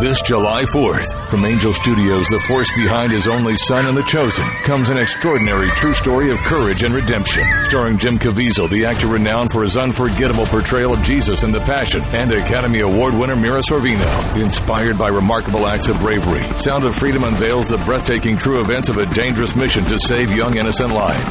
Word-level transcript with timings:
This 0.00 0.20
July 0.22 0.64
4th, 0.64 1.30
from 1.30 1.46
Angel 1.46 1.72
Studios, 1.72 2.26
the 2.26 2.40
force 2.48 2.68
behind 2.74 3.12
His 3.12 3.28
Only 3.28 3.56
Son 3.58 3.86
and 3.86 3.96
The 3.96 4.02
Chosen, 4.02 4.44
comes 4.64 4.88
an 4.88 4.98
extraordinary 4.98 5.68
true 5.68 5.94
story 5.94 6.30
of 6.32 6.38
courage 6.38 6.82
and 6.82 6.92
redemption. 6.92 7.44
Starring 7.64 7.96
Jim 7.96 8.18
Caviezel, 8.18 8.68
the 8.68 8.86
actor 8.86 9.06
renowned 9.06 9.52
for 9.52 9.62
his 9.62 9.76
unforgettable 9.76 10.46
portrayal 10.46 10.94
of 10.94 11.02
Jesus 11.04 11.44
in 11.44 11.52
The 11.52 11.60
Passion, 11.60 12.02
and 12.02 12.32
Academy 12.32 12.80
Award 12.80 13.14
winner 13.14 13.36
Mira 13.36 13.62
Sorvino. 13.62 14.36
Inspired 14.36 14.98
by 14.98 15.08
remarkable 15.08 15.64
acts 15.64 15.86
of 15.86 15.98
bravery, 16.00 16.44
Sound 16.58 16.82
of 16.82 16.96
Freedom 16.96 17.22
unveils 17.22 17.68
the 17.68 17.78
breathtaking 17.78 18.36
true 18.36 18.60
events 18.60 18.88
of 18.88 18.98
a 18.98 19.06
dangerous 19.14 19.54
mission 19.54 19.84
to 19.84 20.00
save 20.00 20.34
young 20.34 20.56
innocent 20.56 20.92
lives. 20.92 21.24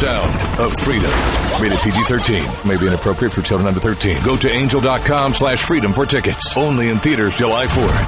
Sound 0.00 0.60
of 0.60 0.74
Freedom. 0.80 1.12
Rated 1.62 1.78
PG-13. 1.78 2.64
May 2.66 2.76
be 2.76 2.88
inappropriate 2.88 3.32
for 3.32 3.42
children 3.42 3.68
under 3.68 3.80
13. 3.80 4.24
Go 4.24 4.36
to 4.36 4.50
angel.com 4.50 5.34
slash 5.34 5.62
freedom 5.62 5.92
for 5.92 6.04
tickets. 6.04 6.56
Only 6.56 6.90
in 6.90 6.98
theaters 6.98 7.36
July 7.36 7.66
4th. 7.66 8.07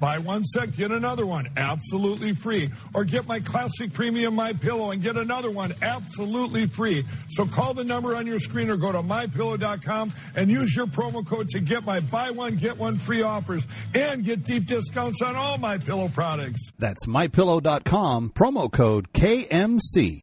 Buy 0.00 0.18
one 0.18 0.44
set, 0.44 0.76
get 0.76 0.92
another 0.92 1.26
one 1.26 1.48
absolutely 1.56 2.34
free. 2.34 2.70
Or 2.94 3.04
get 3.04 3.26
my 3.26 3.40
classic 3.40 3.92
premium 3.92 4.34
My 4.34 4.52
Pillow 4.52 4.90
and 4.90 5.02
get 5.02 5.16
another 5.16 5.50
one 5.50 5.74
absolutely 5.82 6.66
free. 6.66 7.04
So 7.30 7.46
call 7.46 7.74
the 7.74 7.84
number 7.84 8.14
on 8.14 8.26
your 8.26 8.38
screen 8.40 8.70
or 8.70 8.76
go 8.76 8.92
to 8.92 9.02
mypillow.com 9.02 10.12
and 10.36 10.50
use 10.50 10.74
your 10.74 10.86
promo 10.86 11.26
code 11.26 11.48
to 11.50 11.60
get 11.60 11.84
my 11.84 12.00
buy 12.00 12.30
one 12.30 12.56
get 12.56 12.78
one 12.78 12.98
free 12.98 13.22
offers 13.22 13.66
and 13.94 14.24
get 14.24 14.44
deep 14.44 14.66
discounts 14.66 15.22
on 15.22 15.36
all 15.36 15.58
my 15.58 15.78
pillow 15.78 16.08
products. 16.08 16.60
That's 16.78 17.06
mypillow.com 17.06 18.30
promo 18.30 18.70
code 18.70 19.12
KMC. 19.12 20.22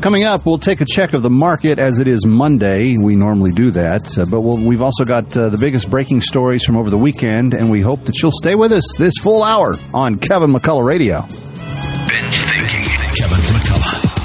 Coming 0.00 0.24
up, 0.24 0.46
we'll 0.46 0.58
take 0.58 0.80
a 0.80 0.86
check 0.86 1.12
of 1.12 1.20
the 1.20 1.28
market 1.28 1.78
as 1.78 1.98
it 1.98 2.08
is 2.08 2.24
Monday. 2.24 2.96
We 2.96 3.16
normally 3.16 3.52
do 3.52 3.70
that, 3.72 4.16
uh, 4.16 4.24
but 4.24 4.40
we'll, 4.40 4.56
we've 4.56 4.80
also 4.80 5.04
got 5.04 5.36
uh, 5.36 5.50
the 5.50 5.58
biggest 5.58 5.90
breaking 5.90 6.22
stories 6.22 6.64
from 6.64 6.78
over 6.78 6.88
the 6.88 6.96
weekend, 6.96 7.52
and 7.52 7.70
we 7.70 7.82
hope 7.82 8.04
that 8.04 8.22
you'll 8.22 8.32
stay 8.32 8.54
with 8.54 8.72
us 8.72 8.84
this 8.96 9.12
full 9.20 9.42
hour 9.42 9.76
on 9.92 10.16
Kevin 10.16 10.52
McCullough 10.52 10.86
Radio. 10.86 11.28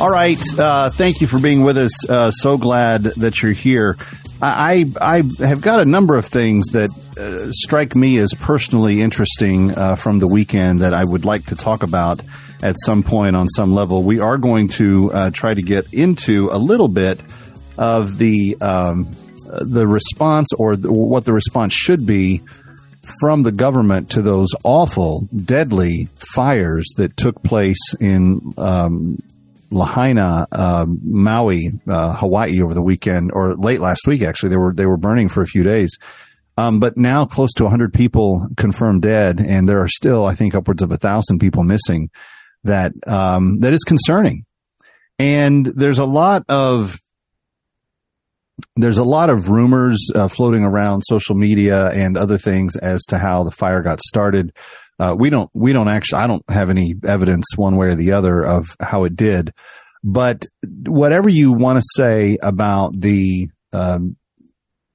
All 0.00 0.10
right. 0.10 0.40
Uh, 0.56 0.90
thank 0.90 1.20
you 1.20 1.26
for 1.26 1.40
being 1.40 1.64
with 1.64 1.76
us. 1.76 2.08
Uh, 2.08 2.30
so 2.30 2.56
glad 2.56 3.02
that 3.02 3.42
you're 3.42 3.50
here. 3.50 3.96
I, 4.40 4.84
I, 5.00 5.24
have 5.44 5.60
got 5.60 5.80
a 5.80 5.84
number 5.84 6.16
of 6.16 6.24
things 6.24 6.68
that 6.68 6.90
uh, 7.18 7.50
strike 7.50 7.96
me 7.96 8.18
as 8.18 8.32
personally 8.34 9.02
interesting 9.02 9.76
uh, 9.76 9.96
from 9.96 10.20
the 10.20 10.28
weekend 10.28 10.82
that 10.82 10.94
I 10.94 11.04
would 11.04 11.24
like 11.24 11.46
to 11.46 11.56
talk 11.56 11.82
about 11.82 12.22
at 12.62 12.76
some 12.78 13.02
point 13.02 13.34
on 13.34 13.48
some 13.48 13.74
level. 13.74 14.04
We 14.04 14.20
are 14.20 14.38
going 14.38 14.68
to 14.68 15.10
uh, 15.12 15.30
try 15.32 15.52
to 15.52 15.62
get 15.62 15.92
into 15.92 16.48
a 16.52 16.58
little 16.58 16.86
bit 16.86 17.20
of 17.76 18.18
the 18.18 18.56
um, 18.60 19.08
the 19.44 19.86
response 19.88 20.52
or 20.52 20.76
the, 20.76 20.92
what 20.92 21.24
the 21.24 21.32
response 21.32 21.74
should 21.74 22.06
be 22.06 22.42
from 23.20 23.42
the 23.42 23.52
government 23.52 24.10
to 24.10 24.22
those 24.22 24.48
awful, 24.62 25.26
deadly 25.44 26.08
fires 26.34 26.86
that 26.98 27.16
took 27.16 27.42
place 27.42 27.94
in 27.98 28.54
um, 28.58 29.20
Lahaina, 29.70 30.46
uh, 30.52 30.86
Maui, 30.88 31.68
uh, 31.86 32.14
Hawaii 32.14 32.62
over 32.62 32.74
the 32.74 32.82
weekend 32.82 33.30
or 33.34 33.54
late 33.54 33.80
last 33.80 34.06
week. 34.06 34.22
Actually, 34.22 34.50
they 34.50 34.56
were 34.56 34.72
they 34.74 34.86
were 34.86 34.96
burning 34.96 35.28
for 35.28 35.42
a 35.42 35.46
few 35.46 35.62
days. 35.62 35.96
Um, 36.56 36.80
but 36.80 36.96
now 36.96 37.24
close 37.24 37.52
to 37.54 37.62
100 37.62 37.94
people 37.94 38.48
confirmed 38.56 39.02
dead, 39.02 39.38
and 39.38 39.68
there 39.68 39.78
are 39.78 39.88
still, 39.88 40.24
I 40.24 40.34
think, 40.34 40.56
upwards 40.56 40.82
of 40.82 40.90
a 40.90 40.96
thousand 40.96 41.38
people 41.38 41.62
missing. 41.62 42.10
That 42.64 42.92
um, 43.06 43.60
that 43.60 43.72
is 43.72 43.84
concerning, 43.84 44.42
and 45.18 45.64
there's 45.64 46.00
a 46.00 46.04
lot 46.04 46.42
of 46.48 46.98
there's 48.76 48.98
a 48.98 49.04
lot 49.04 49.30
of 49.30 49.50
rumors 49.50 50.10
uh, 50.14 50.28
floating 50.28 50.64
around 50.64 51.02
social 51.02 51.34
media 51.34 51.90
and 51.90 52.16
other 52.16 52.38
things 52.38 52.76
as 52.76 53.02
to 53.06 53.18
how 53.18 53.44
the 53.44 53.50
fire 53.50 53.82
got 53.82 54.00
started. 54.00 54.52
Uh, 54.98 55.14
we 55.18 55.30
don't, 55.30 55.50
we 55.54 55.72
don't 55.72 55.88
actually, 55.88 56.20
I 56.20 56.26
don't 56.26 56.42
have 56.48 56.70
any 56.70 56.94
evidence 57.06 57.46
one 57.56 57.76
way 57.76 57.88
or 57.88 57.94
the 57.94 58.12
other 58.12 58.44
of 58.44 58.76
how 58.80 59.04
it 59.04 59.16
did. 59.16 59.52
But 60.02 60.46
whatever 60.86 61.28
you 61.28 61.52
want 61.52 61.78
to 61.78 61.88
say 61.94 62.38
about 62.42 62.98
the, 62.98 63.48
um, 63.72 64.16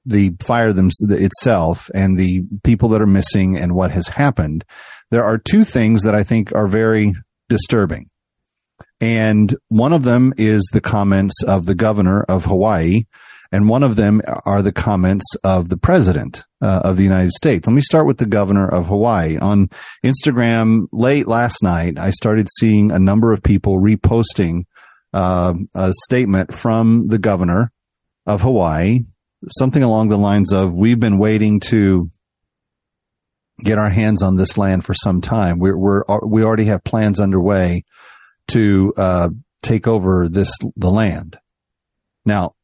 the 0.06 0.36
fire 0.42 0.74
them, 0.74 0.90
itself 1.02 1.90
and 1.94 2.18
the 2.18 2.44
people 2.64 2.90
that 2.90 3.02
are 3.02 3.06
missing 3.06 3.58
and 3.58 3.76
what 3.76 3.92
has 3.92 4.08
happened, 4.10 4.66
there 5.12 5.24
are 5.24 5.38
two 5.38 5.64
things 5.64 6.04
that 6.04 6.16
I 6.16 6.24
think 6.24 6.54
are 6.54 6.68
very 6.68 7.14
disturbing. 7.48 8.10
And 9.00 9.56
one 9.68 9.94
of 9.94 10.04
them 10.04 10.34
is 10.38 10.70
the 10.74 10.82
comments 10.82 11.44
of 11.44 11.66
the 11.66 11.76
governor 11.76 12.24
of 12.24 12.46
Hawaii, 12.46 13.04
and 13.54 13.70
one 13.70 13.84
of 13.84 13.96
them 13.96 14.20
are 14.46 14.64
the 14.64 14.72
comments 14.72 15.36
of 15.44 15.70
the 15.70 15.78
president 15.78 16.44
uh, 16.60 16.82
of 16.84 16.98
the 16.98 17.04
United 17.04 17.32
States. 17.32 17.68
Let 17.68 17.76
me 17.76 17.82
start 17.82 18.08
with 18.08 18.18
the 18.18 18.26
governor 18.26 18.68
of 18.68 18.88
Hawaii. 18.88 19.38
On 19.38 19.70
Instagram 20.04 20.88
late 20.92 21.28
last 21.28 21.62
night, 21.62 22.00
I 22.00 22.10
started 22.10 22.48
seeing 22.58 22.92
a 22.92 22.98
number 22.98 23.32
of 23.32 23.44
people 23.44 23.80
reposting 23.80 24.64
uh, 25.14 25.54
a 25.76 25.94
statement 26.06 26.52
from 26.52 27.06
the 27.08 27.20
governor 27.20 27.72
of 28.26 28.42
Hawaii, 28.42 29.02
something 29.50 29.84
along 29.84 30.10
the 30.10 30.18
lines 30.18 30.52
of, 30.52 30.74
"We've 30.74 31.00
been 31.00 31.20
waiting 31.20 31.62
to." 31.70 32.10
Get 33.64 33.78
our 33.78 33.90
hands 33.90 34.24
on 34.24 34.36
this 34.36 34.58
land 34.58 34.84
for 34.84 34.96
some 34.96 35.22
time. 35.22 35.60
We're, 35.60 35.78
we're 35.78 36.04
we 36.26 36.44
already 36.44 36.66
have 36.66 36.84
plans 36.84 37.20
underway 37.20 37.84
to 38.48 38.94
uh, 38.98 39.30
take 39.62 39.88
over 39.88 40.28
this 40.28 40.52
the 40.76 40.90
land. 40.90 41.38
Now, 42.26 42.56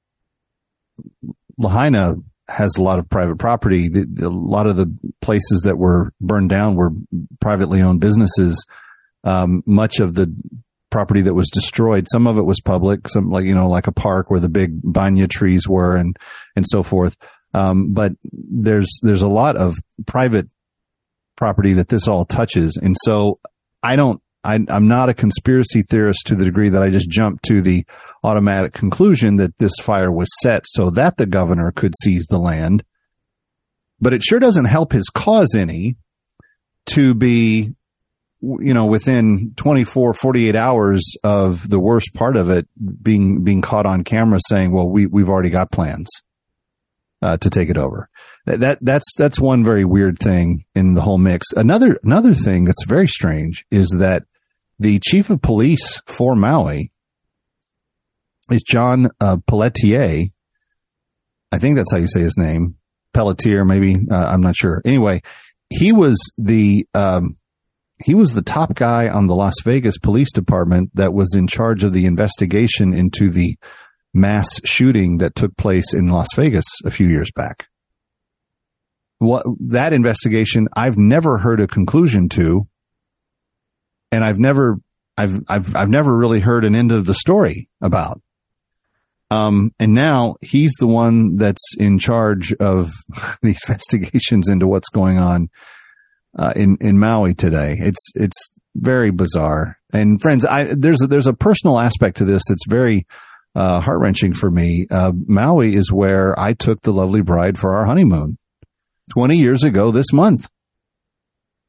Lahaina 1.58 2.16
has 2.48 2.76
a 2.78 2.84
lot 2.84 3.00
of 3.00 3.10
private 3.10 3.38
property. 3.38 3.88
The, 3.88 4.06
the, 4.06 4.28
a 4.28 4.30
lot 4.30 4.68
of 4.68 4.76
the 4.76 4.92
places 5.22 5.62
that 5.66 5.78
were 5.78 6.12
burned 6.20 6.50
down 6.50 6.76
were 6.76 6.92
privately 7.40 7.82
owned 7.82 8.02
businesses. 8.02 8.66
Um, 9.24 9.62
much 9.66 10.00
of 10.00 10.16
the 10.16 10.34
property 10.90 11.22
that 11.22 11.34
was 11.34 11.50
destroyed, 11.50 12.08
some 12.10 12.26
of 12.26 12.38
it 12.38 12.46
was 12.46 12.62
public, 12.62 13.08
some 13.08 13.30
like 13.30 13.46
you 13.46 13.54
know, 13.54 13.70
like 13.70 13.88
a 13.88 13.92
park 13.92 14.32
where 14.32 14.40
the 14.40 14.50
big 14.50 14.72
banyan 14.84 15.30
trees 15.30 15.68
were, 15.68 15.96
and 15.96 16.18
and 16.56 16.66
so 16.68 16.84
forth. 16.84 17.18
Um, 17.54 17.94
but 17.94 18.14
there's 18.24 19.00
there's 19.04 19.22
a 19.22 19.28
lot 19.28 19.56
of 19.56 19.78
private 20.08 20.48
property 21.36 21.74
that 21.74 21.90
this 21.90 22.08
all 22.08 22.26
touches, 22.26 22.78
and 22.82 22.96
so 23.04 23.40
I 23.84 23.96
don't 23.96 24.22
I, 24.44 24.56
am 24.56 24.88
not 24.88 25.10
a 25.10 25.14
conspiracy 25.14 25.82
theorist 25.82 26.22
to 26.28 26.36
the 26.36 26.46
degree 26.46 26.70
that 26.70 26.82
I 26.82 26.90
just 26.90 27.10
jumped 27.10 27.44
to 27.46 27.62
the 27.62 27.86
automatic 28.24 28.74
conclusion 28.74 29.36
that 29.38 29.58
this 29.58 29.74
fire 29.82 30.12
was 30.12 30.30
set 30.42 30.64
so 30.66 30.90
that 30.92 31.18
the 31.18 31.26
governor 31.26 31.72
could 31.72 31.94
seize 32.02 32.26
the 32.28 32.40
land. 32.40 32.84
But 34.00 34.14
it 34.14 34.24
sure 34.24 34.40
doesn't 34.40 34.66
help 34.66 34.94
his 34.94 35.10
cause 35.10 35.56
any 35.56 35.98
to 36.88 37.14
be, 37.14 37.76
you 38.42 38.74
know, 38.74 38.86
within 38.86 39.54
24, 39.58 40.14
48 40.14 40.56
hours 40.56 41.04
of 41.24 41.70
the 41.70 41.80
worst 41.80 42.14
part 42.14 42.38
of 42.38 42.50
it 42.50 42.68
being, 43.04 43.44
being 43.44 43.62
caught 43.62 43.86
on 43.86 44.06
camera 44.06 44.40
saying, 44.48 44.72
well, 44.72 44.90
we, 44.90 45.06
we've 45.06 45.30
already 45.30 45.50
got 45.50 45.72
plans. 45.72 46.10
Uh, 47.22 47.36
to 47.36 47.50
take 47.50 47.70
it 47.70 47.76
over. 47.76 48.08
That 48.46 48.78
that's 48.82 49.14
that's 49.18 49.42
one 49.42 49.66
very 49.66 49.84
weird 49.84 50.18
thing 50.18 50.62
in 50.74 50.94
the 50.94 51.02
whole 51.02 51.18
mix. 51.18 51.52
Another 51.52 51.98
another 52.02 52.34
thing 52.34 52.64
that's 52.64 52.86
very 52.86 53.08
strange 53.08 53.66
is 53.70 53.94
that 54.00 54.24
the 54.80 55.00
chief 55.00 55.30
of 55.30 55.42
police 55.42 56.02
for 56.06 56.34
Maui 56.34 56.94
is 58.50 58.64
John 58.64 59.10
uh, 59.20 59.38
Pelletier. 59.48 60.28
I 61.52 61.58
think 61.58 61.76
that's 61.76 61.92
how 61.92 61.98
you 61.98 62.08
say 62.08 62.22
his 62.22 62.38
name. 62.38 62.76
Pelletier, 63.14 63.66
maybe. 63.66 63.98
Uh, 64.10 64.28
I'm 64.28 64.42
not 64.42 64.56
sure. 64.56 64.82
Anyway, 64.86 65.22
he 65.70 65.92
was 65.92 66.18
the 66.38 66.88
um, 66.94 67.38
he 68.04 68.16
was 68.16 68.34
the 68.34 68.42
top 68.42 68.76
guy 68.76 69.10
on 69.10 69.28
the 69.28 69.36
Las 69.36 69.56
Vegas 69.66 69.98
Police 69.98 70.32
Department 70.32 70.92
that 70.94 71.14
was 71.14 71.36
in 71.36 71.48
charge 71.48 71.84
of 71.84 71.92
the 71.92 72.06
investigation 72.06 72.94
into 72.94 73.30
the 73.30 73.58
mass 74.14 74.48
shooting 74.66 75.18
that 75.18 75.36
took 75.36 75.56
place 75.58 75.94
in 75.94 76.08
Las 76.08 76.28
Vegas 76.36 76.66
a 76.86 76.92
few 76.92 77.08
years 77.08 77.32
back. 77.36 77.68
What 79.20 79.46
that 79.60 79.94
investigation, 79.94 80.68
I've 80.76 80.98
never 80.98 81.40
heard 81.40 81.60
a 81.60 81.68
conclusion 81.68 82.30
to 82.30 82.68
and 84.12 84.24
I've 84.24 84.40
never, 84.40 84.78
I've, 85.18 85.42
I've, 85.48 85.76
I've 85.76 85.90
never 85.90 86.18
really 86.18 86.40
heard 86.40 86.66
an 86.66 86.76
end 86.76 86.92
of 86.92 87.06
the 87.06 87.14
story 87.14 87.70
about. 87.82 88.22
Um, 89.32 89.72
and 89.80 89.94
now 89.94 90.36
he's 90.42 90.74
the 90.80 90.88
one 90.88 91.36
that's 91.36 91.76
in 91.78 92.00
charge 92.00 92.54
of 92.54 92.92
the 93.42 93.50
investigations 93.50 94.50
into 94.50 94.68
what's 94.68 94.90
going 94.90 95.18
on 95.18 95.50
uh, 96.38 96.54
in 96.56 96.78
in 96.82 97.00
Maui 97.00 97.34
today. 97.34 97.76
It's 97.80 98.12
it's 98.16 98.50
very 98.76 99.12
bizarre. 99.12 99.78
And 99.94 100.22
friends, 100.22 100.46
I 100.46 100.74
there's 100.76 101.02
a, 101.04 101.08
there's 101.08 101.28
a 101.28 101.34
personal 101.34 101.80
aspect 101.80 102.18
to 102.18 102.26
this 102.26 102.44
that's 102.48 102.68
very 102.68 103.06
uh, 103.56 103.80
heart 103.80 104.00
wrenching 104.00 104.34
for 104.34 104.50
me. 104.50 104.88
Uh, 104.90 105.12
Maui 105.14 105.76
is 105.76 105.92
where 105.92 106.40
I 106.40 106.54
took 106.54 106.82
the 106.82 106.94
lovely 106.94 107.22
bride 107.22 107.58
for 107.58 107.76
our 107.76 107.86
honeymoon 107.86 108.38
20 109.12 109.38
years 109.38 109.64
ago 109.64 109.92
this 109.92 110.14
month. 110.14 110.50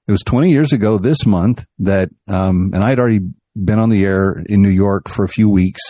It 0.06 0.12
was 0.12 0.22
20 0.22 0.50
years 0.50 0.72
ago 0.72 0.98
this 0.98 1.24
month 1.24 1.66
that, 1.78 2.10
um, 2.28 2.72
and 2.74 2.82
I 2.82 2.90
had 2.90 2.98
already 2.98 3.20
been 3.56 3.78
on 3.78 3.90
the 3.90 4.04
air 4.04 4.42
in 4.46 4.62
New 4.62 4.68
York 4.68 5.08
for 5.08 5.24
a 5.24 5.28
few 5.28 5.48
weeks 5.48 5.80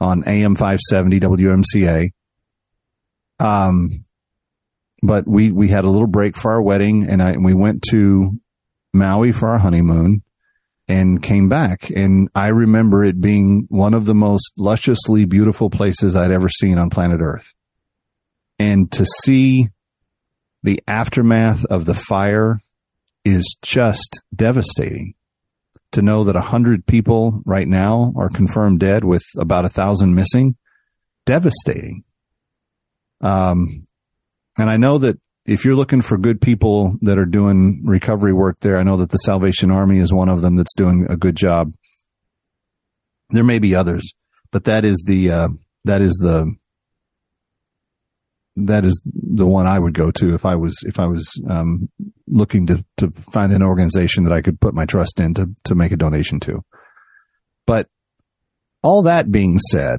on 0.00 0.24
AM 0.26 0.54
570 0.54 1.20
WMCA. 1.20 2.10
Um, 3.40 3.90
but 5.02 5.26
we, 5.26 5.50
we 5.50 5.68
had 5.68 5.84
a 5.84 5.90
little 5.90 6.06
break 6.06 6.36
for 6.36 6.52
our 6.52 6.62
wedding 6.62 7.06
and 7.08 7.22
I, 7.22 7.32
and 7.32 7.44
we 7.44 7.54
went 7.54 7.82
to 7.90 8.32
Maui 8.92 9.32
for 9.32 9.48
our 9.48 9.58
honeymoon 9.58 10.22
and 10.88 11.22
came 11.22 11.48
back. 11.48 11.90
And 11.90 12.28
I 12.34 12.48
remember 12.48 13.04
it 13.04 13.20
being 13.20 13.66
one 13.68 13.94
of 13.94 14.04
the 14.04 14.14
most 14.14 14.52
lusciously 14.58 15.24
beautiful 15.24 15.70
places 15.70 16.16
I'd 16.16 16.30
ever 16.30 16.48
seen 16.48 16.78
on 16.78 16.90
planet 16.90 17.20
Earth. 17.20 17.54
And 18.58 18.90
to 18.92 19.04
see 19.04 19.68
the 20.62 20.82
aftermath 20.86 21.64
of 21.66 21.84
the 21.84 21.94
fire 21.94 22.58
is 23.24 23.56
just 23.62 24.20
devastating 24.34 25.14
to 25.92 26.02
know 26.02 26.24
that 26.24 26.36
a 26.36 26.40
hundred 26.40 26.86
people 26.86 27.40
right 27.46 27.68
now 27.68 28.12
are 28.16 28.28
confirmed 28.28 28.80
dead 28.80 29.04
with 29.04 29.22
about 29.38 29.64
a 29.64 29.68
thousand 29.70 30.14
missing. 30.14 30.56
Devastating. 31.24 32.04
Um, 33.20 33.86
and 34.58 34.68
I 34.68 34.76
know 34.76 34.98
that 34.98 35.18
if 35.46 35.64
you're 35.64 35.74
looking 35.74 36.02
for 36.02 36.16
good 36.16 36.40
people 36.40 36.96
that 37.02 37.18
are 37.18 37.26
doing 37.26 37.82
recovery 37.84 38.32
work 38.32 38.58
there, 38.60 38.78
I 38.78 38.82
know 38.82 38.96
that 38.96 39.10
the 39.10 39.18
Salvation 39.18 39.70
Army 39.70 39.98
is 39.98 40.12
one 40.12 40.28
of 40.28 40.40
them 40.40 40.56
that's 40.56 40.74
doing 40.74 41.06
a 41.10 41.16
good 41.16 41.36
job. 41.36 41.72
There 43.30 43.44
may 43.44 43.58
be 43.58 43.74
others, 43.74 44.14
but 44.52 44.64
that 44.64 44.84
is 44.84 45.04
the, 45.06 45.30
uh, 45.30 45.48
that 45.84 46.00
is 46.00 46.14
the, 46.14 46.54
that 48.56 48.84
is 48.84 49.02
the 49.04 49.46
one 49.46 49.66
I 49.66 49.78
would 49.78 49.94
go 49.94 50.10
to 50.12 50.34
if 50.34 50.44
I 50.44 50.54
was 50.54 50.82
if 50.86 51.00
I 51.00 51.06
was 51.06 51.28
um, 51.48 51.88
looking 52.28 52.66
to 52.68 52.84
to 52.98 53.10
find 53.10 53.52
an 53.52 53.62
organization 53.62 54.24
that 54.24 54.32
I 54.32 54.42
could 54.42 54.60
put 54.60 54.74
my 54.74 54.86
trust 54.86 55.18
in 55.18 55.34
to 55.34 55.50
to 55.64 55.74
make 55.74 55.92
a 55.92 55.96
donation 55.96 56.38
to. 56.40 56.62
But 57.66 57.88
all 58.82 59.02
that 59.02 59.32
being 59.32 59.58
said, 59.58 59.98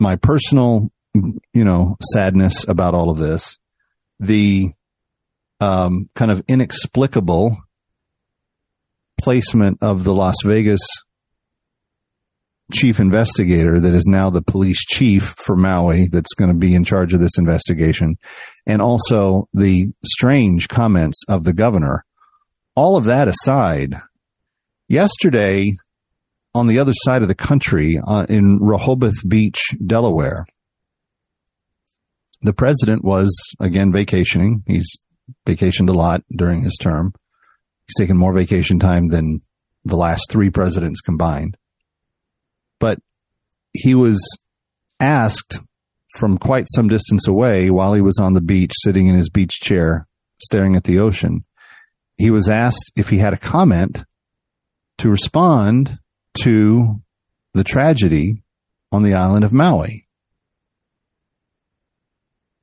my 0.00 0.16
personal 0.16 0.88
you 1.14 1.64
know 1.64 1.96
sadness 2.12 2.66
about 2.66 2.94
all 2.94 3.10
of 3.10 3.18
this, 3.18 3.59
the 4.20 4.70
um, 5.60 6.08
kind 6.14 6.30
of 6.30 6.42
inexplicable 6.46 7.56
placement 9.20 9.78
of 9.82 10.04
the 10.04 10.14
Las 10.14 10.36
Vegas 10.44 10.80
chief 12.72 13.00
investigator 13.00 13.80
that 13.80 13.94
is 13.94 14.06
now 14.06 14.30
the 14.30 14.42
police 14.42 14.84
chief 14.84 15.34
for 15.38 15.56
Maui 15.56 16.06
that's 16.10 16.34
going 16.34 16.50
to 16.50 16.56
be 16.56 16.74
in 16.74 16.84
charge 16.84 17.12
of 17.12 17.20
this 17.20 17.36
investigation, 17.36 18.16
and 18.66 18.80
also 18.80 19.48
the 19.52 19.86
strange 20.04 20.68
comments 20.68 21.22
of 21.28 21.44
the 21.44 21.52
governor. 21.52 22.04
All 22.76 22.96
of 22.96 23.04
that 23.04 23.26
aside, 23.26 23.96
yesterday 24.88 25.72
on 26.54 26.66
the 26.66 26.78
other 26.78 26.92
side 26.94 27.22
of 27.22 27.28
the 27.28 27.34
country 27.34 27.98
uh, 28.06 28.26
in 28.28 28.58
Rehoboth 28.60 29.28
Beach, 29.28 29.60
Delaware, 29.84 30.46
the 32.42 32.52
president 32.52 33.04
was 33.04 33.30
again 33.60 33.92
vacationing. 33.92 34.62
He's 34.66 34.88
vacationed 35.46 35.88
a 35.88 35.94
lot 35.94 36.22
during 36.30 36.62
his 36.62 36.76
term. 36.80 37.14
He's 37.86 37.94
taken 37.98 38.16
more 38.16 38.32
vacation 38.32 38.78
time 38.78 39.08
than 39.08 39.42
the 39.84 39.96
last 39.96 40.30
three 40.30 40.50
presidents 40.50 41.00
combined 41.00 41.56
but 42.80 42.98
he 43.72 43.94
was 43.94 44.20
asked 44.98 45.60
from 46.16 46.38
quite 46.38 46.66
some 46.74 46.88
distance 46.88 47.28
away 47.28 47.70
while 47.70 47.94
he 47.94 48.00
was 48.00 48.18
on 48.18 48.32
the 48.32 48.40
beach, 48.40 48.72
sitting 48.82 49.06
in 49.06 49.14
his 49.14 49.30
beach 49.30 49.60
chair, 49.60 50.08
staring 50.42 50.74
at 50.74 50.82
the 50.82 50.98
ocean. 50.98 51.44
He 52.16 52.30
was 52.30 52.48
asked 52.48 52.90
if 52.96 53.10
he 53.10 53.18
had 53.18 53.32
a 53.32 53.38
comment 53.38 54.04
to 54.98 55.08
respond 55.08 55.98
to 56.42 57.00
the 57.54 57.62
tragedy 57.62 58.42
on 58.90 59.04
the 59.04 59.14
island 59.14 59.44
of 59.44 59.52
Maui. 59.52 60.06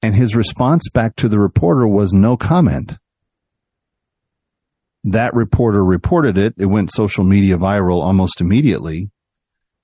And 0.08 0.16
his 0.16 0.38
response 0.38 0.88
back 0.88 1.18
to 1.18 1.28
the 1.28 1.38
reporter 1.38 1.86
was 1.86 2.14
no 2.14 2.38
comment. 2.38 2.98
That 5.04 5.34
reporter 5.34 5.84
reported 5.84 6.38
it. 6.38 6.54
It 6.58 6.68
went 6.68 6.94
social 6.94 7.26
media 7.26 7.58
viral 7.58 8.02
almost 8.02 8.40
immediately 8.40 9.12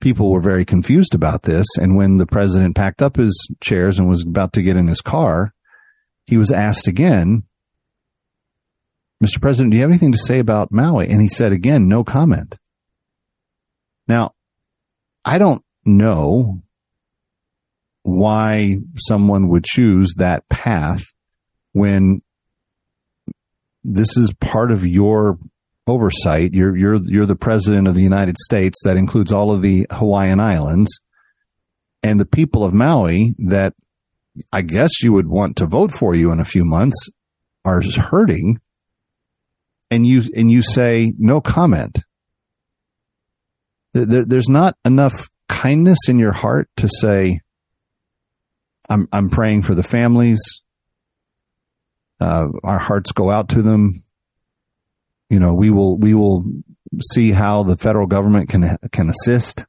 people 0.00 0.30
were 0.30 0.40
very 0.40 0.64
confused 0.64 1.14
about 1.14 1.42
this. 1.42 1.66
And 1.78 1.94
when 1.94 2.16
the 2.16 2.26
president 2.26 2.74
packed 2.74 3.02
up 3.02 3.16
his 3.16 3.54
chairs 3.60 3.98
and 3.98 4.08
was 4.08 4.26
about 4.26 4.54
to 4.54 4.62
get 4.62 4.78
in 4.78 4.86
his 4.86 5.02
car, 5.02 5.52
he 6.26 6.38
was 6.38 6.50
asked 6.50 6.88
again, 6.88 7.44
Mr. 9.22 9.42
President, 9.42 9.72
do 9.72 9.76
you 9.76 9.82
have 9.82 9.90
anything 9.90 10.12
to 10.12 10.18
say 10.18 10.38
about 10.38 10.72
Maui? 10.72 11.08
And 11.08 11.20
he 11.20 11.28
said 11.28 11.52
again, 11.52 11.86
no 11.86 12.02
comment. 12.02 12.58
Now, 14.08 14.32
I 15.22 15.36
don't 15.36 15.62
know 15.84 16.63
why 18.04 18.76
someone 18.96 19.48
would 19.48 19.64
choose 19.64 20.14
that 20.18 20.48
path 20.48 21.02
when 21.72 22.20
this 23.82 24.16
is 24.16 24.32
part 24.40 24.70
of 24.70 24.86
your 24.86 25.38
oversight. 25.86 26.54
You're 26.54 26.76
you're 26.76 26.96
you're 26.96 27.26
the 27.26 27.34
president 27.34 27.88
of 27.88 27.94
the 27.94 28.02
United 28.02 28.38
States. 28.38 28.78
That 28.84 28.96
includes 28.96 29.32
all 29.32 29.52
of 29.52 29.62
the 29.62 29.86
Hawaiian 29.90 30.40
Islands 30.40 30.90
and 32.02 32.20
the 32.20 32.26
people 32.26 32.62
of 32.62 32.74
Maui 32.74 33.34
that 33.48 33.74
I 34.52 34.62
guess 34.62 35.02
you 35.02 35.12
would 35.12 35.28
want 35.28 35.56
to 35.56 35.66
vote 35.66 35.90
for 35.90 36.14
you 36.14 36.30
in 36.30 36.40
a 36.40 36.44
few 36.44 36.64
months 36.64 37.08
are 37.64 37.82
hurting. 37.82 38.58
And 39.90 40.06
you 40.06 40.22
and 40.34 40.50
you 40.50 40.62
say 40.62 41.12
no 41.18 41.40
comment. 41.40 42.00
There, 43.92 44.24
there's 44.24 44.48
not 44.48 44.76
enough 44.84 45.30
kindness 45.48 45.98
in 46.08 46.18
your 46.18 46.32
heart 46.32 46.68
to 46.78 46.88
say, 46.88 47.38
I'm, 48.88 49.08
I'm 49.12 49.30
praying 49.30 49.62
for 49.62 49.74
the 49.74 49.82
families. 49.82 50.40
Uh, 52.20 52.48
our 52.62 52.78
hearts 52.78 53.12
go 53.12 53.30
out 53.30 53.50
to 53.50 53.62
them. 53.62 54.02
You 55.30 55.40
know, 55.40 55.54
we 55.54 55.70
will, 55.70 55.98
we 55.98 56.14
will 56.14 56.44
see 57.12 57.32
how 57.32 57.62
the 57.62 57.76
federal 57.76 58.06
government 58.06 58.48
can, 58.48 58.76
can 58.92 59.10
assist. 59.10 59.66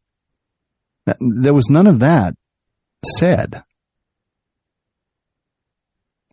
There 1.20 1.54
was 1.54 1.70
none 1.70 1.88
of 1.88 2.00
that 2.00 2.36
said. 3.18 3.64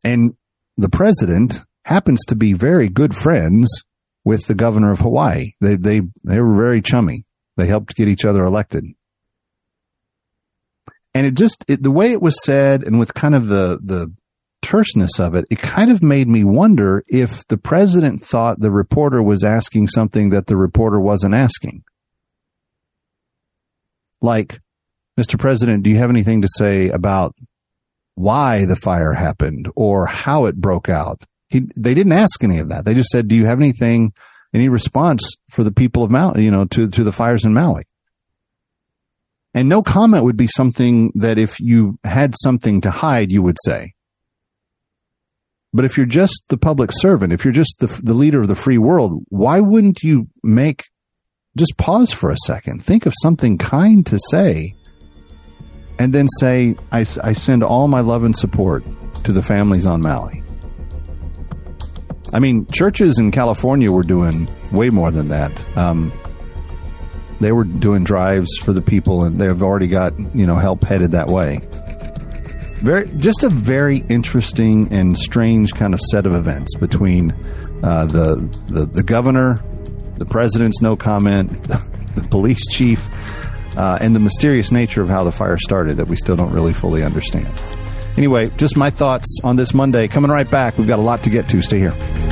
And 0.04 0.34
the 0.76 0.88
president 0.88 1.60
happens 1.84 2.20
to 2.26 2.34
be 2.34 2.52
very 2.52 2.88
good 2.88 3.14
friends 3.14 3.84
with 4.24 4.46
the 4.46 4.54
governor 4.54 4.92
of 4.92 5.00
Hawaii. 5.00 5.52
They, 5.60 5.76
they, 5.76 6.02
they 6.24 6.40
were 6.40 6.56
very 6.56 6.82
chummy. 6.82 7.24
They 7.56 7.66
helped 7.66 7.96
get 7.96 8.08
each 8.08 8.24
other 8.24 8.44
elected 8.44 8.86
and 11.14 11.26
it 11.26 11.35
just 11.35 11.64
it, 11.69 11.83
the 11.83 11.90
way 11.90 12.12
it 12.12 12.23
was 12.23 12.42
said 12.45 12.83
and 12.83 12.99
with 12.99 13.14
kind 13.14 13.35
of 13.35 13.47
the 13.47 13.78
the 13.83 14.12
terseness 14.62 15.19
of 15.21 15.35
it, 15.35 15.45
it 15.50 15.59
kind 15.59 15.90
of 15.90 16.02
made 16.02 16.28
me 16.28 16.45
wonder 16.45 17.04
if 17.09 17.47
the 17.49 17.59
president 17.59 18.23
thought 18.23 18.61
the 18.61 18.71
reporter 18.71 19.23
was 19.23 19.45
asking 19.45 19.88
something 19.88 20.31
that 20.31 20.47
the 20.47 20.57
reporter 20.57 21.00
wasn't 21.00 21.35
asking. 21.35 21.83
Like, 24.23 24.61
Mr. 25.19 25.38
President, 25.38 25.83
do 25.83 25.90
you 25.90 25.99
have 25.99 26.11
anything 26.11 26.42
to 26.42 26.49
say 26.57 26.88
about 26.88 27.35
why 28.14 28.64
the 28.64 28.76
fire 28.76 29.12
happened 29.12 29.69
or 29.75 30.07
how 30.07 30.47
it 30.47 30.57
broke 30.57 30.88
out? 30.88 31.25
He, 31.49 31.66
they 31.76 31.92
didn't 31.92 32.12
ask 32.12 32.42
any 32.42 32.59
of 32.59 32.69
that. 32.71 32.85
They 32.85 32.95
just 32.95 33.11
said, 33.11 33.28
do 33.28 33.35
you 33.35 33.47
have 33.47 33.59
anything, 33.59 34.12
any 34.54 34.69
response 34.69 35.28
for 35.50 35.64
the 35.64 35.73
people 35.73 36.04
of 36.04 36.11
Maui, 36.11 36.45
you 36.45 36.50
know, 36.50 36.64
to, 36.66 36.88
to 36.88 37.04
the 37.04 37.12
fires 37.12 37.45
in 37.45 37.52
Maui? 37.52 37.83
And 39.54 39.68
no 39.68 39.82
comment 39.82 40.25
would 40.25 40.37
be 40.37 40.47
something 40.47 41.12
that 41.14 41.38
if 41.38 41.61
you 41.61 41.97
had 42.04 42.35
something 42.42 42.80
to 42.82 42.90
hide, 42.90 43.30
you 43.30 43.42
would 43.42 43.59
say. 43.64 43.92
But 45.75 45.85
if 45.85 45.97
you're 45.97 46.06
just 46.06 46.44
the 46.49 46.59
public 46.59 46.90
servant, 46.92 47.32
if 47.32 47.44
you're 47.44 47.52
just 47.52 47.78
the, 47.78 47.87
the 48.02 48.14
leader 48.14 48.40
of 48.42 48.49
the 48.49 48.54
free 48.54 48.78
world, 48.78 49.25
why 49.28 49.61
wouldn't 49.61 50.02
you 50.02 50.28
make, 50.42 50.85
just 51.56 51.76
pause 51.78 52.12
for 52.12 52.30
a 52.30 52.37
second, 52.47 52.82
think 52.82 53.06
of 53.06 53.14
something 53.23 53.59
kind 53.59 54.06
to 54.06 54.18
say, 54.30 54.75
and 55.99 56.12
then 56.12 56.28
say, 56.40 56.75
I, 56.90 57.00
I 57.23 57.32
send 57.32 57.62
all 57.62 57.88
my 57.88 58.00
love 58.00 58.25
and 58.25 58.37
support 58.37 58.85
to 59.25 59.32
the 59.32 59.42
families 59.42 59.87
on 59.87 60.02
Maui. 60.02 60.42
I 62.35 62.38
mean, 62.38 62.66
churches 62.68 63.18
in 63.18 63.30
California 63.30 63.92
were 63.92 64.02
doing 64.02 64.49
way 64.73 64.90
more 64.90 65.11
than 65.11 65.28
that. 65.28 65.64
Um, 65.76 66.12
they 67.42 67.52
were 67.52 67.64
doing 67.64 68.04
drives 68.04 68.56
for 68.58 68.72
the 68.72 68.82
people, 68.82 69.25
and 69.25 69.40
they've 69.40 69.62
already 69.62 69.88
got 69.88 70.12
you 70.34 70.46
know 70.46 70.56
help 70.56 70.84
headed 70.84 71.12
that 71.12 71.28
way. 71.28 71.61
Very, 72.82 73.08
just 73.18 73.44
a 73.44 73.49
very 73.49 73.99
interesting 74.08 74.92
and 74.92 75.16
strange 75.16 75.75
kind 75.75 75.94
of 75.94 76.00
set 76.00 76.26
of 76.26 76.34
events 76.34 76.75
between 76.76 77.32
uh, 77.82 78.06
the, 78.06 78.37
the 78.68 78.87
the 78.87 79.02
governor, 79.02 79.62
the 80.18 80.26
president's 80.26 80.80
no 80.80 80.96
comment, 80.96 81.50
the 81.62 82.26
police 82.30 82.66
chief, 82.68 83.08
uh, 83.76 83.99
and 84.00 84.16
the 84.16 84.20
mysterious 84.20 84.72
nature 84.72 85.02
of 85.02 85.08
how 85.08 85.25
the 85.25 85.32
fire 85.32 85.58
started 85.58 85.96
that 85.96 86.08
we 86.08 86.16
still 86.16 86.37
don't 86.37 86.52
really 86.52 86.72
fully 86.72 87.02
understand. 87.02 87.52
Anyway, 88.16 88.50
just 88.56 88.76
my 88.76 88.90
thoughts 88.90 89.38
on 89.42 89.56
this 89.56 89.72
Monday. 89.72 90.06
Coming 90.08 90.30
right 90.30 90.50
back. 90.50 90.76
We've 90.76 90.88
got 90.88 90.99
a 90.99 91.02
lot 91.02 91.22
to 91.22 91.30
get 91.30 91.49
to. 91.50 91.62
Stay 91.62 91.78
here. 91.78 92.31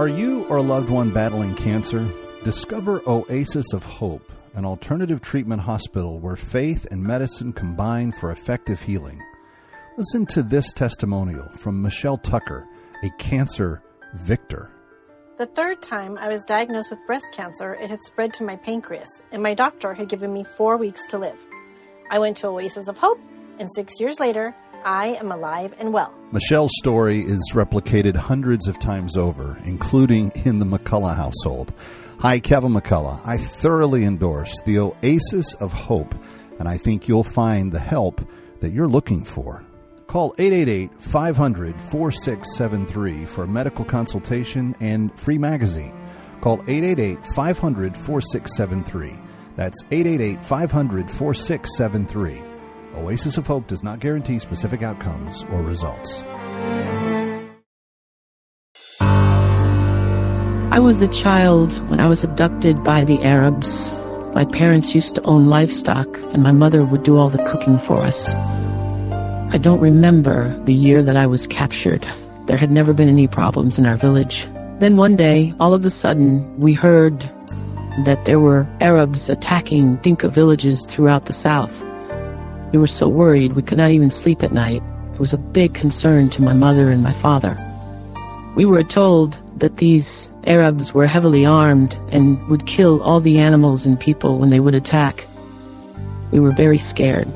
Are 0.00 0.08
you 0.08 0.46
or 0.46 0.56
a 0.56 0.62
loved 0.62 0.88
one 0.88 1.10
battling 1.10 1.54
cancer? 1.56 2.08
Discover 2.42 3.02
Oasis 3.06 3.74
of 3.74 3.84
Hope, 3.84 4.32
an 4.54 4.64
alternative 4.64 5.20
treatment 5.20 5.60
hospital 5.60 6.18
where 6.18 6.36
faith 6.36 6.86
and 6.90 7.02
medicine 7.02 7.52
combine 7.52 8.10
for 8.10 8.30
effective 8.30 8.80
healing. 8.80 9.20
Listen 9.98 10.24
to 10.24 10.42
this 10.42 10.72
testimonial 10.72 11.46
from 11.50 11.82
Michelle 11.82 12.16
Tucker, 12.16 12.66
a 13.04 13.10
cancer 13.18 13.82
victor. 14.14 14.70
The 15.36 15.44
third 15.44 15.82
time 15.82 16.16
I 16.16 16.28
was 16.28 16.46
diagnosed 16.46 16.88
with 16.88 17.06
breast 17.06 17.26
cancer, 17.34 17.74
it 17.74 17.90
had 17.90 18.00
spread 18.00 18.32
to 18.32 18.42
my 18.42 18.56
pancreas, 18.56 19.20
and 19.32 19.42
my 19.42 19.52
doctor 19.52 19.92
had 19.92 20.08
given 20.08 20.32
me 20.32 20.44
four 20.44 20.78
weeks 20.78 21.06
to 21.08 21.18
live. 21.18 21.44
I 22.08 22.18
went 22.20 22.38
to 22.38 22.46
Oasis 22.46 22.88
of 22.88 22.96
Hope, 22.96 23.20
and 23.58 23.68
six 23.74 24.00
years 24.00 24.18
later, 24.18 24.56
I 24.84 25.18
am 25.20 25.32
alive 25.32 25.74
and 25.78 25.92
well. 25.92 26.12
Michelle's 26.32 26.70
story 26.78 27.20
is 27.20 27.52
replicated 27.54 28.16
hundreds 28.16 28.66
of 28.66 28.78
times 28.78 29.16
over, 29.16 29.58
including 29.64 30.32
in 30.44 30.58
the 30.58 30.64
McCullough 30.64 31.16
household. 31.16 31.72
Hi, 32.20 32.38
Kevin 32.38 32.72
McCullough. 32.72 33.20
I 33.24 33.36
thoroughly 33.36 34.04
endorse 34.04 34.60
the 34.62 34.78
Oasis 34.78 35.54
of 35.54 35.72
Hope, 35.72 36.14
and 36.58 36.68
I 36.68 36.76
think 36.76 37.08
you'll 37.08 37.24
find 37.24 37.72
the 37.72 37.78
help 37.78 38.20
that 38.60 38.72
you're 38.72 38.88
looking 38.88 39.24
for. 39.24 39.64
Call 40.06 40.34
888 40.38 41.00
500 41.00 41.80
4673 41.80 43.26
for 43.26 43.44
a 43.44 43.48
medical 43.48 43.84
consultation 43.84 44.74
and 44.80 45.16
free 45.18 45.38
magazine. 45.38 45.96
Call 46.40 46.60
888 46.66 47.24
500 47.26 47.96
4673. 47.96 49.18
That's 49.56 49.82
888 49.90 50.42
500 50.44 51.10
4673. 51.10 52.49
Oasis 52.96 53.36
of 53.36 53.46
Hope 53.46 53.66
does 53.66 53.82
not 53.82 54.00
guarantee 54.00 54.38
specific 54.38 54.82
outcomes 54.82 55.44
or 55.52 55.62
results. 55.62 56.22
I 60.72 60.78
was 60.78 61.02
a 61.02 61.08
child 61.08 61.72
when 61.88 62.00
I 62.00 62.08
was 62.08 62.24
abducted 62.24 62.82
by 62.84 63.04
the 63.04 63.22
Arabs. 63.22 63.90
My 64.34 64.44
parents 64.44 64.94
used 64.94 65.16
to 65.16 65.22
own 65.22 65.46
livestock, 65.46 66.06
and 66.32 66.42
my 66.42 66.52
mother 66.52 66.84
would 66.84 67.02
do 67.02 67.16
all 67.16 67.28
the 67.28 67.42
cooking 67.44 67.78
for 67.78 68.02
us. 68.02 68.32
I 69.52 69.58
don't 69.60 69.80
remember 69.80 70.56
the 70.64 70.74
year 70.74 71.02
that 71.02 71.16
I 71.16 71.26
was 71.26 71.46
captured. 71.48 72.06
There 72.46 72.56
had 72.56 72.70
never 72.70 72.92
been 72.92 73.08
any 73.08 73.26
problems 73.26 73.78
in 73.78 73.86
our 73.86 73.96
village. 73.96 74.46
Then 74.78 74.96
one 74.96 75.16
day, 75.16 75.52
all 75.58 75.74
of 75.74 75.84
a 75.84 75.90
sudden, 75.90 76.58
we 76.58 76.72
heard 76.72 77.28
that 78.04 78.24
there 78.24 78.40
were 78.40 78.66
Arabs 78.80 79.28
attacking 79.28 79.96
Dinka 79.96 80.28
villages 80.28 80.86
throughout 80.86 81.26
the 81.26 81.32
south. 81.32 81.84
We 82.72 82.78
were 82.78 82.86
so 82.86 83.08
worried 83.08 83.54
we 83.54 83.62
could 83.62 83.78
not 83.78 83.90
even 83.90 84.10
sleep 84.10 84.42
at 84.42 84.52
night. 84.52 84.82
It 85.14 85.20
was 85.20 85.32
a 85.32 85.38
big 85.38 85.74
concern 85.74 86.30
to 86.30 86.42
my 86.42 86.52
mother 86.52 86.90
and 86.90 87.02
my 87.02 87.12
father. 87.12 87.58
We 88.54 88.64
were 88.64 88.84
told 88.84 89.38
that 89.56 89.78
these 89.78 90.30
Arabs 90.44 90.94
were 90.94 91.06
heavily 91.06 91.44
armed 91.44 91.98
and 92.10 92.46
would 92.48 92.66
kill 92.66 93.02
all 93.02 93.20
the 93.20 93.38
animals 93.38 93.86
and 93.86 93.98
people 93.98 94.38
when 94.38 94.50
they 94.50 94.60
would 94.60 94.74
attack. 94.74 95.26
We 96.30 96.40
were 96.40 96.52
very 96.52 96.78
scared. 96.78 97.28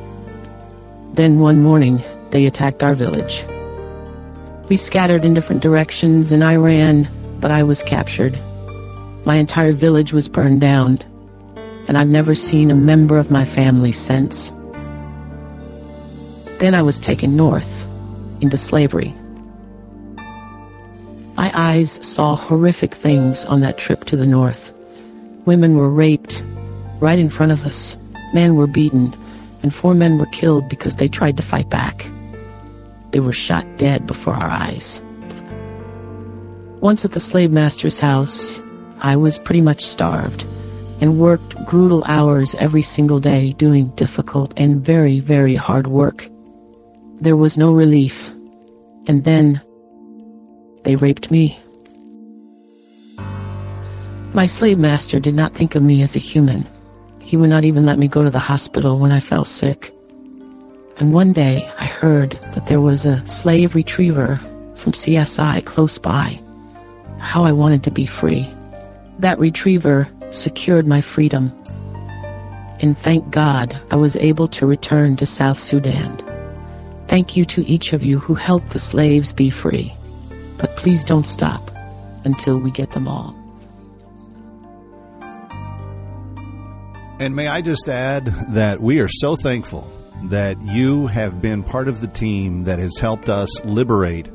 Then 1.13 1.41
one 1.41 1.63
morning, 1.63 2.03
they 2.31 2.47
attacked 2.47 2.83
our 2.83 2.95
village. 2.95 3.45
We 4.69 4.77
scattered 4.77 5.25
in 5.25 5.35
different 5.35 5.63
directions 5.63 6.33
and 6.33 6.43
I 6.43 6.57
ran, 6.57 7.09
but 7.41 7.51
I 7.51 7.65
was 7.65 7.83
captured. 7.83 8.39
My 9.25 9.37
entire 9.37 9.73
village 9.73 10.13
was 10.13 10.29
burned 10.29 10.61
down, 10.61 11.01
and 11.89 11.99
I've 11.99 12.09
never 12.09 12.35
seen 12.35 12.71
a 12.71 12.75
member 12.75 13.19
of 13.19 13.31
my 13.31 13.45
family 13.45 13.93
since. 13.93 14.53
Then 16.59 16.75
I 16.75 16.83
was 16.83 16.99
taken 17.01 17.37
north, 17.37 17.87
into 18.41 18.57
slavery. 18.57 19.15
My 21.37 21.51
eyes 21.53 21.99
saw 22.03 22.37
horrific 22.37 22.95
things 22.95 23.45
on 23.45 23.61
that 23.61 23.77
trip 23.77 24.05
to 24.05 24.17
the 24.17 24.27
north. 24.27 24.73
Women 25.47 25.77
were 25.77 25.91
raped 25.91 26.43
right 27.01 27.19
in 27.19 27.29
front 27.29 27.53
of 27.53 27.67
us. 27.67 27.97
Men 28.33 28.55
were 28.55 28.67
beaten, 28.69 29.15
and 29.63 29.75
four 29.75 29.95
men 29.95 30.19
were 30.19 30.27
killed 30.27 30.69
because 30.69 30.97
they 30.97 31.09
tried 31.09 31.37
to 31.37 31.43
fight 31.43 31.69
back. 31.69 32.09
They 33.11 33.21
were 33.21 33.33
shot 33.33 33.67
dead 33.77 34.07
before 34.07 34.35
our 34.35 34.49
eyes. 34.49 35.03
Once 36.81 37.05
at 37.05 37.13
the 37.13 37.21
slave 37.21 37.51
master's 37.51 37.99
house, 37.99 38.61
I 39.01 39.17
was 39.17 39.39
pretty 39.39 39.61
much 39.61 39.85
starved 39.85 40.45
and 41.01 41.19
worked 41.19 41.57
brutal 41.67 42.05
hours 42.05 42.55
every 42.57 42.83
single 42.83 43.21
day 43.21 43.53
doing 43.55 43.89
difficult 43.97 44.55
and 44.57 44.85
very, 44.85 45.21
very 45.21 45.55
hard 45.55 45.87
work. 45.89 46.29
There 47.25 47.39
was 47.39 47.57
no 47.57 47.73
relief. 47.73 48.29
And 49.07 49.25
then 49.25 49.63
they 50.83 50.95
raped 50.95 51.31
me. 51.31 51.59
My 54.35 54.45
slave 54.45 54.79
master 54.79 55.19
did 55.19 55.35
not 55.35 55.55
think 55.55 55.75
of 55.75 55.83
me 55.83 56.03
as 56.03 56.15
a 56.15 56.19
human. 56.19 56.67
He 57.21 57.39
would 57.39 57.49
not 57.49 57.65
even 57.65 57.87
let 57.87 57.99
me 57.99 58.09
go 58.09 58.23
to 58.25 58.31
the 58.31 58.39
hospital 58.39 58.99
when 58.99 59.11
I 59.11 59.21
fell 59.21 59.47
sick. 59.47 59.95
And 60.99 61.15
one 61.15 61.33
day 61.33 61.67
I 61.79 61.87
heard 61.87 62.33
that 62.53 62.67
there 62.67 62.83
was 62.83 63.07
a 63.07 63.25
slave 63.25 63.75
retriever 63.75 64.39
from 64.75 64.93
CSI 64.93 65.65
close 65.65 65.97
by. 65.97 66.39
How 67.21 67.43
I 67.43 67.53
wanted 67.53 67.83
to 67.85 67.91
be 67.91 68.05
free. 68.05 68.47
That 69.21 69.39
retriever 69.39 70.07
secured 70.31 70.87
my 70.87 71.01
freedom. 71.01 71.51
And 72.81 72.99
thank 72.99 73.31
God 73.31 73.81
I 73.91 73.97
was 73.97 74.15
able 74.17 74.49
to 74.49 74.67
return 74.67 75.17
to 75.17 75.25
South 75.25 75.59
Sudan. 75.59 76.24
Thank 77.15 77.37
you 77.37 77.45
to 77.45 77.65
each 77.65 77.93
of 77.93 78.03
you 78.03 78.19
who 78.19 78.35
helped 78.35 78.71
the 78.71 78.81
slaves 78.81 79.33
be 79.33 79.49
free. 79.49 79.95
But 80.59 80.75
please 80.75 81.05
don't 81.05 81.29
stop 81.29 81.71
until 82.25 82.59
we 82.59 82.73
get 82.73 82.91
them 82.91 83.07
all. 83.07 83.37
And 87.21 87.37
may 87.37 87.47
I 87.47 87.61
just 87.61 87.89
add 87.89 88.27
that 88.55 88.81
we 88.81 88.99
are 88.99 89.07
so 89.07 89.37
thankful 89.37 89.89
that 90.25 90.61
you 90.63 91.07
have 91.07 91.41
been 91.41 91.63
part 91.63 91.87
of 91.87 92.01
the 92.01 92.09
team 92.09 92.65
that 92.65 92.81
has 92.81 92.99
helped 92.99 93.29
us 93.29 93.65
liberate 93.65 94.29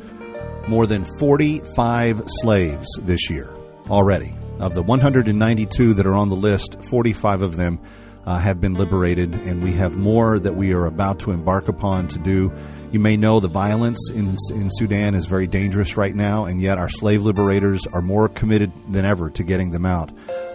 more 0.70 0.88
than 0.88 1.04
45 1.04 2.22
slaves 2.28 2.88
this 3.02 3.30
year 3.30 3.54
already. 3.90 4.34
Of 4.60 4.74
the 4.74 4.84
192 4.84 5.96
that 5.96 6.06
are 6.06 6.16
on 6.16 6.30
the 6.30 6.36
list, 6.38 6.82
45 6.82 7.42
of 7.42 7.58
them 7.58 7.82
uh, 8.30 8.38
have 8.38 8.62
been 8.62 8.76
liberated, 8.76 9.34
and 9.34 9.64
we 9.64 9.72
have 9.72 9.98
more 9.98 10.38
that 10.38 10.56
we 10.56 10.72
are 10.72 10.86
about 10.86 11.18
to 11.18 11.32
embark 11.32 11.68
upon 11.68 12.08
to 12.08 12.20
do. 12.20 12.54
You 12.92 13.00
may 13.00 13.18
know 13.18 13.40
the 13.40 13.48
violence 13.48 14.12
in, 14.12 14.36
in 14.52 14.70
Sudan 14.70 15.16
is 15.16 15.26
very 15.26 15.48
dangerous 15.48 15.98
right 15.98 16.14
now, 16.14 16.46
and 16.46 16.62
yet 16.62 16.78
our 16.78 16.90
slave 16.90 17.24
liberators 17.24 17.88
are 17.88 18.04
more 18.04 18.30
committed 18.30 18.72
than 18.88 19.04
ever 19.04 19.32
to 19.32 19.44
getting 19.44 19.72
them 19.72 19.84
out 19.84 20.12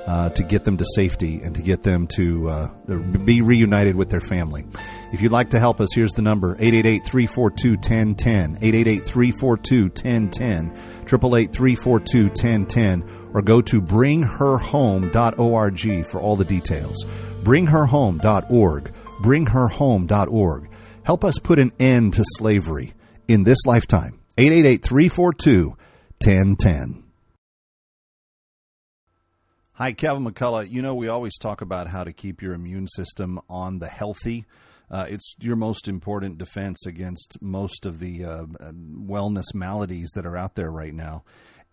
uh, 0.06 0.30
to 0.30 0.44
get 0.44 0.62
them 0.62 0.76
to 0.76 0.84
safety 0.94 1.40
and 1.42 1.56
to 1.56 1.62
get 1.62 1.82
them 1.82 2.06
to 2.06 2.48
uh, 2.48 2.68
be 3.24 3.40
reunited 3.40 3.96
with 3.96 4.08
their 4.08 4.20
family. 4.20 4.64
If 5.12 5.20
you'd 5.20 5.32
like 5.32 5.50
to 5.50 5.58
help 5.58 5.80
us, 5.80 5.92
here's 5.92 6.12
the 6.12 6.22
number 6.22 6.52
888 6.60 7.04
342 7.04 7.70
1010, 7.72 8.58
888 8.62 9.04
342 9.04 9.82
1010, 9.82 10.70
888 11.06 11.52
342 11.52 12.26
1010, 12.26 13.04
or 13.34 13.42
go 13.42 13.60
to 13.62 13.82
bringherhome.org 13.82 16.06
for 16.06 16.20
all 16.20 16.36
the 16.36 16.44
details. 16.44 17.04
Bringherhome.org, 17.44 18.92
bringherhome.org. 19.22 20.70
Help 21.02 21.24
us 21.24 21.38
put 21.38 21.58
an 21.58 21.72
end 21.78 22.14
to 22.14 22.24
slavery 22.38 22.94
in 23.28 23.44
this 23.44 23.66
lifetime. 23.66 24.18
888 24.36 24.82
342 24.82 25.76
1010. 26.24 27.04
Hi, 29.74 29.92
Kevin 29.92 30.24
McCullough. 30.24 30.70
You 30.70 30.82
know, 30.82 30.94
we 30.94 31.08
always 31.08 31.36
talk 31.36 31.60
about 31.60 31.88
how 31.88 32.04
to 32.04 32.12
keep 32.12 32.40
your 32.40 32.54
immune 32.54 32.86
system 32.86 33.40
on 33.50 33.80
the 33.80 33.88
healthy. 33.88 34.46
Uh, 34.90 35.06
it's 35.08 35.34
your 35.40 35.56
most 35.56 35.88
important 35.88 36.38
defense 36.38 36.86
against 36.86 37.38
most 37.42 37.84
of 37.84 37.98
the 37.98 38.24
uh, 38.24 38.44
wellness 38.62 39.52
maladies 39.52 40.10
that 40.14 40.26
are 40.26 40.36
out 40.36 40.54
there 40.54 40.70
right 40.70 40.94
now. 40.94 41.24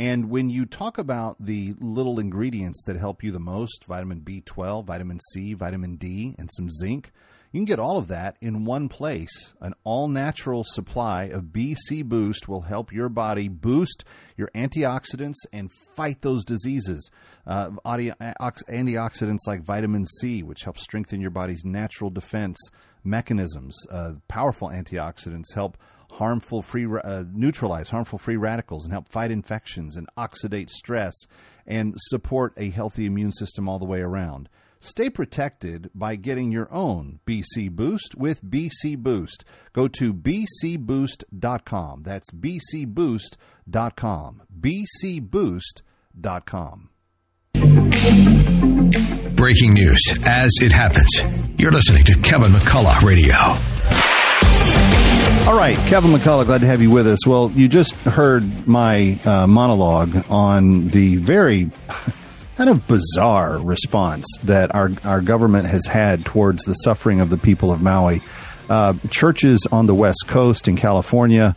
And 0.02 0.32
when 0.32 0.50
you 0.50 0.66
talk 0.66 0.98
about 0.98 1.36
the 1.40 1.76
little 1.80 2.20
ingredients 2.20 2.84
that 2.88 2.98
help 2.98 3.24
you 3.24 3.32
the 3.32 3.40
most 3.40 3.86
vitamin 3.86 4.22
B12, 4.22 4.84
vitamin 4.84 5.20
C, 5.32 5.54
vitamin 5.54 5.98
D, 5.98 6.34
and 6.40 6.50
some 6.52 6.72
zinc 6.72 7.12
you 7.52 7.60
can 7.60 7.66
get 7.66 7.80
all 7.80 7.98
of 7.98 8.08
that 8.08 8.38
in 8.40 8.64
one 8.64 8.88
place. 8.88 9.54
An 9.60 9.74
all 9.84 10.08
natural 10.08 10.64
supply 10.66 11.24
of 11.24 11.46
BC 11.46 12.06
Boost 12.06 12.48
will 12.48 12.62
help 12.62 12.94
your 12.94 13.10
body 13.10 13.50
boost 13.50 14.06
your 14.38 14.50
antioxidants 14.56 15.36
and 15.52 15.70
fight 15.96 16.22
those 16.22 16.46
diseases. 16.46 17.12
Uh, 17.46 17.72
antioxidants 17.86 19.48
like 19.48 19.64
vitamin 19.64 20.06
C, 20.06 20.44
which 20.44 20.64
helps 20.64 20.82
strengthen 20.82 21.20
your 21.20 21.30
body's 21.30 21.66
natural 21.66 22.10
defense 22.10 22.58
mechanisms. 23.04 23.78
Uh, 23.92 24.14
powerful 24.30 24.70
antioxidants 24.70 25.54
help 25.54 25.78
harmful 26.12 26.62
free 26.62 26.86
uh, 26.86 27.24
neutralize 27.34 27.90
harmful 27.90 28.20
free 28.20 28.38
radicals 28.38 28.86
and 28.86 28.94
help 28.94 29.10
fight 29.10 29.32
infections 29.32 29.98
and 29.98 30.08
oxidate 30.18 30.70
stress 30.70 31.14
and 31.66 31.96
support 31.98 32.54
a 32.58 32.70
healthy 32.70 33.06
immune 33.06 33.32
system 33.32 33.70
all 33.70 33.80
the 33.80 33.86
way 33.86 34.02
around. 34.02 34.50
Stay 34.80 35.10
protected 35.12 35.92
by 35.94 36.16
getting 36.16 36.52
your 36.52 36.68
own 36.74 37.20
BC 37.26 37.70
Boost 37.70 38.16
with 38.16 38.44
BC 38.44 38.98
Boost. 38.98 39.46
Go 39.74 39.88
to 39.88 40.12
bcboost.com. 40.14 42.02
That's 42.04 42.32
bcboost.com. 42.32 44.42
bcboost.com. 44.60 46.90
Breaking 49.36 49.74
news 49.74 50.02
as 50.26 50.52
it 50.62 50.72
happens. 50.72 51.10
You're 51.60 51.72
listening 51.72 52.04
to 52.06 52.18
Kevin 52.22 52.52
McCullough 52.52 53.04
Radio. 53.04 54.11
All 55.48 55.58
right, 55.58 55.76
Kevin 55.88 56.12
McCullough, 56.12 56.46
glad 56.46 56.62
to 56.62 56.68
have 56.68 56.82
you 56.82 56.90
with 56.92 57.08
us. 57.08 57.28
Well, 57.28 57.52
you 57.52 57.68
just 57.68 57.94
heard 57.96 58.68
my 58.68 59.20
uh, 59.26 59.48
monologue 59.48 60.16
on 60.30 60.86
the 60.86 61.18
very 61.18 61.70
kind 62.56 62.70
of 62.70 62.88
bizarre 62.88 63.60
response 63.60 64.26
that 64.44 64.74
our, 64.74 64.92
our 65.04 65.20
government 65.20 65.68
has 65.68 65.86
had 65.88 66.26
towards 66.26 66.64
the 66.64 66.74
suffering 66.74 67.20
of 67.20 67.30
the 67.30 67.38
people 67.38 67.74
of 67.74 67.82
Maui. 67.82 68.22
Uh, 68.70 68.94
churches 69.10 69.68
on 69.72 69.88
the 69.88 69.96
West 69.96 70.26
Coast 70.28 70.68
in 70.68 70.78
California 70.78 71.56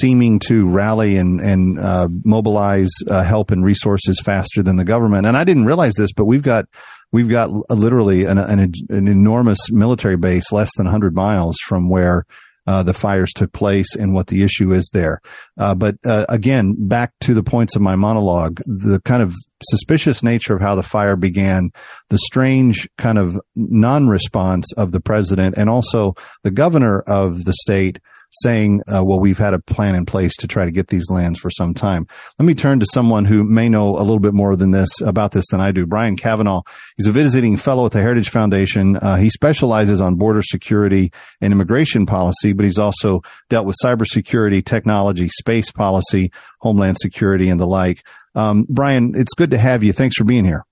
seeming 0.00 0.38
to 0.40 0.68
rally 0.68 1.16
and, 1.16 1.40
and 1.40 1.78
uh, 1.78 2.08
mobilize 2.24 2.90
uh, 3.08 3.22
help 3.22 3.50
and 3.50 3.64
resources 3.64 4.20
faster 4.20 4.62
than 4.62 4.76
the 4.76 4.84
government. 4.84 5.26
And 5.26 5.36
I 5.36 5.44
didn't 5.44 5.66
realize 5.66 5.94
this, 5.96 6.12
but 6.12 6.24
we've 6.24 6.42
got 6.42 6.64
we've 7.12 7.28
got 7.28 7.50
literally 7.70 8.24
an, 8.24 8.38
an, 8.38 8.58
an 8.88 9.06
enormous 9.06 9.70
military 9.70 10.16
base 10.16 10.50
less 10.50 10.70
than 10.76 10.86
100 10.86 11.14
miles 11.14 11.56
from 11.66 11.88
where 11.88 12.24
uh, 12.66 12.82
the 12.82 12.94
fires 12.94 13.32
took 13.32 13.52
place 13.52 13.94
and 13.96 14.14
what 14.14 14.28
the 14.28 14.42
issue 14.42 14.72
is 14.72 14.88
there. 14.92 15.20
Uh, 15.58 15.74
but 15.74 15.96
uh, 16.04 16.26
again, 16.28 16.74
back 16.78 17.12
to 17.20 17.34
the 17.34 17.42
points 17.42 17.76
of 17.76 17.82
my 17.82 17.96
monologue, 17.96 18.60
the 18.66 19.00
kind 19.04 19.22
of 19.22 19.34
suspicious 19.64 20.22
nature 20.22 20.54
of 20.54 20.60
how 20.60 20.74
the 20.74 20.82
fire 20.82 21.16
began, 21.16 21.70
the 22.10 22.18
strange 22.18 22.88
kind 22.98 23.18
of 23.18 23.38
non-response 23.54 24.72
of 24.74 24.92
the 24.92 25.00
president, 25.00 25.56
and 25.56 25.68
also 25.68 26.14
the 26.42 26.50
governor 26.50 27.00
of 27.00 27.44
the 27.44 27.54
state 27.62 27.98
saying, 28.32 28.80
uh, 28.92 29.04
well, 29.04 29.20
we've 29.20 29.38
had 29.38 29.54
a 29.54 29.58
plan 29.58 29.94
in 29.94 30.06
place 30.06 30.36
to 30.36 30.48
try 30.48 30.64
to 30.64 30.72
get 30.72 30.88
these 30.88 31.10
lands 31.10 31.38
for 31.38 31.50
some 31.50 31.74
time. 31.74 32.06
Let 32.38 32.46
me 32.46 32.54
turn 32.54 32.80
to 32.80 32.86
someone 32.92 33.24
who 33.24 33.44
may 33.44 33.68
know 33.68 33.96
a 33.96 34.00
little 34.00 34.20
bit 34.20 34.34
more 34.34 34.56
than 34.56 34.70
this 34.70 35.00
about 35.00 35.32
this 35.32 35.44
than 35.50 35.60
I 35.60 35.72
do. 35.72 35.86
Brian 35.86 36.16
Cavanaugh. 36.16 36.62
He's 36.96 37.06
a 37.06 37.12
visiting 37.12 37.56
fellow 37.56 37.86
at 37.86 37.92
the 37.92 38.00
Heritage 38.00 38.30
Foundation. 38.30 38.96
Uh, 38.96 39.16
he 39.16 39.30
specializes 39.30 40.00
on 40.00 40.16
border 40.16 40.42
security 40.42 41.12
and 41.40 41.52
immigration 41.52 42.06
policy, 42.06 42.52
but 42.52 42.64
he's 42.64 42.78
also 42.78 43.22
dealt 43.48 43.66
with 43.66 43.76
cybersecurity, 43.82 44.64
technology, 44.64 45.28
space 45.28 45.70
policy, 45.70 46.32
homeland 46.60 46.96
security, 47.00 47.48
and 47.48 47.60
the 47.60 47.66
like. 47.66 48.04
Um, 48.34 48.66
Brian, 48.68 49.12
it's 49.14 49.34
good 49.34 49.50
to 49.50 49.58
have 49.58 49.82
you. 49.82 49.92
Thanks 49.92 50.16
for 50.16 50.24
being 50.24 50.44
here. 50.44 50.64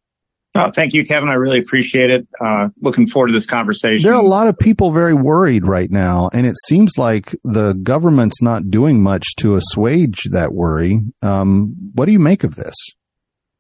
Oh, 0.66 0.70
thank 0.70 0.92
you, 0.92 1.04
Kevin. 1.04 1.28
I 1.28 1.34
really 1.34 1.58
appreciate 1.58 2.10
it. 2.10 2.28
Uh, 2.40 2.68
looking 2.80 3.06
forward 3.06 3.28
to 3.28 3.32
this 3.32 3.46
conversation. 3.46 4.02
There 4.02 4.12
are 4.12 4.22
a 4.22 4.22
lot 4.22 4.46
of 4.46 4.58
people 4.58 4.92
very 4.92 5.14
worried 5.14 5.66
right 5.66 5.90
now, 5.90 6.30
and 6.32 6.46
it 6.46 6.56
seems 6.66 6.92
like 6.98 7.34
the 7.44 7.72
government's 7.72 8.42
not 8.42 8.70
doing 8.70 9.02
much 9.02 9.24
to 9.38 9.56
assuage 9.56 10.20
that 10.32 10.52
worry. 10.52 11.00
Um, 11.22 11.74
what 11.94 12.06
do 12.06 12.12
you 12.12 12.18
make 12.18 12.44
of 12.44 12.56
this? 12.56 12.74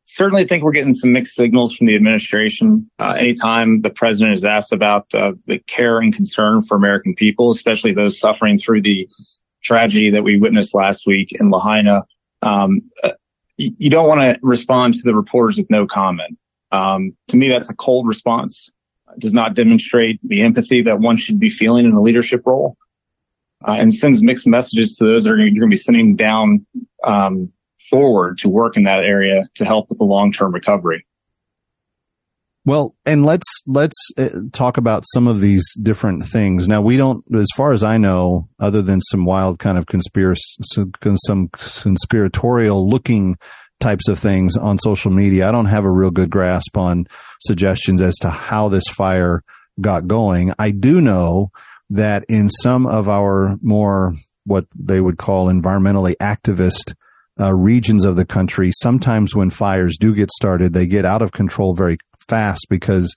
Certainly 0.04 0.46
think 0.46 0.64
we're 0.64 0.72
getting 0.72 0.92
some 0.92 1.12
mixed 1.12 1.36
signals 1.36 1.76
from 1.76 1.86
the 1.86 1.94
administration. 1.94 2.90
Uh, 2.98 3.12
anytime 3.12 3.80
the 3.80 3.90
president 3.90 4.34
is 4.34 4.44
asked 4.44 4.72
about 4.72 5.06
uh, 5.14 5.32
the 5.46 5.60
care 5.60 6.00
and 6.00 6.14
concern 6.14 6.62
for 6.62 6.76
American 6.76 7.14
people, 7.14 7.52
especially 7.52 7.94
those 7.94 8.18
suffering 8.18 8.58
through 8.58 8.82
the 8.82 9.08
tragedy 9.62 10.10
that 10.10 10.24
we 10.24 10.36
witnessed 10.38 10.74
last 10.74 11.04
week 11.06 11.28
in 11.38 11.50
Lahaina, 11.50 12.02
um, 12.42 12.82
uh, 13.04 13.12
you 13.56 13.90
don't 13.90 14.08
want 14.08 14.20
to 14.20 14.38
respond 14.42 14.94
to 14.94 15.02
the 15.04 15.14
reporters 15.14 15.58
with 15.58 15.70
no 15.70 15.86
comment. 15.86 16.38
Um, 16.72 17.16
to 17.28 17.36
me, 17.36 17.48
that's 17.48 17.70
a 17.70 17.74
cold 17.74 18.06
response. 18.06 18.70
It 19.14 19.20
does 19.20 19.34
not 19.34 19.54
demonstrate 19.54 20.20
the 20.22 20.42
empathy 20.42 20.82
that 20.82 21.00
one 21.00 21.16
should 21.16 21.40
be 21.40 21.48
feeling 21.48 21.86
in 21.86 21.92
a 21.92 22.00
leadership 22.00 22.42
role, 22.46 22.76
uh, 23.66 23.76
and 23.78 23.92
sends 23.92 24.22
mixed 24.22 24.46
messages 24.46 24.96
to 24.96 25.04
those 25.04 25.24
that 25.24 25.32
are, 25.32 25.36
going 25.36 25.54
to 25.54 25.66
be 25.66 25.76
sending 25.76 26.16
down 26.16 26.66
um, 27.04 27.52
forward 27.88 28.38
to 28.38 28.48
work 28.48 28.76
in 28.76 28.84
that 28.84 29.04
area 29.04 29.48
to 29.56 29.64
help 29.64 29.88
with 29.88 29.98
the 29.98 30.04
long 30.04 30.32
term 30.32 30.52
recovery. 30.52 31.04
Well, 32.66 32.94
and 33.06 33.24
let's 33.24 33.62
let's 33.66 33.96
uh, 34.18 34.28
talk 34.52 34.76
about 34.76 35.04
some 35.12 35.26
of 35.26 35.40
these 35.40 35.64
different 35.82 36.24
things. 36.24 36.68
Now, 36.68 36.82
we 36.82 36.98
don't, 36.98 37.24
as 37.34 37.48
far 37.56 37.72
as 37.72 37.82
I 37.82 37.96
know, 37.96 38.48
other 38.60 38.82
than 38.82 39.00
some 39.00 39.24
wild 39.24 39.58
kind 39.58 39.78
of 39.78 39.86
conspiracy, 39.86 40.62
some 40.62 41.48
conspiratorial 41.48 42.88
looking 42.88 43.38
types 43.80 44.08
of 44.08 44.18
things 44.18 44.56
on 44.56 44.78
social 44.78 45.10
media. 45.10 45.48
I 45.48 45.52
don't 45.52 45.66
have 45.66 45.84
a 45.84 45.90
real 45.90 46.10
good 46.10 46.30
grasp 46.30 46.76
on 46.76 47.06
suggestions 47.40 48.00
as 48.00 48.14
to 48.16 48.30
how 48.30 48.68
this 48.68 48.86
fire 48.88 49.42
got 49.80 50.06
going. 50.06 50.52
I 50.58 50.70
do 50.70 51.00
know 51.00 51.50
that 51.90 52.24
in 52.28 52.50
some 52.50 52.86
of 52.86 53.08
our 53.08 53.56
more 53.62 54.14
what 54.44 54.66
they 54.74 55.00
would 55.00 55.18
call 55.18 55.48
environmentally 55.48 56.14
activist 56.16 56.94
uh, 57.40 57.52
regions 57.54 58.04
of 58.04 58.16
the 58.16 58.26
country, 58.26 58.70
sometimes 58.80 59.34
when 59.34 59.50
fires 59.50 59.96
do 59.98 60.14
get 60.14 60.30
started, 60.30 60.72
they 60.72 60.86
get 60.86 61.04
out 61.04 61.22
of 61.22 61.32
control 61.32 61.74
very 61.74 61.98
fast 62.28 62.66
because 62.68 63.14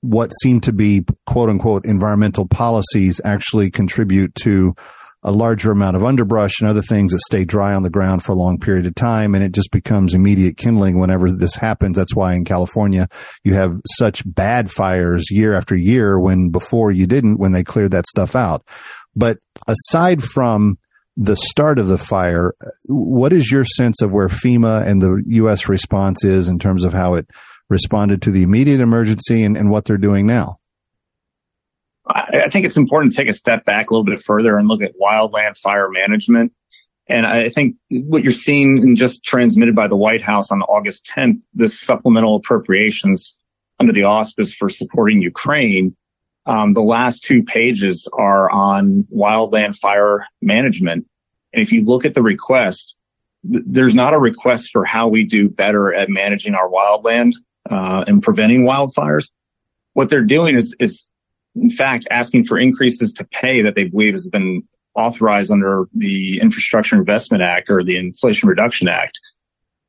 what 0.00 0.30
seem 0.42 0.60
to 0.60 0.72
be 0.72 1.04
quote 1.26 1.48
unquote 1.48 1.86
environmental 1.86 2.46
policies 2.46 3.20
actually 3.24 3.70
contribute 3.70 4.34
to 4.34 4.74
a 5.24 5.32
larger 5.32 5.70
amount 5.70 5.96
of 5.96 6.04
underbrush 6.04 6.60
and 6.60 6.68
other 6.68 6.82
things 6.82 7.12
that 7.12 7.20
stay 7.20 7.44
dry 7.44 7.72
on 7.72 7.82
the 7.82 7.90
ground 7.90 8.22
for 8.22 8.32
a 8.32 8.36
long 8.36 8.58
period 8.58 8.84
of 8.84 8.94
time. 8.94 9.34
And 9.34 9.42
it 9.42 9.52
just 9.52 9.72
becomes 9.72 10.12
immediate 10.12 10.58
kindling 10.58 11.00
whenever 11.00 11.30
this 11.30 11.56
happens. 11.56 11.96
That's 11.96 12.14
why 12.14 12.34
in 12.34 12.44
California, 12.44 13.08
you 13.42 13.54
have 13.54 13.80
such 13.86 14.22
bad 14.26 14.70
fires 14.70 15.30
year 15.30 15.54
after 15.54 15.74
year 15.74 16.20
when 16.20 16.50
before 16.50 16.92
you 16.92 17.06
didn't, 17.06 17.38
when 17.38 17.52
they 17.52 17.64
cleared 17.64 17.92
that 17.92 18.06
stuff 18.06 18.36
out. 18.36 18.66
But 19.16 19.38
aside 19.66 20.22
from 20.22 20.78
the 21.16 21.36
start 21.36 21.78
of 21.78 21.86
the 21.86 21.98
fire, 21.98 22.52
what 22.84 23.32
is 23.32 23.50
your 23.50 23.64
sense 23.64 24.02
of 24.02 24.12
where 24.12 24.28
FEMA 24.28 24.86
and 24.86 25.00
the 25.00 25.22
U.S. 25.26 25.68
response 25.68 26.22
is 26.24 26.48
in 26.48 26.58
terms 26.58 26.84
of 26.84 26.92
how 26.92 27.14
it 27.14 27.30
responded 27.70 28.20
to 28.22 28.30
the 28.30 28.42
immediate 28.42 28.80
emergency 28.80 29.42
and, 29.42 29.56
and 29.56 29.70
what 29.70 29.86
they're 29.86 29.96
doing 29.96 30.26
now? 30.26 30.56
I 32.06 32.50
think 32.50 32.66
it's 32.66 32.76
important 32.76 33.12
to 33.12 33.16
take 33.16 33.28
a 33.28 33.34
step 33.34 33.64
back 33.64 33.88
a 33.88 33.94
little 33.94 34.04
bit 34.04 34.22
further 34.22 34.58
and 34.58 34.68
look 34.68 34.82
at 34.82 34.92
wildland 35.00 35.56
fire 35.56 35.88
management. 35.88 36.52
And 37.06 37.26
I 37.26 37.48
think 37.48 37.76
what 37.90 38.22
you're 38.22 38.32
seeing 38.32 38.78
and 38.78 38.96
just 38.96 39.24
transmitted 39.24 39.74
by 39.74 39.88
the 39.88 39.96
White 39.96 40.22
House 40.22 40.50
on 40.50 40.62
August 40.62 41.10
10th, 41.14 41.42
this 41.52 41.80
supplemental 41.80 42.36
appropriations 42.36 43.36
under 43.78 43.92
the 43.92 44.04
auspice 44.04 44.54
for 44.54 44.68
supporting 44.68 45.20
Ukraine. 45.20 45.96
Um, 46.46 46.74
the 46.74 46.82
last 46.82 47.24
two 47.24 47.42
pages 47.42 48.08
are 48.12 48.50
on 48.50 49.06
wildland 49.14 49.76
fire 49.76 50.26
management. 50.40 51.06
And 51.52 51.62
if 51.62 51.72
you 51.72 51.84
look 51.84 52.04
at 52.04 52.14
the 52.14 52.22
request, 52.22 52.96
th- 53.50 53.64
there's 53.66 53.94
not 53.94 54.14
a 54.14 54.18
request 54.18 54.70
for 54.72 54.84
how 54.84 55.08
we 55.08 55.24
do 55.24 55.48
better 55.48 55.92
at 55.92 56.10
managing 56.10 56.54
our 56.54 56.68
wildland 56.68 57.32
uh, 57.68 58.04
and 58.06 58.22
preventing 58.22 58.64
wildfires. 58.64 59.28
What 59.94 60.10
they're 60.10 60.24
doing 60.24 60.56
is, 60.56 60.74
is 60.78 61.06
in 61.56 61.70
fact, 61.70 62.06
asking 62.10 62.46
for 62.46 62.58
increases 62.58 63.12
to 63.14 63.24
pay 63.24 63.62
that 63.62 63.74
they 63.74 63.84
believe 63.84 64.14
has 64.14 64.28
been 64.28 64.62
authorized 64.94 65.50
under 65.50 65.88
the 65.94 66.40
Infrastructure 66.40 66.96
Investment 66.96 67.42
Act 67.42 67.70
or 67.70 67.82
the 67.82 67.96
Inflation 67.96 68.48
Reduction 68.48 68.88
Act. 68.88 69.18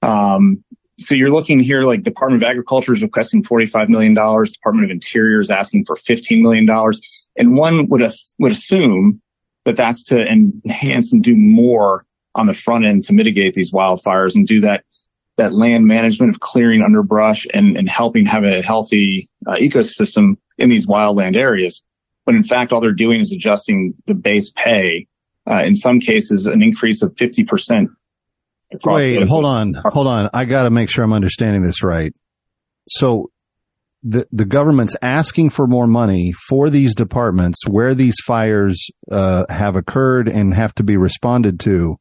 Um, 0.02 0.64
so 1.00 1.14
you're 1.16 1.32
looking 1.32 1.60
here 1.60 1.84
like 1.84 2.04
Department 2.04 2.44
of 2.44 2.50
Agriculture 2.50 2.94
is 2.94 3.02
requesting 3.02 3.44
$45 3.44 3.90
million. 3.90 4.14
Department 4.14 4.86
of 4.86 4.92
Interior 4.92 5.42
is 5.42 5.50
asking 5.50 5.86
for 5.86 5.96
$15 5.96 6.42
million. 6.42 6.68
And 7.38 7.58
one 7.58 7.88
would, 7.90 8.02
would 8.40 8.52
assume 8.52 9.22
that 9.66 9.76
that's 9.76 10.04
to 10.06 10.22
enhance 10.22 11.12
and 11.12 11.24
do 11.24 11.36
more 11.36 12.06
on 12.34 12.48
the 12.48 12.54
front 12.54 12.86
end 12.86 13.04
to 13.06 13.14
mitigate 13.14 13.54
these 13.54 13.72
wildfires 13.72 14.36
and 14.36 14.48
do 14.48 14.62
that, 14.62 14.86
that 15.38 15.54
land 15.54 15.86
management 15.86 16.34
of 16.34 16.40
clearing 16.40 16.82
underbrush 16.82 17.46
and, 17.54 17.76
and 17.78 17.90
helping 17.90 18.26
have 18.26 18.44
a 18.44 18.62
healthy 18.62 19.30
uh, 19.48 19.56
ecosystem 19.56 20.38
in 20.58 20.70
these 20.70 20.88
wildland 20.88 21.36
areas. 21.36 21.84
But 22.26 22.36
in 22.36 22.44
fact, 22.44 22.72
all 22.72 22.82
they're 22.82 22.92
doing 22.92 23.22
is 23.22 23.32
adjusting 23.32 23.94
the 24.08 24.16
base 24.16 24.52
pay. 24.56 25.08
Uh, 25.48 25.64
in 25.64 25.76
some 25.76 26.00
cases, 26.00 26.48
an 26.48 26.64
increase 26.64 27.04
of 27.04 27.14
50%. 27.16 27.88
Wait, 28.84 29.28
hold 29.28 29.46
on, 29.46 29.76
hold 29.86 30.08
on. 30.08 30.30
I 30.34 30.46
got 30.46 30.64
to 30.64 30.72
make 30.72 30.90
sure 30.90 31.04
I'm 31.04 31.14
understanding 31.14 31.62
this 31.62 31.84
right. 31.84 32.14
So 32.88 33.32
the, 34.02 34.28
the 34.32 34.46
government's 34.46 34.96
asking 35.02 35.52
for 35.52 35.68
more 35.68 35.88
money 35.88 36.34
for 36.48 36.70
these 36.70 36.96
departments 36.96 37.60
where 37.68 37.94
these 37.94 38.16
fires, 38.26 38.90
uh, 39.12 39.46
have 39.50 39.76
occurred 39.76 40.28
and 40.28 40.54
have 40.54 40.74
to 40.76 40.84
be 40.84 40.98
responded 40.98 41.60
to. 41.62 41.98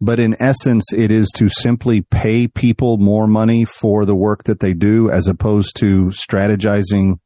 But 0.00 0.18
in 0.18 0.36
essence, 0.40 0.92
it 0.92 1.10
is 1.10 1.30
to 1.36 1.48
simply 1.48 2.02
pay 2.02 2.48
people 2.48 2.98
more 2.98 3.26
money 3.26 3.64
for 3.64 4.04
the 4.04 4.16
work 4.16 4.44
that 4.44 4.60
they 4.60 4.74
do 4.74 5.10
as 5.10 5.26
opposed 5.26 5.76
to 5.76 6.06
strategizing 6.06 7.18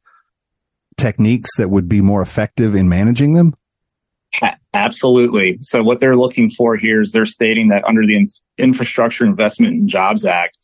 techniques 0.98 1.56
that 1.56 1.70
would 1.70 1.88
be 1.88 2.02
more 2.02 2.20
effective 2.20 2.74
in 2.74 2.88
managing 2.88 3.34
them? 3.34 3.54
Absolutely. 4.74 5.58
So 5.62 5.82
what 5.82 6.00
they're 6.00 6.16
looking 6.16 6.50
for 6.50 6.76
here 6.76 7.00
is 7.00 7.12
they're 7.12 7.24
stating 7.24 7.68
that 7.68 7.84
under 7.84 8.04
the 8.06 8.28
Infrastructure 8.58 9.24
Investment 9.24 9.74
and 9.74 9.88
Jobs 9.88 10.24
Act, 10.24 10.58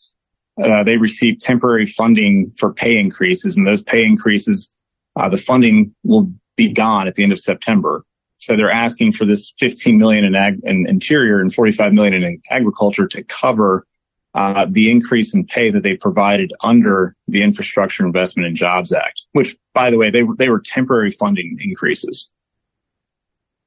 uh, 0.62 0.84
they 0.84 0.96
received 0.98 1.40
temporary 1.40 1.86
funding 1.86 2.52
for 2.58 2.72
pay 2.72 2.98
increases, 2.98 3.56
and 3.56 3.66
those 3.66 3.82
pay 3.82 4.04
increases, 4.04 4.70
uh, 5.16 5.28
the 5.28 5.38
funding 5.38 5.94
will 6.04 6.30
be 6.56 6.72
gone 6.72 7.08
at 7.08 7.14
the 7.14 7.22
end 7.22 7.32
of 7.32 7.40
September. 7.40 8.04
So 8.38 8.56
they're 8.56 8.70
asking 8.70 9.14
for 9.14 9.24
this 9.24 9.52
15 9.58 9.98
million 9.98 10.24
in, 10.24 10.34
ag- 10.34 10.60
in 10.62 10.86
interior 10.86 11.40
and 11.40 11.52
45 11.52 11.92
million 11.92 12.22
in 12.22 12.40
agriculture 12.50 13.08
to 13.08 13.24
cover 13.24 13.86
Uh, 14.34 14.66
the 14.68 14.90
increase 14.90 15.32
in 15.32 15.46
pay 15.46 15.70
that 15.70 15.84
they 15.84 15.96
provided 15.96 16.52
under 16.60 17.14
the 17.28 17.42
Infrastructure 17.42 18.04
Investment 18.04 18.48
and 18.48 18.56
Jobs 18.56 18.92
Act, 18.92 19.22
which, 19.30 19.56
by 19.72 19.90
the 19.90 19.96
way, 19.96 20.10
they 20.10 20.24
they 20.38 20.48
were 20.48 20.60
temporary 20.60 21.12
funding 21.12 21.56
increases. 21.60 22.28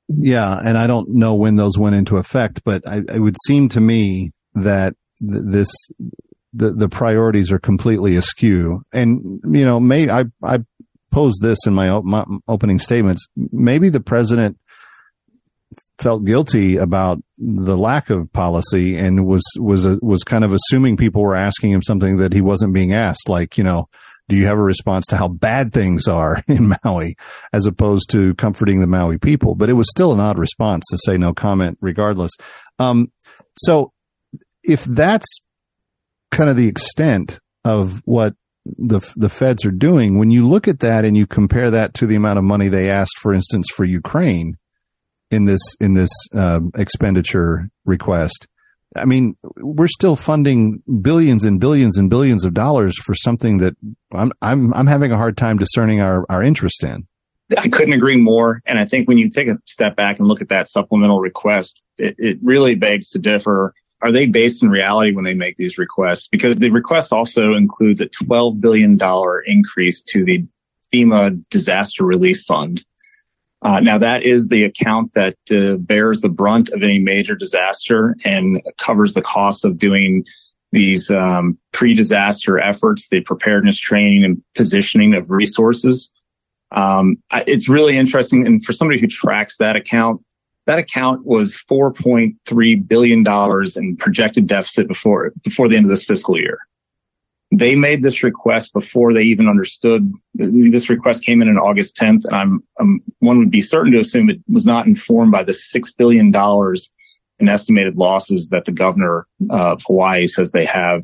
Yeah, 0.10 0.60
and 0.62 0.78
I 0.78 0.88
don't 0.88 1.16
know 1.16 1.36
when 1.36 1.56
those 1.56 1.78
went 1.78 1.96
into 1.96 2.18
effect, 2.18 2.64
but 2.66 2.84
it 2.86 3.22
would 3.22 3.38
seem 3.46 3.70
to 3.70 3.80
me 3.80 4.32
that 4.56 4.94
th- 5.22 5.44
this 5.46 5.70
the 6.54 6.72
the 6.72 6.90
priorities 6.90 7.52
are 7.52 7.60
completely 7.60 8.18
askew. 8.18 8.82
And 8.92 9.40
you 9.46 9.64
know, 9.64 9.80
may 9.80 10.10
I 10.10 10.26
I 10.44 10.60
posed 11.12 11.42
this 11.42 11.66
in 11.66 11.74
my, 11.74 12.00
my 12.02 12.26
opening 12.48 12.80
statements. 12.80 13.28
Maybe 13.36 13.90
the 13.90 14.02
president 14.02 14.58
felt 16.00 16.26
guilty 16.26 16.78
about 16.78 17.20
the 17.38 17.78
lack 17.78 18.10
of 18.10 18.32
policy 18.34 18.98
and 18.98 19.26
was 19.26 19.44
was 19.60 19.86
a, 19.86 20.00
was 20.02 20.24
kind 20.24 20.44
of 20.44 20.54
assuming 20.54 20.98
people 20.98 21.22
were 21.22 21.36
asking 21.36 21.72
him 21.72 21.82
something 21.82 22.18
that 22.18 22.34
he 22.34 22.42
wasn't 22.42 22.74
being 22.74 22.94
asked 22.94 23.30
like 23.30 23.58
you 23.58 23.64
know 23.64 23.88
do 24.30 24.36
you 24.36 24.46
have 24.46 24.58
a 24.58 24.62
response 24.64 25.06
to 25.08 25.18
how 25.18 25.28
bad 25.28 25.72
things 25.72 26.08
are 26.08 26.42
in 26.48 26.74
Maui 26.84 27.16
as 27.54 27.66
opposed 27.66 28.10
to 28.12 28.36
comforting 28.36 28.82
the 28.82 28.88
Maui 28.88 29.18
people? 29.18 29.56
But 29.56 29.70
it 29.70 29.74
was 29.74 29.90
still 29.90 30.12
an 30.12 30.20
odd 30.20 30.38
response 30.38 30.84
to 30.90 30.98
say 30.98 31.18
no 31.18 31.34
comment 31.34 31.78
regardless. 31.82 32.32
Um, 32.78 33.12
so 33.56 33.94
if 34.64 34.84
that's 34.84 35.28
kind 36.32 36.50
of 36.50 36.58
the 36.58 36.68
extent 36.68 37.40
of 37.64 38.02
what 38.06 38.36
the 38.66 39.00
the 39.16 39.30
feds 39.30 39.66
are 39.66 39.72
doing 39.72 40.18
when 40.18 40.30
you 40.30 40.46
look 40.46 40.68
at 40.68 40.82
that 40.82 41.06
and 41.06 41.16
you 41.16 41.26
compare 41.26 41.72
that 41.72 41.94
to 41.94 42.06
the 42.06 42.16
amount 42.16 42.38
of 42.38 42.44
money 42.44 42.68
they 42.68 42.90
asked 42.90 43.18
for 43.18 43.34
instance 43.34 43.68
for 43.74 43.86
Ukraine 43.86 44.58
in 45.32 45.46
this 45.46 45.62
in 45.80 45.94
this 45.94 46.12
uh, 46.34 46.60
expenditure 46.76 47.70
request. 47.86 48.48
I 48.96 49.06
mean, 49.06 49.36
we're 49.58 49.90
still 49.90 50.16
funding 50.16 50.82
billions 51.02 51.44
and 51.44 51.60
billions 51.60 51.98
and 51.98 52.10
billions 52.10 52.46
of 52.46 52.54
dollars 52.54 52.96
for 53.04 53.14
something 53.14 53.58
that 53.58 53.76
I'm 54.12 54.32
I'm 54.42 54.74
I'm 54.74 54.88
having 54.88 55.12
a 55.12 55.18
hard 55.18 55.38
time 55.38 55.58
discerning 55.58 56.02
our 56.02 56.26
our 56.30 56.44
interest 56.44 56.84
in. 56.84 57.04
I 57.58 57.70
couldn't 57.70 57.94
agree 57.94 58.18
more. 58.18 58.62
And 58.66 58.78
I 58.78 58.86
think 58.86 59.08
when 59.08 59.18
you 59.18 59.30
take 59.30 59.48
a 59.48 59.58
step 59.66 59.96
back 59.96 60.20
and 60.20 60.28
look 60.28 60.42
at 60.42 60.50
that 60.50 60.68
supplemental 60.68 61.22
request, 61.22 61.82
it, 61.98 62.16
it 62.18 62.40
really 62.42 62.76
begs 62.76 63.10
to 63.12 63.20
differ. 63.20 63.74
Are 64.02 64.12
they 64.12 64.26
based 64.26 64.62
in 64.62 64.70
reality 64.70 65.14
when 65.14 65.24
they 65.24 65.34
make 65.34 65.56
these 65.56 65.78
requests? 65.78 66.28
Because 66.28 66.60
the 66.60 66.70
request 66.70 67.14
also 67.14 67.54
includes 67.54 68.02
a 68.02 68.10
$12 68.10 68.60
billion 68.60 69.00
increase 69.46 70.02
to 70.10 70.26
the 70.26 70.46
FEMA 70.94 71.44
disaster 71.50 72.04
relief 72.04 72.42
fund. 72.42 72.84
Uh, 73.64 73.80
now 73.80 73.98
that 73.98 74.24
is 74.24 74.48
the 74.48 74.64
account 74.64 75.14
that 75.14 75.36
uh, 75.52 75.78
bears 75.78 76.22
the 76.22 76.30
brunt 76.30 76.70
of 76.70 76.84
any 76.84 77.00
major 77.00 77.36
disaster 77.36 78.16
and 78.24 78.62
covers 78.78 79.14
the 79.14 79.22
cost 79.22 79.66
of 79.66 79.80
doing 79.80 80.24
these 80.72 81.10
um, 81.10 81.58
pre-disaster 81.74 82.60
efforts, 82.60 83.08
the 83.10 83.22
preparedness 83.22 83.80
training 83.80 84.24
and 84.24 84.42
positioning 84.56 85.16
of 85.16 85.32
resources. 85.32 86.12
Um, 86.72 87.18
it's 87.32 87.70
really 87.70 87.98
interesting, 87.98 88.46
and 88.46 88.64
for 88.64 88.74
somebody 88.74 89.00
who 89.00 89.08
tracks 89.08 89.58
that 89.58 89.76
account, 89.76 90.22
that 90.66 90.78
account 90.78 91.26
was 91.26 91.60
4.3 91.72 92.88
billion 92.88 93.24
dollars 93.24 93.78
in 93.78 93.96
projected 93.96 94.48
deficit 94.48 94.88
before 94.88 95.32
before 95.44 95.70
the 95.70 95.78
end 95.78 95.86
of 95.86 95.90
this 95.90 96.04
fiscal 96.04 96.38
year 96.38 96.60
they 97.52 97.76
made 97.76 98.04
this 98.04 98.24
request 98.24 98.74
before 98.74 99.14
they 99.14 99.24
even 99.24 99.48
understood 99.48 100.12
this 100.34 100.90
request 100.90 101.24
came 101.24 101.42
in 101.42 101.48
on 101.48 101.58
August 101.58 101.96
10th. 101.96 102.26
And 102.26 102.36
I'm, 102.36 102.64
um, 102.80 103.02
one 103.20 103.40
would 103.40 103.52
be 103.52 103.62
certain 103.62 103.94
to 103.94 104.00
assume 104.00 104.30
it 104.30 104.42
was 104.50 104.66
not 104.66 104.86
informed 104.86 105.32
by 105.32 105.44
the 105.44 105.54
$6 105.54 105.98
billion 105.98 106.34
in 107.40 107.50
estimated 107.50 107.96
losses 107.96 108.50
that 108.50 108.66
the 108.66 108.72
governor 108.72 109.28
of 109.50 109.82
Hawaii 109.86 110.28
says 110.28 110.52
they 110.52 110.66
have, 110.66 111.04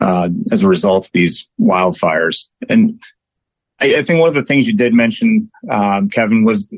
uh, 0.00 0.28
as 0.50 0.62
a 0.62 0.68
result 0.68 1.06
of 1.06 1.12
these 1.12 1.48
wildfires. 1.60 2.46
And 2.68 3.00
I, 3.78 3.96
I, 3.96 4.02
think 4.02 4.18
one 4.18 4.28
of 4.28 4.34
the 4.34 4.44
things 4.44 4.66
you 4.66 4.76
did 4.76 4.92
mention, 4.92 5.50
um, 5.70 6.08
Kevin, 6.08 6.44
was 6.44 6.68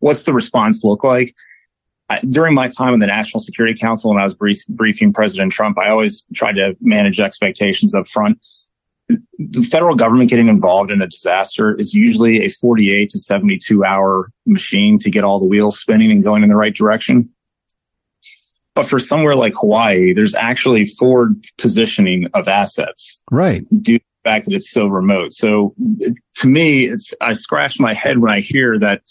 what's 0.00 0.24
the 0.24 0.32
response 0.32 0.82
look 0.82 1.04
like? 1.04 1.32
I, 2.08 2.20
during 2.20 2.54
my 2.54 2.68
time 2.68 2.94
in 2.94 3.00
the 3.00 3.06
National 3.06 3.40
Security 3.40 3.78
Council 3.78 4.10
when 4.10 4.20
I 4.20 4.24
was 4.24 4.34
brief, 4.34 4.66
briefing 4.68 5.12
President 5.12 5.52
Trump, 5.52 5.78
I 5.78 5.90
always 5.90 6.24
tried 6.34 6.54
to 6.54 6.76
manage 6.80 7.18
expectations 7.18 7.94
up 7.94 8.08
front. 8.08 8.38
The 9.08 9.62
federal 9.62 9.94
government 9.96 10.30
getting 10.30 10.48
involved 10.48 10.90
in 10.90 11.00
a 11.00 11.06
disaster 11.06 11.74
is 11.74 11.94
usually 11.94 12.44
a 12.44 12.50
48 12.50 13.10
to 13.10 13.18
72 13.18 13.84
hour 13.84 14.30
machine 14.46 14.98
to 15.00 15.10
get 15.10 15.24
all 15.24 15.38
the 15.38 15.46
wheels 15.46 15.78
spinning 15.78 16.10
and 16.10 16.22
going 16.22 16.42
in 16.42 16.48
the 16.48 16.56
right 16.56 16.74
direction. 16.74 17.30
But 18.74 18.88
for 18.88 18.98
somewhere 18.98 19.34
like 19.34 19.54
Hawaii, 19.54 20.12
there's 20.12 20.34
actually 20.34 20.84
forward 20.84 21.42
positioning 21.56 22.26
of 22.34 22.46
assets. 22.46 23.20
Right. 23.30 23.62
Due 23.70 23.98
to 23.98 24.04
the 24.04 24.28
fact 24.28 24.46
that 24.46 24.54
it's 24.54 24.70
so 24.70 24.86
remote. 24.86 25.32
So 25.32 25.74
to 26.36 26.46
me, 26.48 26.88
it's, 26.88 27.14
I 27.20 27.32
scratch 27.32 27.80
my 27.80 27.94
head 27.94 28.18
when 28.18 28.30
I 28.30 28.40
hear 28.40 28.78
that 28.80 29.02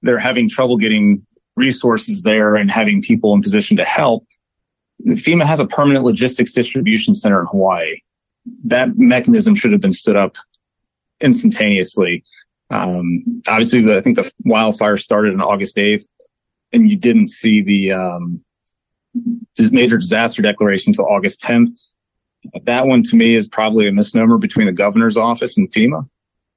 they're 0.00 0.18
having 0.18 0.48
trouble 0.48 0.78
getting 0.78 1.26
resources 1.60 2.22
there 2.22 2.56
and 2.56 2.70
having 2.70 3.02
people 3.02 3.34
in 3.34 3.42
position 3.42 3.76
to 3.76 3.84
help. 3.84 4.26
FEMA 5.06 5.46
has 5.46 5.60
a 5.60 5.66
permanent 5.66 6.04
logistics 6.04 6.52
distribution 6.52 7.14
center 7.14 7.40
in 7.40 7.46
Hawaii. 7.46 8.00
That 8.64 8.98
mechanism 8.98 9.54
should 9.54 9.72
have 9.72 9.80
been 9.80 9.92
stood 9.92 10.16
up 10.16 10.36
instantaneously. 11.20 12.24
Um, 12.70 13.42
obviously, 13.48 13.82
the, 13.82 13.96
I 13.96 14.00
think 14.00 14.16
the 14.16 14.30
wildfire 14.44 14.96
started 14.96 15.34
on 15.34 15.40
August 15.40 15.76
8th, 15.76 16.06
and 16.72 16.90
you 16.90 16.96
didn't 16.96 17.28
see 17.28 17.62
the 17.62 17.92
um, 17.92 18.44
major 19.70 19.98
disaster 19.98 20.42
declaration 20.42 20.90
until 20.90 21.06
August 21.06 21.42
10th. 21.42 21.76
That 22.64 22.86
one 22.86 23.02
to 23.04 23.16
me 23.16 23.34
is 23.34 23.46
probably 23.48 23.88
a 23.88 23.92
misnomer 23.92 24.38
between 24.38 24.66
the 24.66 24.72
governor's 24.72 25.16
office 25.16 25.58
and 25.58 25.70
FEMA. 25.72 26.08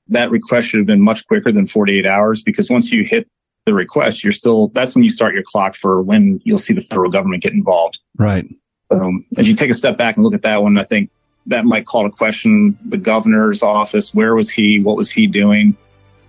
That 0.07 0.31
request 0.31 0.67
should 0.67 0.79
have 0.79 0.87
been 0.87 1.01
much 1.01 1.25
quicker 1.27 1.51
than 1.51 1.67
48 1.67 2.05
hours 2.05 2.41
because 2.41 2.69
once 2.69 2.91
you 2.91 3.03
hit 3.03 3.27
the 3.65 3.73
request, 3.73 4.23
you're 4.23 4.33
still, 4.33 4.69
that's 4.69 4.95
when 4.95 5.03
you 5.03 5.09
start 5.09 5.33
your 5.33 5.43
clock 5.43 5.75
for 5.75 6.01
when 6.01 6.41
you'll 6.43 6.59
see 6.59 6.73
the 6.73 6.83
federal 6.83 7.09
government 7.09 7.43
get 7.43 7.53
involved. 7.53 7.99
Right. 8.17 8.45
Um, 8.91 9.25
as 9.37 9.47
you 9.47 9.55
take 9.55 9.71
a 9.71 9.73
step 9.73 9.97
back 9.97 10.17
and 10.17 10.23
look 10.23 10.33
at 10.33 10.43
that 10.43 10.61
one, 10.61 10.77
I 10.77 10.83
think 10.83 11.09
that 11.47 11.65
might 11.65 11.85
call 11.85 12.03
to 12.03 12.09
question 12.09 12.77
the 12.85 12.97
governor's 12.97 13.63
office. 13.63 14.13
Where 14.13 14.35
was 14.35 14.49
he? 14.49 14.79
What 14.81 14.97
was 14.97 15.11
he 15.11 15.27
doing? 15.27 15.77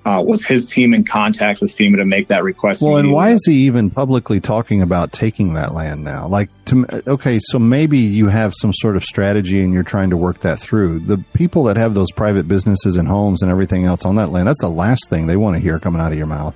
Uh, 0.06 0.22
was 0.22 0.44
his 0.44 0.68
team 0.68 0.92
in 0.92 1.02
contact 1.02 1.62
with 1.62 1.74
FEMA 1.74 1.96
to 1.96 2.04
make 2.04 2.28
that 2.28 2.42
request? 2.42 2.82
Well, 2.82 2.98
and 2.98 3.10
why 3.10 3.32
is 3.32 3.42
he 3.46 3.54
even 3.60 3.88
publicly 3.88 4.38
talking 4.38 4.82
about 4.82 5.12
taking 5.12 5.54
that 5.54 5.72
land 5.72 6.04
now? 6.04 6.28
Like, 6.28 6.50
to, 6.66 6.86
okay, 7.06 7.38
so 7.40 7.58
maybe 7.58 7.96
you 7.96 8.28
have 8.28 8.52
some 8.54 8.74
sort 8.74 8.96
of 8.96 9.04
strategy 9.04 9.62
and 9.62 9.72
you're 9.72 9.82
trying 9.82 10.10
to 10.10 10.16
work 10.18 10.40
that 10.40 10.58
through. 10.58 10.98
The 11.00 11.24
people 11.32 11.64
that 11.64 11.78
have 11.78 11.94
those 11.94 12.12
private 12.12 12.46
businesses 12.46 12.98
and 12.98 13.08
homes 13.08 13.40
and 13.40 13.50
everything 13.50 13.86
else 13.86 14.04
on 14.04 14.16
that 14.16 14.28
land, 14.28 14.46
that's 14.46 14.60
the 14.60 14.68
last 14.68 15.08
thing 15.08 15.26
they 15.26 15.38
want 15.38 15.56
to 15.56 15.60
hear 15.60 15.78
coming 15.78 16.02
out 16.02 16.12
of 16.12 16.18
your 16.18 16.26
mouth. 16.26 16.54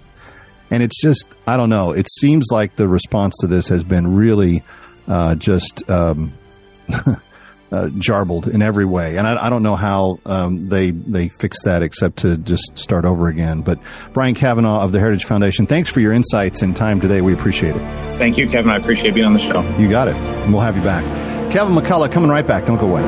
And 0.70 0.82
it's 0.82 1.00
just, 1.00 1.34
I 1.46 1.56
don't 1.56 1.70
know. 1.70 1.92
It 1.92 2.08
seems 2.18 2.48
like 2.50 2.76
the 2.76 2.88
response 2.88 3.36
to 3.40 3.46
this 3.46 3.68
has 3.68 3.84
been 3.84 4.14
really 4.14 4.62
uh, 5.06 5.34
just 5.34 5.88
um, 5.90 6.32
uh, 6.88 7.88
jarbled 7.98 8.52
in 8.52 8.62
every 8.62 8.84
way. 8.84 9.16
And 9.16 9.26
I, 9.26 9.46
I 9.46 9.50
don't 9.50 9.62
know 9.62 9.76
how 9.76 10.20
um, 10.26 10.60
they 10.60 10.90
they 10.90 11.28
fix 11.28 11.62
that 11.64 11.82
except 11.82 12.18
to 12.18 12.36
just 12.38 12.78
start 12.78 13.04
over 13.04 13.28
again. 13.28 13.62
But 13.62 13.78
Brian 14.12 14.34
Cavanaugh 14.34 14.80
of 14.80 14.92
the 14.92 15.00
Heritage 15.00 15.24
Foundation, 15.24 15.66
thanks 15.66 15.90
for 15.90 16.00
your 16.00 16.12
insights 16.12 16.62
and 16.62 16.74
time 16.74 17.00
today. 17.00 17.20
We 17.20 17.32
appreciate 17.32 17.76
it. 17.76 18.18
Thank 18.18 18.38
you, 18.38 18.48
Kevin. 18.48 18.70
I 18.70 18.76
appreciate 18.76 19.14
being 19.14 19.26
on 19.26 19.34
the 19.34 19.40
show. 19.40 19.62
You 19.78 19.88
got 19.88 20.08
it. 20.08 20.16
And 20.16 20.52
we'll 20.52 20.62
have 20.62 20.76
you 20.76 20.82
back. 20.82 21.04
Kevin 21.50 21.74
McCullough 21.74 22.12
coming 22.12 22.30
right 22.30 22.46
back. 22.46 22.66
Don't 22.66 22.78
go 22.78 22.88
away. 22.88 23.02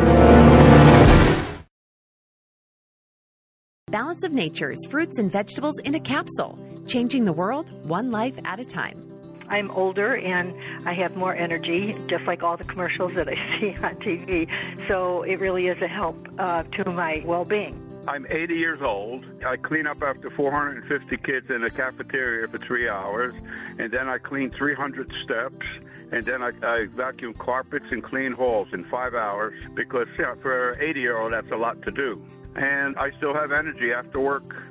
Balance 3.91 4.23
of 4.23 4.33
Nature's 4.33 4.79
fruits 4.87 5.19
and 5.19 5.33
vegetables 5.33 5.77
in 5.81 5.97
a 5.97 6.01
capsule, 6.01 6.57
changing 6.87 7.25
the 7.25 7.33
world 7.33 7.71
one 7.87 8.11
life 8.11 8.39
at 8.45 8.61
a 8.61 8.65
time. 8.65 9.11
I'm 9.51 9.71
older 9.73 10.17
and 10.17 10.55
I 10.87 10.95
have 10.95 11.17
more 11.17 11.35
energy, 11.35 11.95
just 12.07 12.25
like 12.25 12.43
all 12.43 12.57
the 12.57 12.65
commercials 12.65 13.15
that 13.15 13.29
I 13.29 13.35
see 13.61 13.75
on 13.83 13.97
TV. 13.97 14.49
So 14.89 15.23
it 15.23 15.41
really 15.41 15.67
is 15.67 15.81
a 15.83 15.89
help 15.89 16.17
uh, 16.39 16.63
to 16.63 16.91
my 16.91 17.23
well 17.27 17.45
being. 17.45 17.87
I'm 18.09 18.27
80 18.29 18.55
years 18.55 18.81
old. 18.81 19.25
I 19.45 19.57
clean 19.57 19.87
up 19.87 20.03
after 20.03 20.31
450 20.31 21.17
kids 21.19 21.51
in 21.51 21.65
a 21.65 21.71
cafeteria 21.71 22.49
for 22.49 22.59
three 22.59 22.89
hours, 22.89 23.35
and 23.79 23.93
then 23.93 24.09
I 24.09 24.19
clean 24.19 24.51
300 24.51 25.13
steps, 25.23 25.67
and 26.11 26.25
then 26.25 26.43
I, 26.43 26.51
I 26.63 26.87
vacuum 26.87 27.35
carpets 27.35 27.85
and 27.91 28.03
clean 28.03 28.33
halls 28.33 28.69
in 28.73 28.85
five 28.85 29.15
hours 29.15 29.55
because 29.75 30.09
yeah, 30.19 30.35
for 30.41 30.73
an 30.73 30.83
80 30.83 31.01
year 31.01 31.19
old, 31.19 31.33
that's 31.33 31.51
a 31.51 31.57
lot 31.57 31.83
to 31.83 31.91
do. 31.91 32.23
And 32.57 32.97
I 32.97 33.11
still 33.19 33.35
have 33.35 33.53
energy 33.53 33.93
after 33.93 34.19
work. 34.19 34.63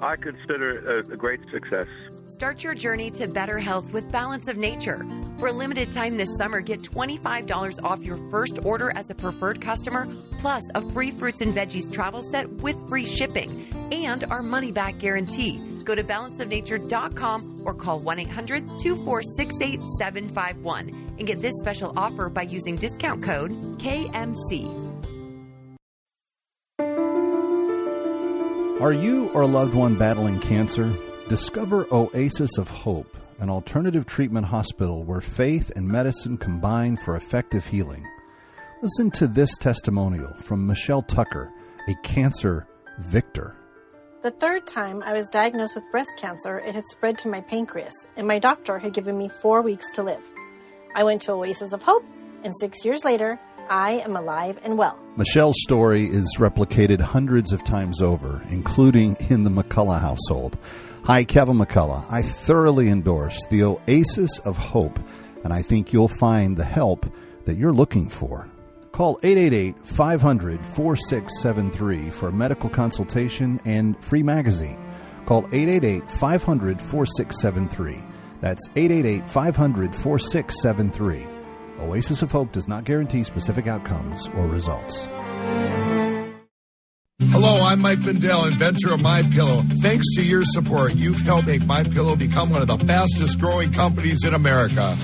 I 0.00 0.16
consider 0.16 0.70
it 1.00 1.08
a, 1.10 1.12
a 1.12 1.16
great 1.16 1.40
success. 1.52 1.86
Start 2.26 2.64
your 2.64 2.74
journey 2.74 3.10
to 3.12 3.28
better 3.28 3.58
health 3.58 3.92
with 3.92 4.10
Balance 4.10 4.48
of 4.48 4.56
Nature. 4.56 5.06
For 5.38 5.48
a 5.48 5.52
limited 5.52 5.92
time 5.92 6.16
this 6.16 6.36
summer, 6.38 6.60
get 6.60 6.82
$25 6.82 7.84
off 7.84 8.02
your 8.02 8.18
first 8.30 8.58
order 8.64 8.90
as 8.96 9.10
a 9.10 9.14
preferred 9.14 9.60
customer, 9.60 10.08
plus 10.38 10.62
a 10.74 10.80
free 10.90 11.12
fruits 11.12 11.40
and 11.40 11.54
veggies 11.54 11.92
travel 11.92 12.22
set 12.22 12.50
with 12.50 12.76
free 12.88 13.04
shipping 13.04 13.66
and 13.92 14.24
our 14.24 14.42
money 14.42 14.72
back 14.72 14.98
guarantee. 14.98 15.60
Go 15.84 15.94
to 15.94 16.02
balanceofnature.com 16.02 17.62
or 17.64 17.74
call 17.74 18.00
1 18.00 18.18
800 18.18 18.66
246 18.80 19.54
8751 19.60 20.88
and 21.18 21.26
get 21.26 21.40
this 21.40 21.54
special 21.60 21.92
offer 21.96 22.28
by 22.28 22.42
using 22.42 22.74
discount 22.76 23.22
code 23.22 23.52
KMC. 23.78 24.85
Are 28.78 28.92
you 28.92 29.30
or 29.30 29.40
a 29.40 29.46
loved 29.46 29.72
one 29.72 29.96
battling 29.96 30.38
cancer? 30.38 30.92
Discover 31.30 31.86
Oasis 31.90 32.58
of 32.58 32.68
Hope, 32.68 33.16
an 33.38 33.48
alternative 33.48 34.04
treatment 34.04 34.44
hospital 34.44 35.02
where 35.02 35.22
faith 35.22 35.72
and 35.74 35.88
medicine 35.88 36.36
combine 36.36 36.98
for 36.98 37.16
effective 37.16 37.64
healing. 37.64 38.06
Listen 38.82 39.10
to 39.12 39.28
this 39.28 39.56
testimonial 39.56 40.30
from 40.40 40.66
Michelle 40.66 41.00
Tucker, 41.00 41.50
a 41.88 41.94
cancer 42.02 42.66
victor. 42.98 43.56
The 44.20 44.32
third 44.32 44.66
time 44.66 45.02
I 45.02 45.14
was 45.14 45.30
diagnosed 45.30 45.74
with 45.74 45.90
breast 45.90 46.10
cancer, 46.18 46.58
it 46.58 46.74
had 46.74 46.86
spread 46.86 47.16
to 47.18 47.28
my 47.28 47.40
pancreas, 47.40 48.06
and 48.18 48.28
my 48.28 48.38
doctor 48.38 48.78
had 48.78 48.92
given 48.92 49.16
me 49.16 49.30
four 49.40 49.62
weeks 49.62 49.90
to 49.92 50.02
live. 50.02 50.30
I 50.94 51.02
went 51.02 51.22
to 51.22 51.32
Oasis 51.32 51.72
of 51.72 51.82
Hope, 51.82 52.04
and 52.44 52.52
six 52.60 52.84
years 52.84 53.06
later, 53.06 53.40
I 53.68 53.92
am 54.04 54.16
alive 54.16 54.58
and 54.62 54.78
well. 54.78 54.98
Michelle's 55.16 55.60
story 55.62 56.04
is 56.04 56.36
replicated 56.38 57.00
hundreds 57.00 57.52
of 57.52 57.64
times 57.64 58.02
over, 58.02 58.42
including 58.50 59.16
in 59.28 59.44
the 59.44 59.50
McCullough 59.50 60.00
household. 60.00 60.58
Hi, 61.04 61.24
Kevin 61.24 61.56
McCullough. 61.58 62.04
I 62.10 62.22
thoroughly 62.22 62.88
endorse 62.88 63.44
the 63.46 63.62
Oasis 63.62 64.38
of 64.40 64.56
Hope, 64.58 64.98
and 65.44 65.52
I 65.52 65.62
think 65.62 65.92
you'll 65.92 66.08
find 66.08 66.56
the 66.56 66.64
help 66.64 67.06
that 67.44 67.56
you're 67.56 67.72
looking 67.72 68.08
for. 68.08 68.48
Call 68.92 69.18
888 69.22 69.86
500 69.86 70.66
4673 70.66 72.10
for 72.10 72.28
a 72.28 72.32
medical 72.32 72.70
consultation 72.70 73.60
and 73.64 74.02
free 74.02 74.22
magazine. 74.22 74.82
Call 75.26 75.46
888 75.52 76.10
500 76.10 76.80
4673. 76.80 78.02
That's 78.40 78.68
888 78.74 79.28
500 79.28 79.94
4673. 79.94 81.35
Oasis 81.80 82.22
of 82.22 82.32
Hope 82.32 82.52
does 82.52 82.68
not 82.68 82.84
guarantee 82.84 83.22
specific 83.24 83.66
outcomes 83.66 84.28
or 84.36 84.46
results. 84.46 85.08
Hello, 87.30 87.62
I'm 87.62 87.80
Mike 87.80 88.02
Lindell, 88.02 88.46
inventor 88.46 88.94
of 88.94 89.00
My 89.00 89.22
Pillow. 89.22 89.62
Thanks 89.82 90.04
to 90.16 90.22
your 90.22 90.42
support, 90.42 90.94
you've 90.94 91.20
helped 91.20 91.46
make 91.46 91.64
My 91.66 91.82
Pillow 91.82 92.16
become 92.16 92.50
one 92.50 92.62
of 92.62 92.68
the 92.68 92.78
fastest 92.78 93.38
growing 93.38 93.72
companies 93.72 94.24
in 94.24 94.34
America. 94.34 94.96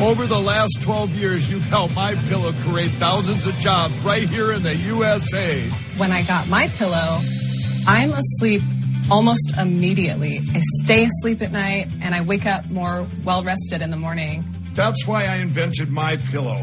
Over 0.00 0.26
the 0.26 0.38
last 0.38 0.82
12 0.82 1.14
years, 1.14 1.50
you've 1.50 1.64
helped 1.64 1.94
My 1.94 2.14
Pillow 2.28 2.52
create 2.64 2.90
thousands 2.92 3.46
of 3.46 3.54
jobs 3.56 3.98
right 4.00 4.28
here 4.28 4.52
in 4.52 4.62
the 4.62 4.74
USA. 4.74 5.60
When 5.96 6.12
I 6.12 6.22
got 6.22 6.48
my 6.48 6.68
pillow, 6.76 7.18
I'm 7.86 8.12
asleep 8.12 8.62
almost 9.10 9.54
immediately. 9.56 10.40
I 10.54 10.60
stay 10.82 11.04
asleep 11.04 11.40
at 11.42 11.52
night 11.52 11.88
and 12.02 12.14
I 12.14 12.20
wake 12.22 12.46
up 12.46 12.68
more 12.70 13.06
well 13.24 13.42
rested 13.42 13.82
in 13.82 13.90
the 13.90 13.96
morning. 13.96 14.44
That's 14.76 15.06
why 15.06 15.24
I 15.24 15.36
invented 15.36 15.90
My 15.90 16.18
Pillow. 16.30 16.62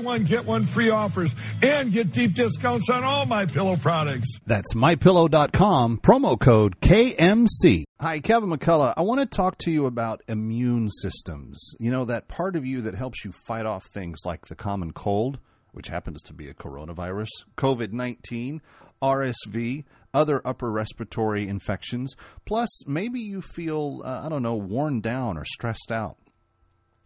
one 0.00 0.24
get 0.24 0.44
one 0.44 0.64
free 0.64 0.90
offers 0.90 1.34
and 1.62 1.92
get 1.92 2.12
deep 2.12 2.34
discounts 2.34 2.88
on 2.90 3.04
all 3.04 3.26
my 3.26 3.46
pillow 3.46 3.76
products. 3.76 4.28
That's 4.46 4.74
mypillow.com, 4.74 5.98
promo 5.98 6.38
code 6.38 6.80
KMC. 6.80 7.84
Hi, 8.00 8.20
Kevin 8.20 8.50
McCullough. 8.50 8.94
I 8.96 9.02
want 9.02 9.20
to 9.20 9.26
talk 9.26 9.58
to 9.58 9.70
you 9.70 9.86
about 9.86 10.22
immune 10.26 10.88
systems. 10.88 11.74
You 11.78 11.90
know, 11.90 12.04
that 12.06 12.28
part 12.28 12.56
of 12.56 12.64
you 12.64 12.80
that 12.82 12.94
helps 12.94 13.24
you 13.24 13.32
fight 13.46 13.66
off 13.66 13.84
things 13.92 14.20
like 14.24 14.46
the 14.46 14.54
common 14.54 14.92
cold, 14.92 15.38
which 15.72 15.88
happens 15.88 16.22
to 16.22 16.32
be 16.32 16.48
a 16.48 16.54
coronavirus, 16.54 17.28
COVID 17.56 17.92
19, 17.92 18.62
RSV, 19.02 19.84
other 20.12 20.40
upper 20.44 20.70
respiratory 20.70 21.48
infections. 21.48 22.14
Plus, 22.44 22.86
maybe 22.86 23.20
you 23.20 23.42
feel, 23.42 24.02
uh, 24.04 24.22
I 24.24 24.28
don't 24.28 24.42
know, 24.42 24.56
worn 24.56 25.00
down 25.00 25.36
or 25.36 25.44
stressed 25.44 25.92
out. 25.92 26.16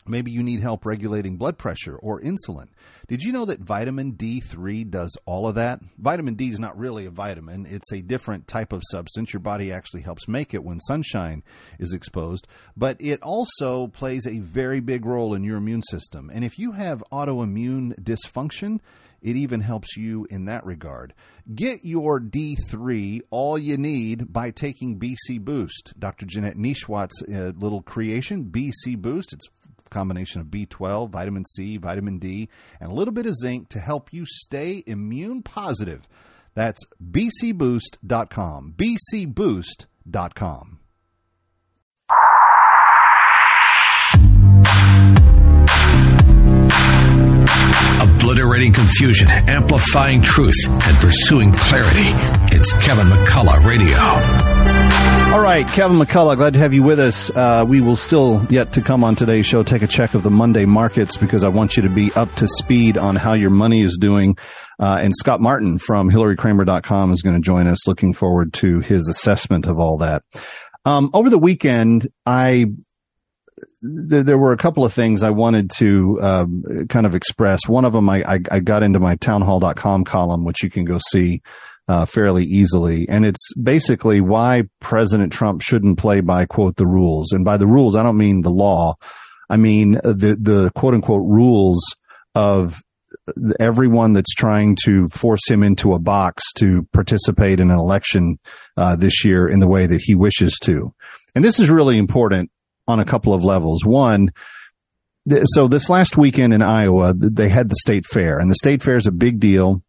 Maybe 0.07 0.31
you 0.31 0.43
need 0.43 0.61
help 0.61 0.85
regulating 0.85 1.37
blood 1.37 1.57
pressure 1.57 1.97
or 1.97 2.21
insulin. 2.21 2.69
Did 3.09 3.23
you 3.23 3.33
know 3.33 3.45
that 3.47 3.61
vitamin 3.61 4.13
D3 4.13 4.91
does 4.91 5.17
all 5.25 5.47
of 5.47 5.55
that? 5.55 5.81
Vitamin 5.99 6.35
D 6.35 6.49
is 6.49 6.61
not 6.61 6.79
really 6.79 7.07
a 7.07 7.11
vitamin, 7.11 7.67
it's 7.69 7.93
a 7.93 8.03
different 8.03 8.47
type 8.47 8.73
of 8.73 8.83
substance. 8.91 9.33
Your 9.33 9.41
body 9.41 9.73
actually 9.73 10.03
helps 10.03 10.29
make 10.29 10.53
it 10.53 10.65
when 10.65 10.81
sunshine 10.81 11.43
is 11.79 11.95
exposed, 11.95 12.47
but 12.77 12.97
it 13.01 13.23
also 13.23 13.87
plays 13.87 14.27
a 14.27 14.39
very 14.39 14.81
big 14.81 15.07
role 15.07 15.35
in 15.35 15.45
your 15.45 15.57
immune 15.57 15.83
system. 15.83 16.31
And 16.33 16.45
if 16.45 16.59
you 16.59 16.73
have 16.73 17.03
autoimmune 17.13 17.99
dysfunction, 18.01 18.81
it 19.25 19.37
even 19.37 19.63
helps 19.63 19.97
you 19.97 20.27
in 20.29 20.45
that 20.45 20.67
regard. 20.67 21.15
Get 21.53 21.83
your 21.83 22.21
D3 22.21 23.23
all 23.31 23.59
you 23.59 23.79
need 23.79 24.31
by 24.33 24.51
taking 24.51 24.99
BC 24.99 25.41
Boost. 25.41 25.95
Dr. 25.99 26.27
Janette 26.27 26.59
Nesheiwat's 26.59 27.23
uh, 27.23 27.53
little 27.59 27.81
creation, 27.81 28.45
BC 28.45 28.99
Boost. 28.99 29.33
It's 29.33 29.49
combination 29.91 30.41
of 30.41 30.49
B12, 30.49 31.11
vitamin 31.11 31.45
C, 31.45 31.77
vitamin 31.77 32.19
D, 32.19 32.49
and 32.81 32.91
a 32.91 32.95
little 32.95 33.13
bit 33.13 33.27
of 33.27 33.35
zinc 33.35 33.69
to 33.71 33.81
help 33.81 34.13
you 34.13 34.25
stay 34.27 34.83
immune 34.87 35.43
positive. 35.43 36.09
That's 36.55 36.81
bcboost.com. 37.03 38.75
bcboost.com. 38.77 40.79
Obliterating 48.25 48.73
confusion, 48.73 49.29
amplifying 49.29 50.23
truth, 50.23 50.55
and 50.67 50.97
pursuing 50.97 51.53
clarity. 51.53 52.09
It's 52.57 52.73
Kevin 52.83 53.09
McCullough 53.09 53.63
Radio. 53.67 53.99
All 55.35 55.43
right, 55.43 55.67
Kevin 55.69 55.99
McCullough, 55.99 56.39
glad 56.39 56.55
to 56.55 56.59
have 56.59 56.73
you 56.73 56.83
with 56.83 56.99
us. 56.99 57.29
Uh, 57.37 57.67
we 57.69 57.83
will 57.83 57.97
still, 57.97 58.43
yet 58.49 58.73
to 58.73 58.81
come 58.81 59.05
on 59.05 59.15
today's 59.15 59.45
show, 59.45 59.63
take 59.63 59.83
a 59.83 59.87
check 59.87 60.15
of 60.15 60.23
the 60.23 60.31
Monday 60.31 60.65
markets 60.65 61.19
because 61.19 61.45
I 61.45 61.49
want 61.49 61.77
you 61.77 61.83
to 61.83 61.91
be 61.91 62.15
up 62.15 62.35
to 62.37 62.49
speed 62.49 62.97
on 62.97 63.15
how 63.15 63.35
your 63.35 63.51
money 63.51 63.83
is 63.83 63.99
doing. 64.01 64.39
Uh, 64.81 65.01
and 65.03 65.15
Scott 65.15 65.43
Martin 65.43 65.79
from 65.79 66.11
HillaryKramer.com 66.11 67.13
is 67.13 67.21
going 67.21 67.37
to 67.37 67.43
join 67.43 67.67
us. 67.67 67.87
Looking 67.87 68.15
forward 68.15 68.55
to 68.55 68.81
his 68.81 69.07
assessment 69.07 69.67
of 69.67 69.79
all 69.79 69.99
that. 69.99 70.23
Um, 70.87 71.11
over 71.13 71.29
the 71.29 71.39
weekend, 71.39 72.09
I 72.25 72.73
there, 73.85 74.23
there, 74.23 74.39
were 74.39 74.53
a 74.53 74.57
couple 74.57 74.85
of 74.85 74.93
things 74.93 75.23
I 75.23 75.31
wanted 75.31 75.71
to 75.79 76.19
um, 76.23 76.65
kind 76.89 77.07
of 77.07 77.15
express. 77.15 77.61
One 77.69 77.85
of 77.85 77.93
them, 77.93 78.09
I, 78.09 78.23
I, 78.23 78.41
I, 78.51 78.61
got 78.61 78.83
into 78.83 78.99
my 78.99 79.17
townhall.com 79.17 80.05
column, 80.05 80.45
which 80.45 80.63
you 80.63 80.71
can 80.71 80.85
go 80.85 80.99
see 81.11 81.43
uh, 81.87 82.07
fairly 82.07 82.45
easily. 82.45 83.07
And 83.09 83.27
it's 83.27 83.53
basically 83.55 84.21
why 84.21 84.65
President 84.81 85.33
Trump 85.33 85.61
shouldn't 85.61 85.99
play 85.99 86.21
by 86.21 86.47
quote 86.47 86.77
the 86.77 86.87
rules. 86.87 87.33
And 87.33 87.45
by 87.45 87.57
the 87.57 87.67
rules, 87.67 87.95
I 87.95 88.03
don't 88.03 88.17
mean 88.17 88.41
the 88.41 88.51
law. 88.51 88.95
I 89.51 89.59
mean 89.59 89.93
the, 89.93 90.37
the 90.41 90.73
quote 90.75 90.95
unquote 90.95 91.23
rules 91.23 91.85
of 92.35 92.83
everyone 93.61 94.13
that's 94.13 94.35
trying 94.35 94.77
to 94.85 95.09
force 95.09 95.49
him 95.49 95.63
into 95.63 95.93
a 95.93 95.99
box 95.99 96.43
to 96.55 96.87
participate 96.93 97.61
in 97.61 97.71
an 97.71 97.79
election 97.79 98.39
uh, 98.77 98.97
this 98.97 99.25
year 99.25 99.47
in 99.49 99.61
the 99.61 99.69
way 99.69 99.87
that 99.87 100.01
he 100.03 100.15
wishes 100.15 100.59
to. 100.63 100.93
And 101.35 101.45
this 101.45 101.59
is 101.59 101.71
really 101.71 101.99
important 101.99 102.51
on 102.87 103.01
a 103.01 103.05
couple 103.05 103.33
of 103.33 103.45
levels. 103.45 103.85
One, 103.85 104.31
so 105.45 105.69
this 105.69 105.89
last 105.89 106.17
weekend 106.17 106.53
in 106.53 106.63
Iowa, 106.63 107.15
they 107.17 107.49
had 107.49 107.69
the 107.69 107.77
state 107.77 108.05
fair, 108.07 108.39
and 108.39 108.51
the 108.51 108.57
state 108.57 108.83
fair 108.83 108.97
is 108.97 109.07
a 109.07 109.13
big 109.13 109.41
deal 109.41 109.83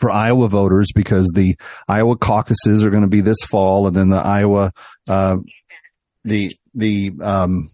for 0.00 0.10
Iowa 0.10 0.48
voters 0.48 0.88
because 0.94 1.30
the 1.34 1.56
Iowa 1.88 2.16
caucuses 2.16 2.84
are 2.84 2.90
going 2.90 3.02
to 3.02 3.08
be 3.08 3.20
this 3.20 3.42
fall, 3.48 3.86
and 3.86 3.96
then 3.96 4.08
the 4.08 4.18
Iowa, 4.18 4.72
uh, 5.08 5.36
the 6.24 6.52
the 6.74 7.12
um, 7.22 7.68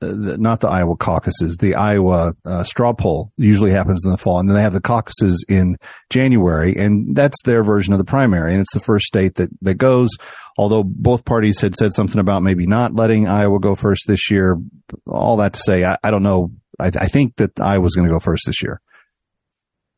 the, 0.00 0.36
not 0.38 0.60
the 0.60 0.68
Iowa 0.68 0.96
caucuses, 0.96 1.56
the 1.56 1.74
Iowa 1.74 2.34
uh, 2.44 2.62
straw 2.62 2.92
poll 2.92 3.32
usually 3.36 3.70
happens 3.70 4.04
in 4.04 4.10
the 4.10 4.16
fall, 4.16 4.38
and 4.38 4.48
then 4.48 4.56
they 4.56 4.62
have 4.62 4.72
the 4.72 4.80
caucuses 4.80 5.44
in 5.48 5.76
January, 6.10 6.76
and 6.76 7.16
that's 7.16 7.42
their 7.42 7.64
version 7.64 7.92
of 7.92 7.98
the 7.98 8.04
primary, 8.04 8.52
and 8.52 8.60
it's 8.60 8.74
the 8.74 8.80
first 8.80 9.06
state 9.06 9.34
that 9.36 9.50
that 9.62 9.74
goes. 9.74 10.10
Although 10.56 10.84
both 10.84 11.24
parties 11.24 11.60
had 11.60 11.74
said 11.74 11.92
something 11.92 12.20
about 12.20 12.42
maybe 12.42 12.66
not 12.66 12.94
letting 12.94 13.28
Iowa 13.28 13.60
go 13.60 13.74
first 13.74 14.02
this 14.06 14.30
year, 14.30 14.58
all 15.06 15.36
that 15.38 15.54
to 15.54 15.60
say, 15.64 15.84
I, 15.84 15.98
I 16.02 16.10
don't 16.10 16.22
know. 16.22 16.52
I, 16.78 16.86
I 16.86 17.06
think 17.06 17.36
that 17.36 17.58
Iowa's 17.60 17.94
going 17.94 18.06
to 18.06 18.12
go 18.12 18.20
first 18.20 18.44
this 18.46 18.62
year, 18.62 18.80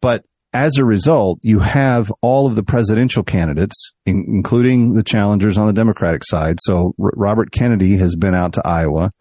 but 0.01 0.25
as 0.53 0.79
a 0.79 0.85
result, 0.85 1.39
you 1.43 1.61
have 1.61 2.13
all 2.23 2.47
of 2.47 2.57
the 2.57 2.63
presidential 2.63 3.23
candidates, 3.23 3.93
in, 4.05 4.25
including 4.27 4.95
the 4.95 5.05
challengers 5.05 5.57
on 5.57 5.69
the 5.69 5.73
Democratic 5.73 6.25
side. 6.25 6.59
So 6.63 6.95
R- 7.01 7.13
Robert 7.15 7.53
Kennedy 7.53 7.97
has 7.99 8.17
been 8.17 8.35
out 8.35 8.55
to 8.55 8.67
Iowa. 8.67 9.13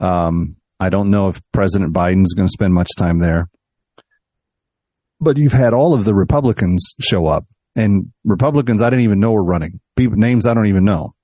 Um, 0.00 0.56
I 0.78 0.88
don't 0.88 1.10
know 1.10 1.28
if 1.28 1.40
President 1.52 1.94
Biden's 1.94 2.34
going 2.34 2.48
to 2.48 2.52
spend 2.52 2.72
much 2.74 2.88
time 2.96 3.18
there. 3.18 3.48
But 5.20 5.36
you've 5.36 5.52
had 5.52 5.74
all 5.74 5.92
of 5.92 6.04
the 6.04 6.14
Republicans 6.14 6.94
show 6.98 7.26
up, 7.26 7.44
and 7.76 8.10
Republicans 8.24 8.80
I 8.80 8.88
didn't 8.88 9.04
even 9.04 9.20
know 9.20 9.32
were 9.32 9.44
running. 9.44 9.80
People 9.94 10.16
names 10.16 10.46
I 10.46 10.54
don't 10.54 10.66
even 10.66 10.84
know 10.84 11.14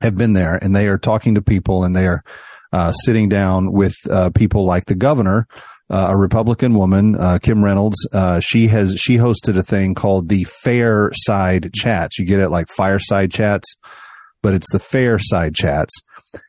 have 0.00 0.16
been 0.16 0.32
there, 0.32 0.54
and 0.54 0.74
they 0.74 0.88
are 0.88 0.96
talking 0.96 1.34
to 1.34 1.42
people, 1.42 1.84
and 1.84 1.94
they 1.94 2.06
are 2.06 2.22
uh, 2.72 2.92
sitting 2.92 3.28
down 3.28 3.72
with 3.72 3.94
uh, 4.10 4.30
people 4.30 4.64
like 4.64 4.86
the 4.86 4.94
governor, 4.94 5.46
uh, 5.90 6.08
a 6.10 6.16
Republican 6.16 6.74
woman, 6.74 7.14
uh, 7.16 7.38
Kim 7.40 7.62
Reynolds. 7.62 7.96
Uh, 8.12 8.40
she 8.40 8.68
has 8.68 8.96
she 8.98 9.16
hosted 9.16 9.58
a 9.58 9.62
thing 9.62 9.94
called 9.94 10.30
the 10.30 10.44
Fair 10.62 11.10
Side 11.14 11.72
Chats. 11.74 12.18
You 12.18 12.24
get 12.24 12.40
it 12.40 12.48
like 12.48 12.68
fireside 12.68 13.30
chats, 13.30 13.76
but 14.46 14.54
it's 14.54 14.70
the 14.70 14.78
Fair 14.78 15.18
Side 15.18 15.56
Chats 15.56 15.92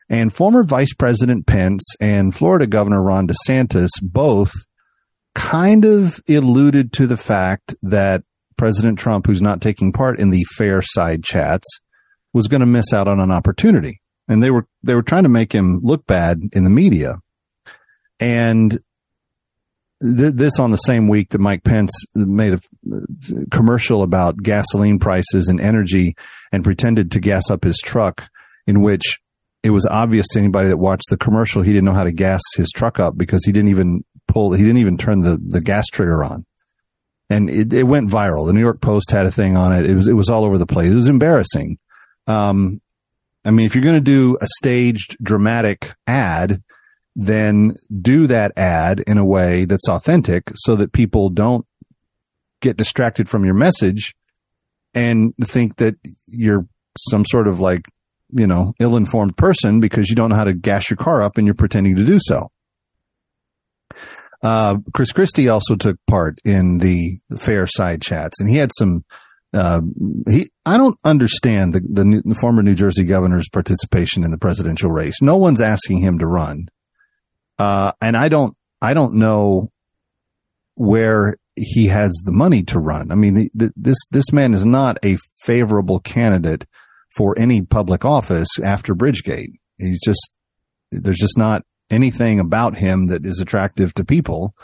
and 0.08 0.32
former 0.32 0.62
Vice 0.62 0.94
President 0.94 1.48
Pence 1.48 1.82
and 2.00 2.32
Florida 2.32 2.64
Governor 2.64 3.02
Ron 3.02 3.26
DeSantis 3.26 3.90
both 4.00 4.52
kind 5.34 5.84
of 5.84 6.20
alluded 6.28 6.92
to 6.92 7.08
the 7.08 7.16
fact 7.16 7.74
that 7.82 8.22
President 8.56 9.00
Trump, 9.00 9.26
who's 9.26 9.42
not 9.42 9.60
taking 9.60 9.90
part 9.90 10.20
in 10.20 10.30
the 10.30 10.44
fair 10.56 10.80
side 10.80 11.24
chats, 11.24 11.66
was 12.32 12.46
going 12.46 12.60
to 12.60 12.66
miss 12.66 12.92
out 12.92 13.08
on 13.08 13.18
an 13.18 13.32
opportunity. 13.32 13.98
And 14.28 14.44
they 14.44 14.52
were, 14.52 14.68
they 14.84 14.94
were 14.94 15.02
trying 15.02 15.24
to 15.24 15.28
make 15.28 15.52
him 15.52 15.80
look 15.82 16.06
bad 16.06 16.38
in 16.52 16.62
the 16.62 16.70
media. 16.70 17.16
And 18.20 18.78
th- 20.02 20.34
this 20.34 20.58
on 20.58 20.70
the 20.70 20.76
same 20.76 21.08
week 21.08 21.30
that 21.30 21.40
Mike 21.40 21.64
Pence 21.64 21.92
made 22.14 22.54
a 22.54 22.60
commercial 23.50 24.02
about 24.02 24.42
gasoline 24.42 24.98
prices 24.98 25.48
and 25.48 25.60
energy 25.60 26.14
and 26.52 26.64
pretended 26.64 27.10
to 27.12 27.20
gas 27.20 27.50
up 27.50 27.64
his 27.64 27.78
truck 27.78 28.28
in 28.66 28.80
which 28.82 29.20
it 29.62 29.70
was 29.70 29.86
obvious 29.86 30.26
to 30.32 30.38
anybody 30.38 30.68
that 30.68 30.76
watched 30.76 31.10
the 31.10 31.16
commercial 31.16 31.62
he 31.62 31.72
didn't 31.72 31.84
know 31.84 31.92
how 31.92 32.04
to 32.04 32.12
gas 32.12 32.40
his 32.56 32.70
truck 32.74 33.00
up 33.00 33.16
because 33.16 33.44
he 33.44 33.52
didn't 33.52 33.70
even 33.70 34.04
pull 34.26 34.52
he 34.52 34.62
didn't 34.62 34.78
even 34.78 34.96
turn 34.96 35.20
the 35.20 35.38
the 35.48 35.60
gas 35.60 35.86
trigger 35.86 36.22
on. 36.22 36.44
And 37.30 37.50
it, 37.50 37.72
it 37.74 37.82
went 37.82 38.10
viral. 38.10 38.46
The 38.46 38.54
new 38.54 38.60
york 38.60 38.80
post 38.80 39.10
had 39.10 39.26
a 39.26 39.30
thing 39.30 39.56
on 39.56 39.72
it. 39.72 39.88
It 39.88 39.94
was 39.94 40.08
it 40.08 40.14
was 40.14 40.28
all 40.28 40.44
over 40.44 40.58
the 40.58 40.66
place. 40.66 40.92
It 40.92 40.96
was 40.96 41.08
embarrassing. 41.08 41.78
Um 42.26 42.80
i 43.44 43.50
mean 43.50 43.66
if 43.66 43.74
you're 43.74 43.84
going 43.84 43.96
to 43.96 44.00
do 44.00 44.36
a 44.40 44.46
staged 44.58 45.16
dramatic 45.22 45.94
ad 46.06 46.62
then 47.20 47.74
do 48.00 48.26
that 48.28 48.56
ad 48.56 49.00
in 49.06 49.18
a 49.18 49.24
way 49.24 49.64
that's 49.64 49.88
authentic 49.88 50.44
so 50.54 50.76
that 50.76 50.92
people 50.92 51.28
don't 51.28 51.66
get 52.60 52.76
distracted 52.76 53.28
from 53.28 53.44
your 53.44 53.54
message 53.54 54.14
and 54.94 55.34
think 55.36 55.76
that 55.76 55.96
you're 56.26 56.66
some 56.96 57.24
sort 57.24 57.46
of 57.46 57.60
like 57.60 57.82
you 58.30 58.46
know, 58.46 58.74
ill 58.78 58.96
informed 58.96 59.36
person 59.36 59.80
because 59.80 60.08
you 60.08 60.16
don't 60.16 60.30
know 60.30 60.36
how 60.36 60.44
to 60.44 60.54
gas 60.54 60.90
your 60.90 60.96
car 60.96 61.22
up 61.22 61.38
and 61.38 61.46
you're 61.46 61.54
pretending 61.54 61.96
to 61.96 62.04
do 62.04 62.18
so. 62.20 62.48
Uh, 64.42 64.76
Chris 64.94 65.12
Christie 65.12 65.48
also 65.48 65.74
took 65.74 65.96
part 66.06 66.38
in 66.44 66.78
the, 66.78 67.18
fair 67.38 67.66
side 67.66 68.02
chats 68.02 68.40
and 68.40 68.48
he 68.48 68.56
had 68.56 68.70
some, 68.78 69.04
uh, 69.52 69.80
he, 70.28 70.50
I 70.66 70.76
don't 70.76 70.98
understand 71.04 71.74
the, 71.74 71.80
the, 71.80 72.22
the 72.24 72.34
former 72.34 72.62
New 72.62 72.74
Jersey 72.74 73.04
governor's 73.04 73.48
participation 73.48 74.22
in 74.22 74.30
the 74.30 74.38
presidential 74.38 74.90
race. 74.90 75.20
No 75.22 75.36
one's 75.36 75.60
asking 75.60 76.00
him 76.00 76.18
to 76.18 76.26
run. 76.26 76.68
Uh, 77.58 77.92
and 78.00 78.16
I 78.16 78.28
don't, 78.28 78.54
I 78.80 78.94
don't 78.94 79.14
know 79.14 79.68
where 80.74 81.36
he 81.56 81.86
has 81.86 82.12
the 82.24 82.32
money 82.32 82.62
to 82.64 82.78
run. 82.78 83.10
I 83.10 83.16
mean, 83.16 83.34
the, 83.34 83.50
the, 83.54 83.72
this, 83.76 83.98
this 84.12 84.32
man 84.32 84.54
is 84.54 84.64
not 84.64 84.98
a 85.04 85.18
favorable 85.42 85.98
candidate 86.00 86.66
for 87.16 87.36
any 87.38 87.62
public 87.62 88.04
office 88.04 88.48
after 88.62 88.94
Bridgegate. 88.94 89.54
He's 89.78 90.00
just, 90.04 90.34
there's 90.92 91.18
just 91.18 91.36
not 91.36 91.62
anything 91.90 92.38
about 92.38 92.76
him 92.76 93.08
that 93.08 93.26
is 93.26 93.40
attractive 93.40 93.92
to 93.94 94.04
people. 94.04 94.54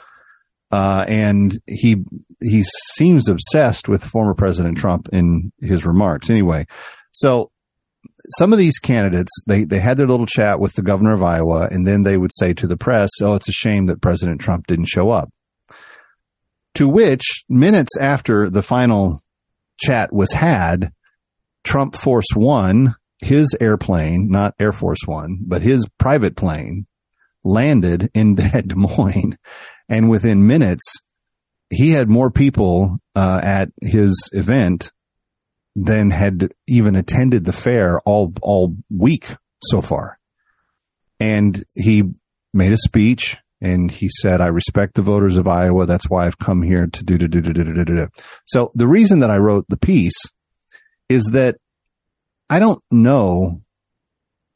Uh, 0.70 1.05
and 1.09 1.59
he, 1.66 1.97
he 2.40 2.62
seems 2.92 3.28
obsessed 3.28 3.88
with 3.88 4.05
former 4.05 4.34
President 4.34 4.78
Trump 4.78 5.09
in 5.12 5.53
his 5.61 5.84
remarks 5.84 6.30
anyway. 6.30 6.64
So 7.12 7.51
some 8.29 8.53
of 8.53 8.59
these 8.59 8.79
candidates, 8.79 9.31
they, 9.47 9.64
they 9.64 9.79
had 9.79 9.97
their 9.97 10.07
little 10.07 10.27
chat 10.27 10.61
with 10.61 10.72
the 10.75 10.83
governor 10.83 11.12
of 11.12 11.22
Iowa, 11.22 11.68
and 11.70 11.87
then 11.87 12.03
they 12.03 12.16
would 12.16 12.33
say 12.35 12.55
to 12.55 12.66
the 12.66 12.77
press, 12.77 13.11
Oh, 13.20 13.35
it's 13.35 13.49
a 13.49 13.53
shame 13.53 13.87
that 13.87 14.03
President 14.03 14.41
Trump 14.41 14.66
didn't 14.66 14.89
show 14.89 15.11
up. 15.11 15.31
To 16.77 16.89
which, 16.89 17.45
minutes 17.49 17.97
after 17.99 18.51
the 18.51 18.62
final 18.62 19.20
chat 19.79 20.12
was 20.12 20.33
had, 20.33 20.93
Trump 21.62 21.95
Force 21.95 22.29
One, 22.35 22.95
his 23.18 23.57
airplane, 23.61 24.29
not 24.31 24.55
Air 24.59 24.72
Force 24.72 25.07
One, 25.07 25.39
but 25.47 25.62
his 25.62 25.89
private 25.99 26.37
plane, 26.37 26.87
landed 27.45 28.11
in 28.14 28.35
Des 28.35 28.75
Moines. 28.75 29.37
And 29.89 30.11
within 30.11 30.47
minutes, 30.47 30.83
he 31.70 31.91
had 31.91 32.09
more 32.09 32.31
people 32.31 32.99
uh, 33.14 33.41
at 33.43 33.70
his 33.83 34.31
event 34.33 34.91
than 35.77 36.11
had 36.11 36.53
even 36.68 36.97
attended 36.97 37.45
the 37.45 37.53
fair 37.53 38.01
all 38.07 38.33
all 38.43 38.77
week 38.91 39.27
so 39.62 39.81
far. 39.81 40.18
And 41.20 41.64
he 41.75 42.05
made 42.53 42.72
a 42.72 42.77
speech 42.77 43.37
and 43.61 43.91
he 43.91 44.09
said, 44.09 44.41
I 44.41 44.49
respect 44.49 44.95
the 44.95 45.03
voters 45.03 45.37
of 45.37 45.49
Iowa. 45.49 45.87
That's 45.87 46.09
why 46.09 46.27
I've 46.27 46.39
come 46.39 46.62
here 46.62 46.87
to 46.87 47.05
do, 47.05 47.18
do, 47.18 47.29
do, 47.29 47.41
do, 47.41 47.53
do, 47.53 47.72
do, 47.72 47.85
do. 47.85 48.07
So 48.47 48.70
the 48.75 48.87
reason 48.87 49.20
that 49.20 49.31
I 49.31 49.39
wrote 49.39 49.64
the 49.68 49.79
piece 49.79 50.20
is 51.09 51.25
that 51.33 51.57
I 52.51 52.59
don't 52.59 52.81
know 52.91 53.62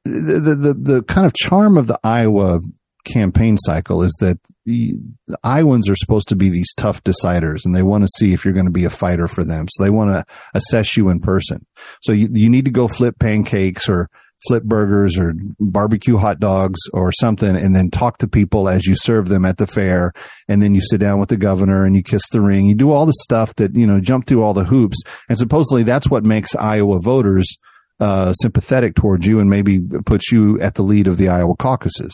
the, 0.05 0.41
the, 0.41 0.55
the, 0.55 0.75
the 0.75 1.03
kind 1.05 1.27
of 1.27 1.35
charm 1.35 1.77
of 1.77 1.87
the 1.87 1.99
Iowa 2.05 2.61
campaign 3.09 3.57
cycle 3.59 4.03
is 4.03 4.17
that 4.21 4.39
the, 4.65 4.95
Iowans 5.43 5.89
are 5.89 5.97
supposed 5.97 6.29
to 6.29 6.37
be 6.37 6.49
these 6.49 6.73
tough 6.75 7.03
deciders 7.03 7.65
and 7.65 7.75
they 7.75 7.83
want 7.83 8.05
to 8.05 8.09
see 8.17 8.33
if 8.33 8.45
you're 8.45 8.55
going 8.55 8.67
to 8.67 8.73
be 8.73 8.85
a 8.85 8.91
fighter 8.91 9.29
for 9.29 9.45
them. 9.45 9.67
So 9.71 9.83
they 9.83 9.91
want 9.91 10.13
to 10.13 10.25
assess 10.55 10.97
you 10.97 11.09
in 11.09 11.21
person. 11.21 11.67
So 12.03 12.13
you, 12.13 12.29
you 12.33 12.49
need 12.49 12.65
to 12.67 12.71
go 12.71 12.89
flip 12.89 13.19
pancakes 13.19 13.89
or 13.89 14.09
flip 14.47 14.63
burgers 14.63 15.19
or 15.19 15.35
barbecue 15.59 16.17
hot 16.17 16.39
dogs 16.39 16.79
or 16.93 17.11
something 17.13 17.57
and 17.57 17.75
then 17.75 17.91
talk 17.91 18.19
to 18.19 18.29
people 18.29 18.69
as 18.69 18.87
you 18.87 18.95
serve 18.97 19.29
them 19.29 19.45
at 19.45 19.59
the 19.59 19.67
fair. 19.67 20.13
And 20.49 20.63
then 20.63 20.75
you 20.75 20.81
sit 20.81 21.01
down 21.01 21.19
with 21.19 21.29
the 21.29 21.37
governor 21.37 21.85
and 21.85 21.97
you 21.97 22.03
kiss 22.03 22.29
the 22.31 22.41
ring. 22.41 22.67
You 22.67 22.75
do 22.75 22.93
all 22.93 23.07
the 23.07 23.15
stuff 23.25 23.55
that, 23.57 23.75
you 23.75 23.87
know, 23.87 24.01
jump 24.01 24.27
through 24.27 24.43
all 24.43 24.55
the 24.55 24.65
hoops. 24.65 25.03
And 25.29 25.37
supposedly 25.37 25.83
that's 25.83 26.09
what 26.09 26.25
makes 26.25 26.55
Iowa 26.55 27.01
voters 27.01 27.59
uh, 28.01 28.33
sympathetic 28.35 28.95
towards 28.95 29.27
you 29.27 29.41
and 29.41 29.51
maybe 29.51 29.81
puts 30.07 30.31
you 30.31 30.61
at 30.61 30.75
the 30.75 30.83
lead 30.83 31.09
of 31.09 31.17
the 31.17 31.29
Iowa 31.29 31.57
caucuses, 31.57 32.13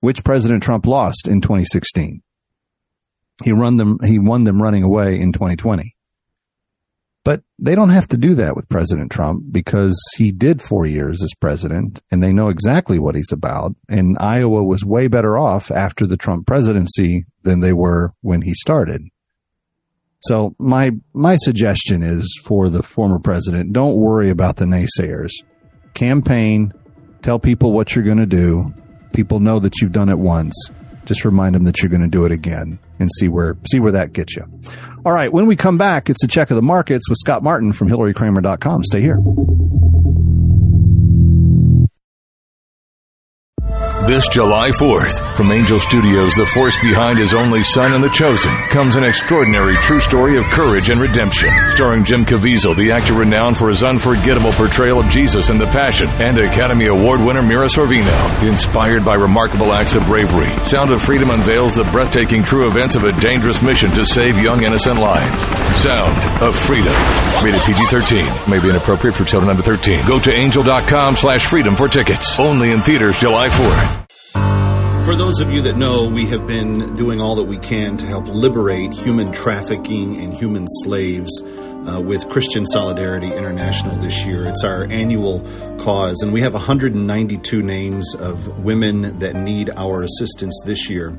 which 0.00 0.24
President 0.24 0.62
Trump 0.62 0.86
lost 0.86 1.28
in 1.28 1.40
2016. 1.40 2.22
He 3.44 3.52
run 3.52 3.76
them, 3.76 3.98
he 4.04 4.18
won 4.18 4.44
them 4.44 4.62
running 4.62 4.82
away 4.82 5.20
in 5.20 5.32
2020. 5.32 5.94
But 7.24 7.42
they 7.58 7.74
don't 7.74 7.90
have 7.90 8.08
to 8.08 8.16
do 8.16 8.34
that 8.36 8.56
with 8.56 8.70
President 8.70 9.12
Trump 9.12 9.44
because 9.50 10.00
he 10.16 10.32
did 10.32 10.62
four 10.62 10.86
years 10.86 11.22
as 11.22 11.34
president 11.38 12.00
and 12.10 12.22
they 12.22 12.32
know 12.32 12.48
exactly 12.48 12.98
what 12.98 13.16
he's 13.16 13.32
about. 13.32 13.74
And 13.88 14.16
Iowa 14.18 14.64
was 14.64 14.84
way 14.84 15.08
better 15.08 15.38
off 15.38 15.70
after 15.70 16.06
the 16.06 16.16
Trump 16.16 16.46
presidency 16.46 17.24
than 17.42 17.60
they 17.60 17.74
were 17.74 18.12
when 18.22 18.42
he 18.42 18.54
started. 18.54 19.02
So 20.20 20.54
my, 20.58 20.92
my 21.12 21.36
suggestion 21.36 22.02
is 22.02 22.40
for 22.44 22.68
the 22.68 22.82
former 22.82 23.18
president, 23.18 23.72
don't 23.72 23.96
worry 23.96 24.30
about 24.30 24.56
the 24.56 24.64
naysayers. 24.64 25.32
Campaign, 25.94 26.72
tell 27.22 27.38
people 27.38 27.72
what 27.72 27.94
you're 27.94 28.04
going 28.04 28.18
to 28.18 28.26
do. 28.26 28.72
People 29.18 29.40
know 29.40 29.58
that 29.58 29.80
you've 29.80 29.90
done 29.90 30.08
it 30.10 30.18
once. 30.20 30.54
Just 31.04 31.24
remind 31.24 31.56
them 31.56 31.64
that 31.64 31.82
you're 31.82 31.90
going 31.90 32.02
to 32.02 32.08
do 32.08 32.24
it 32.24 32.30
again 32.30 32.78
and 33.00 33.10
see 33.18 33.26
where, 33.26 33.56
see 33.68 33.80
where 33.80 33.90
that 33.90 34.12
gets 34.12 34.36
you. 34.36 34.44
All 35.04 35.10
right. 35.10 35.32
When 35.32 35.46
we 35.48 35.56
come 35.56 35.76
back, 35.76 36.08
it's 36.08 36.22
a 36.22 36.28
check 36.28 36.52
of 36.52 36.54
the 36.54 36.62
markets 36.62 37.08
with 37.08 37.18
Scott 37.18 37.42
Martin 37.42 37.72
from 37.72 37.88
HillaryKramer.com. 37.88 38.84
Stay 38.84 39.00
here. 39.00 39.18
This 44.08 44.26
July 44.28 44.70
4th, 44.70 45.36
from 45.36 45.52
Angel 45.52 45.78
Studios, 45.78 46.34
the 46.34 46.46
force 46.46 46.80
behind 46.80 47.18
his 47.18 47.34
only 47.34 47.62
son 47.62 47.92
and 47.92 48.02
the 48.02 48.08
chosen, 48.08 48.50
comes 48.70 48.96
an 48.96 49.04
extraordinary 49.04 49.74
true 49.74 50.00
story 50.00 50.38
of 50.38 50.46
courage 50.46 50.88
and 50.88 50.98
redemption. 50.98 51.50
Starring 51.72 52.04
Jim 52.04 52.24
Caviezel, 52.24 52.74
the 52.74 52.90
actor 52.90 53.12
renowned 53.12 53.58
for 53.58 53.68
his 53.68 53.84
unforgettable 53.84 54.52
portrayal 54.52 55.00
of 55.00 55.10
Jesus 55.10 55.50
in 55.50 55.58
The 55.58 55.66
Passion, 55.66 56.08
and 56.08 56.38
Academy 56.38 56.86
Award 56.86 57.20
winner 57.20 57.42
Mira 57.42 57.66
Sorvino. 57.66 58.42
Inspired 58.48 59.04
by 59.04 59.14
remarkable 59.14 59.74
acts 59.74 59.94
of 59.94 60.06
bravery, 60.06 60.54
Sound 60.64 60.90
of 60.90 61.02
Freedom 61.02 61.28
unveils 61.28 61.74
the 61.74 61.84
breathtaking 61.92 62.42
true 62.42 62.66
events 62.66 62.94
of 62.94 63.04
a 63.04 63.12
dangerous 63.20 63.60
mission 63.60 63.90
to 63.90 64.06
save 64.06 64.38
young 64.38 64.62
innocent 64.62 64.98
lives. 64.98 65.82
Sound 65.82 66.42
of 66.42 66.58
Freedom. 66.58 66.94
Rated 67.44 67.60
PG-13. 67.60 68.48
May 68.48 68.58
be 68.58 68.70
inappropriate 68.70 69.14
for 69.14 69.24
children 69.24 69.50
under 69.50 69.62
13. 69.62 70.06
Go 70.06 70.18
to 70.18 70.32
angel.com 70.32 71.14
slash 71.14 71.44
freedom 71.44 71.76
for 71.76 71.88
tickets. 71.88 72.40
Only 72.40 72.72
in 72.72 72.80
theaters 72.80 73.18
July 73.18 73.50
4th. 73.50 73.97
For 75.08 75.16
those 75.16 75.40
of 75.40 75.50
you 75.50 75.62
that 75.62 75.78
know, 75.78 76.04
we 76.04 76.26
have 76.26 76.46
been 76.46 76.94
doing 76.94 77.18
all 77.18 77.34
that 77.36 77.44
we 77.44 77.56
can 77.56 77.96
to 77.96 78.04
help 78.04 78.26
liberate 78.26 78.92
human 78.92 79.32
trafficking 79.32 80.20
and 80.20 80.34
human 80.34 80.66
slaves 80.82 81.30
uh, 81.42 81.98
with 81.98 82.28
Christian 82.28 82.66
Solidarity 82.66 83.28
International 83.28 83.96
this 84.02 84.26
year. 84.26 84.44
It's 84.44 84.62
our 84.64 84.84
annual 84.90 85.40
cause, 85.80 86.20
and 86.20 86.30
we 86.30 86.42
have 86.42 86.52
192 86.52 87.62
names 87.62 88.14
of 88.16 88.62
women 88.62 89.18
that 89.20 89.34
need 89.34 89.70
our 89.76 90.02
assistance 90.02 90.60
this 90.66 90.90
year. 90.90 91.18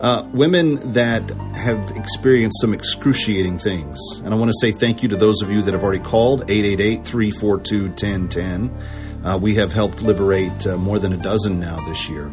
Uh, 0.00 0.26
women 0.32 0.94
that 0.94 1.20
have 1.54 1.94
experienced 1.94 2.58
some 2.62 2.72
excruciating 2.72 3.58
things. 3.58 4.00
And 4.24 4.32
I 4.32 4.38
want 4.38 4.50
to 4.50 4.56
say 4.62 4.72
thank 4.72 5.02
you 5.02 5.10
to 5.10 5.16
those 5.16 5.42
of 5.42 5.50
you 5.50 5.60
that 5.60 5.74
have 5.74 5.84
already 5.84 6.02
called 6.02 6.50
888 6.50 7.04
342 7.04 7.82
1010. 7.88 9.26
Uh, 9.26 9.36
we 9.36 9.56
have 9.56 9.74
helped 9.74 10.00
liberate 10.00 10.66
uh, 10.66 10.78
more 10.78 10.98
than 10.98 11.12
a 11.12 11.18
dozen 11.18 11.60
now 11.60 11.86
this 11.86 12.08
year. 12.08 12.32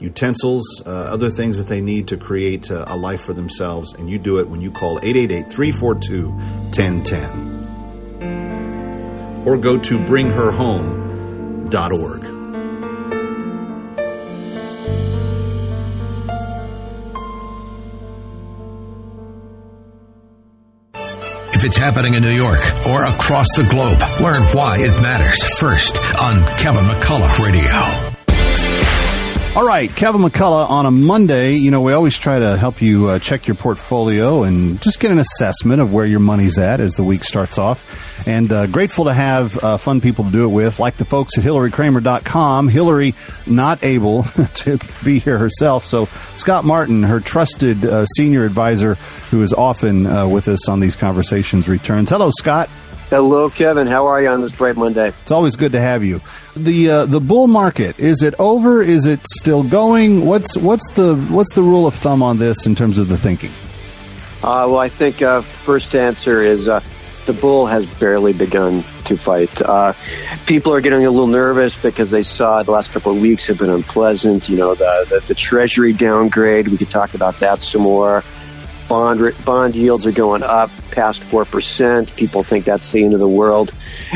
utensils, 0.00 0.64
uh, 0.84 0.90
other 0.90 1.30
things 1.30 1.58
that 1.58 1.68
they 1.68 1.80
need 1.80 2.08
to 2.08 2.16
create 2.16 2.70
uh, 2.70 2.84
a 2.88 2.96
life 2.96 3.22
for 3.22 3.32
themselves. 3.32 3.92
And 3.92 4.10
you 4.10 4.18
do 4.18 4.38
it 4.38 4.48
when 4.48 4.60
you 4.60 4.70
call 4.70 4.98
888 5.02 5.50
342 5.50 6.30
1010. 6.30 7.58
Or 9.46 9.56
go 9.56 9.78
to 9.78 9.98
bringherhome.org. 9.98 12.26
If 21.52 21.64
it's 21.66 21.76
happening 21.76 22.14
in 22.14 22.22
New 22.22 22.30
York 22.30 22.60
or 22.86 23.04
across 23.04 23.48
the 23.54 23.64
globe, 23.64 24.00
learn 24.18 24.42
why 24.54 24.78
it 24.78 25.02
matters 25.02 25.44
first 25.58 25.98
on 26.18 26.42
Kevin 26.56 26.84
McCullough 26.84 27.44
Radio. 27.44 28.09
All 29.56 29.66
right, 29.66 29.90
Kevin 29.96 30.20
McCullough 30.20 30.70
on 30.70 30.86
a 30.86 30.92
Monday. 30.92 31.54
You 31.54 31.72
know, 31.72 31.80
we 31.80 31.92
always 31.92 32.16
try 32.16 32.38
to 32.38 32.56
help 32.56 32.80
you 32.80 33.08
uh, 33.08 33.18
check 33.18 33.48
your 33.48 33.56
portfolio 33.56 34.44
and 34.44 34.80
just 34.80 35.00
get 35.00 35.10
an 35.10 35.18
assessment 35.18 35.80
of 35.82 35.92
where 35.92 36.06
your 36.06 36.20
money's 36.20 36.56
at 36.56 36.78
as 36.78 36.94
the 36.94 37.02
week 37.02 37.24
starts 37.24 37.58
off. 37.58 38.28
And 38.28 38.52
uh, 38.52 38.68
grateful 38.68 39.06
to 39.06 39.12
have 39.12 39.58
uh, 39.58 39.76
fun 39.76 40.00
people 40.00 40.24
to 40.24 40.30
do 40.30 40.44
it 40.44 40.52
with, 40.52 40.78
like 40.78 40.98
the 40.98 41.04
folks 41.04 41.36
at 41.36 41.42
HillaryKramer.com. 41.42 42.68
Hillary 42.68 43.14
not 43.44 43.82
able 43.82 44.22
to 44.54 44.78
be 45.04 45.18
here 45.18 45.38
herself, 45.38 45.84
so 45.84 46.06
Scott 46.34 46.64
Martin, 46.64 47.02
her 47.02 47.18
trusted 47.18 47.84
uh, 47.84 48.06
senior 48.06 48.44
advisor, 48.44 48.94
who 49.30 49.42
is 49.42 49.52
often 49.52 50.06
uh, 50.06 50.28
with 50.28 50.46
us 50.46 50.68
on 50.68 50.78
these 50.78 50.94
conversations, 50.94 51.68
returns. 51.68 52.10
Hello, 52.10 52.30
Scott. 52.30 52.70
Hello, 53.10 53.50
Kevin. 53.50 53.88
How 53.88 54.06
are 54.06 54.22
you 54.22 54.28
on 54.28 54.40
this 54.40 54.52
bright 54.52 54.76
Monday? 54.76 55.08
It's 55.08 55.32
always 55.32 55.56
good 55.56 55.72
to 55.72 55.80
have 55.80 56.04
you. 56.04 56.20
The 56.54 56.90
uh, 56.90 57.06
the 57.06 57.18
bull 57.18 57.48
market 57.48 57.98
is 57.98 58.22
it 58.22 58.34
over? 58.38 58.84
Is 58.84 59.06
it 59.06 59.26
still 59.26 59.64
going? 59.64 60.24
What's 60.26 60.56
what's 60.56 60.92
the 60.92 61.16
what's 61.28 61.52
the 61.56 61.62
rule 61.64 61.88
of 61.88 61.94
thumb 61.96 62.22
on 62.22 62.38
this 62.38 62.66
in 62.66 62.76
terms 62.76 62.98
of 62.98 63.08
the 63.08 63.18
thinking? 63.18 63.50
Uh, 64.44 64.70
well, 64.70 64.78
I 64.78 64.88
think 64.88 65.22
uh, 65.22 65.40
first 65.42 65.96
answer 65.96 66.40
is 66.40 66.68
uh, 66.68 66.80
the 67.26 67.32
bull 67.32 67.66
has 67.66 67.84
barely 67.84 68.32
begun 68.32 68.84
to 69.06 69.16
fight. 69.16 69.60
Uh, 69.60 69.92
people 70.46 70.72
are 70.72 70.80
getting 70.80 71.04
a 71.04 71.10
little 71.10 71.26
nervous 71.26 71.76
because 71.82 72.12
they 72.12 72.22
saw 72.22 72.62
the 72.62 72.70
last 72.70 72.92
couple 72.92 73.10
of 73.10 73.20
weeks 73.20 73.48
have 73.48 73.58
been 73.58 73.70
unpleasant. 73.70 74.48
You 74.48 74.56
know, 74.56 74.76
the 74.76 75.04
the, 75.10 75.26
the 75.26 75.34
Treasury 75.34 75.92
downgrade. 75.92 76.68
We 76.68 76.78
could 76.78 76.90
talk 76.90 77.14
about 77.14 77.40
that 77.40 77.60
some 77.60 77.82
more 77.82 78.22
bond 78.90 79.34
bond 79.44 79.76
yields 79.76 80.04
are 80.04 80.12
going 80.12 80.42
up 80.42 80.68
past 80.90 81.22
four 81.22 81.44
percent. 81.44 82.14
People 82.16 82.42
think 82.42 82.64
that's 82.64 82.90
the 82.90 83.04
end 83.04 83.14
of 83.14 83.20
the 83.20 83.28
world. 83.28 83.72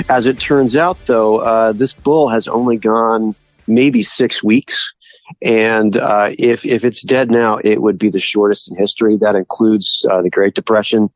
As 0.09 0.27
it 0.27 0.39
turns 0.41 0.75
out, 0.75 0.99
though, 1.07 1.39
uh, 1.39 1.73
this 1.73 1.95
bull 1.95 2.29
has 2.29 2.49
only 2.49 2.77
gone 2.77 3.37
maybe 3.69 4.03
six 4.03 4.43
weeks, 4.43 4.93
and 5.41 5.97
uh, 5.97 6.31
if 6.37 6.67
if 6.67 6.85
it's 6.85 7.03
dead 7.03 7.31
now, 7.31 7.59
it 7.59 7.81
would 7.81 7.99
be 7.99 8.11
the 8.11 8.21
shortest 8.21 8.69
in 8.69 8.77
history. 8.77 9.17
That 9.19 9.37
includes 9.37 10.05
uh, 10.11 10.21
the 10.23 10.31
Great 10.31 10.55
Depression. 10.55 11.09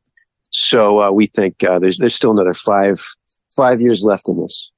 So 0.51 1.01
uh, 1.01 1.11
we 1.11 1.27
think 1.27 1.61
uh, 1.63 1.79
there's 1.79 1.97
there's 1.97 2.15
still 2.15 2.31
another 2.31 2.53
five 2.53 2.99
five 3.57 3.81
years 3.81 4.03
left 4.03 4.29
in 4.29 4.41
this. 4.41 4.71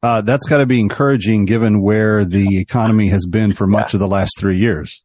Uh, 0.00 0.20
that's 0.22 0.46
got 0.46 0.58
to 0.58 0.66
be 0.66 0.80
encouraging, 0.80 1.44
given 1.44 1.82
where 1.82 2.24
the 2.24 2.60
economy 2.60 3.08
has 3.08 3.26
been 3.26 3.52
for 3.52 3.66
much 3.66 3.92
yeah. 3.92 3.96
of 3.96 4.00
the 4.00 4.08
last 4.08 4.38
three 4.38 4.56
years. 4.56 5.02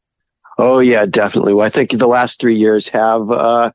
Oh 0.58 0.80
yeah, 0.80 1.06
definitely. 1.06 1.54
Well, 1.54 1.66
I 1.66 1.70
think 1.70 1.92
the 1.92 2.08
last 2.08 2.40
three 2.40 2.58
years 2.58 2.88
have 2.90 3.32
uh, 3.32 3.72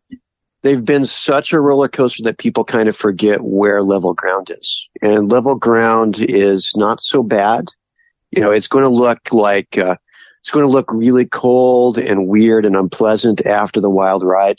they've 0.62 0.85
been 0.85 1.07
such 1.07 1.53
a 1.53 1.61
roller 1.61 1.89
coaster 1.89 2.22
that 2.24 2.39
people 2.39 2.64
kind 2.64 2.89
of 2.89 2.97
forget 2.97 3.41
where 3.41 3.83
level 3.83 4.14
ground 4.14 4.51
is. 4.57 4.89
And 5.03 5.31
level 5.31 5.55
ground 5.55 6.16
is 6.20 6.70
not 6.74 7.01
so 7.01 7.22
bad. 7.22 7.66
You 8.31 8.43
know, 8.43 8.51
it's 8.51 8.68
going 8.68 8.85
to 8.85 8.91
look 8.91 9.18
like 9.33 9.79
uh, 9.79 9.97
it's 10.41 10.51
going 10.51 10.64
to 10.64 10.70
look 10.70 10.93
really 10.93 11.26
cold 11.26 11.99
and 11.99 12.29
weird 12.29 12.64
and 12.64 12.76
unpleasant 12.76 13.45
after 13.47 13.81
the 13.81 13.91
wild 13.91 14.22
ride, 14.22 14.57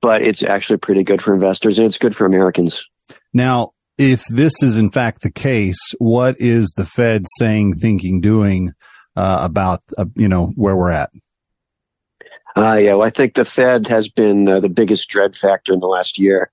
but 0.00 0.22
it's 0.22 0.42
actually 0.42 0.78
pretty 0.78 1.04
good 1.04 1.20
for 1.20 1.34
investors 1.34 1.78
and 1.78 1.86
it's 1.86 1.98
good 1.98 2.16
for 2.16 2.26
Americans. 2.26 2.84
Now, 3.34 3.72
if 3.98 4.24
this 4.26 4.62
is 4.62 4.78
in 4.78 4.90
fact 4.90 5.22
the 5.22 5.32
case, 5.32 5.78
what 5.98 6.36
is 6.38 6.72
the 6.76 6.84
Fed 6.86 7.24
saying, 7.38 7.74
thinking, 7.74 8.20
doing 8.20 8.72
uh, 9.16 9.40
about 9.42 9.82
uh, 9.98 10.06
you 10.14 10.28
know 10.28 10.52
where 10.54 10.76
we're 10.76 10.92
at? 10.92 11.10
Uh, 12.58 12.74
yeah, 12.74 12.94
well, 12.94 13.06
I 13.06 13.10
think 13.10 13.34
the 13.34 13.44
Fed 13.44 13.86
has 13.86 14.08
been 14.08 14.48
uh, 14.48 14.58
the 14.58 14.68
biggest 14.68 15.08
dread 15.08 15.36
factor 15.36 15.72
in 15.72 15.78
the 15.78 15.86
last 15.86 16.18
year, 16.18 16.50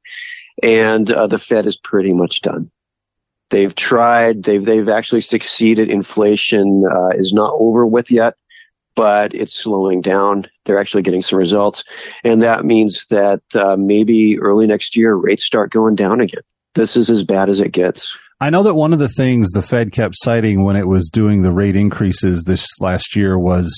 and 0.62 1.10
uh, 1.10 1.26
the 1.26 1.40
Fed 1.40 1.66
is 1.66 1.78
pretty 1.78 2.14
much 2.14 2.42
done. 2.42 2.70
They've 3.50 3.74
tried. 3.74 4.44
They've 4.44 4.64
they've 4.64 4.88
actually 4.88 5.22
succeeded. 5.22 5.90
Inflation 5.90 6.84
uh, 6.86 7.18
is 7.18 7.34
not 7.34 7.56
over 7.58 7.88
with 7.88 8.12
yet, 8.12 8.36
but 8.96 9.34
it's 9.34 9.56
slowing 9.56 10.02
down. 10.02 10.46
They're 10.66 10.80
actually 10.80 11.02
getting 11.02 11.24
some 11.24 11.40
results, 11.40 11.84
and 12.24 12.44
that 12.44 12.66
means 12.66 13.08
that 13.10 13.42
uh, 13.56 13.76
maybe 13.76 14.38
early 14.38 14.68
next 14.68 14.96
year 14.96 15.16
rates 15.16 15.44
start 15.44 15.72
going 15.72 15.96
down 15.96 16.22
again. 16.22 16.44
This 16.76 16.96
is 16.96 17.10
as 17.10 17.24
bad 17.24 17.50
as 17.50 17.60
it 17.60 17.72
gets. 17.72 18.08
I 18.40 18.52
know 18.52 18.62
that 18.64 18.76
one 18.76 18.94
of 18.94 19.00
the 19.00 19.10
things 19.10 19.52
the 19.52 19.62
Fed 19.64 19.92
kept 19.92 20.16
citing 20.20 20.64
when 20.64 20.76
it 20.76 20.88
was 20.88 21.10
doing 21.10 21.42
the 21.42 21.54
rate 21.54 21.76
increases 21.76 22.44
this 22.44 22.68
last 22.80 23.16
year 23.16 23.40
was 23.40 23.74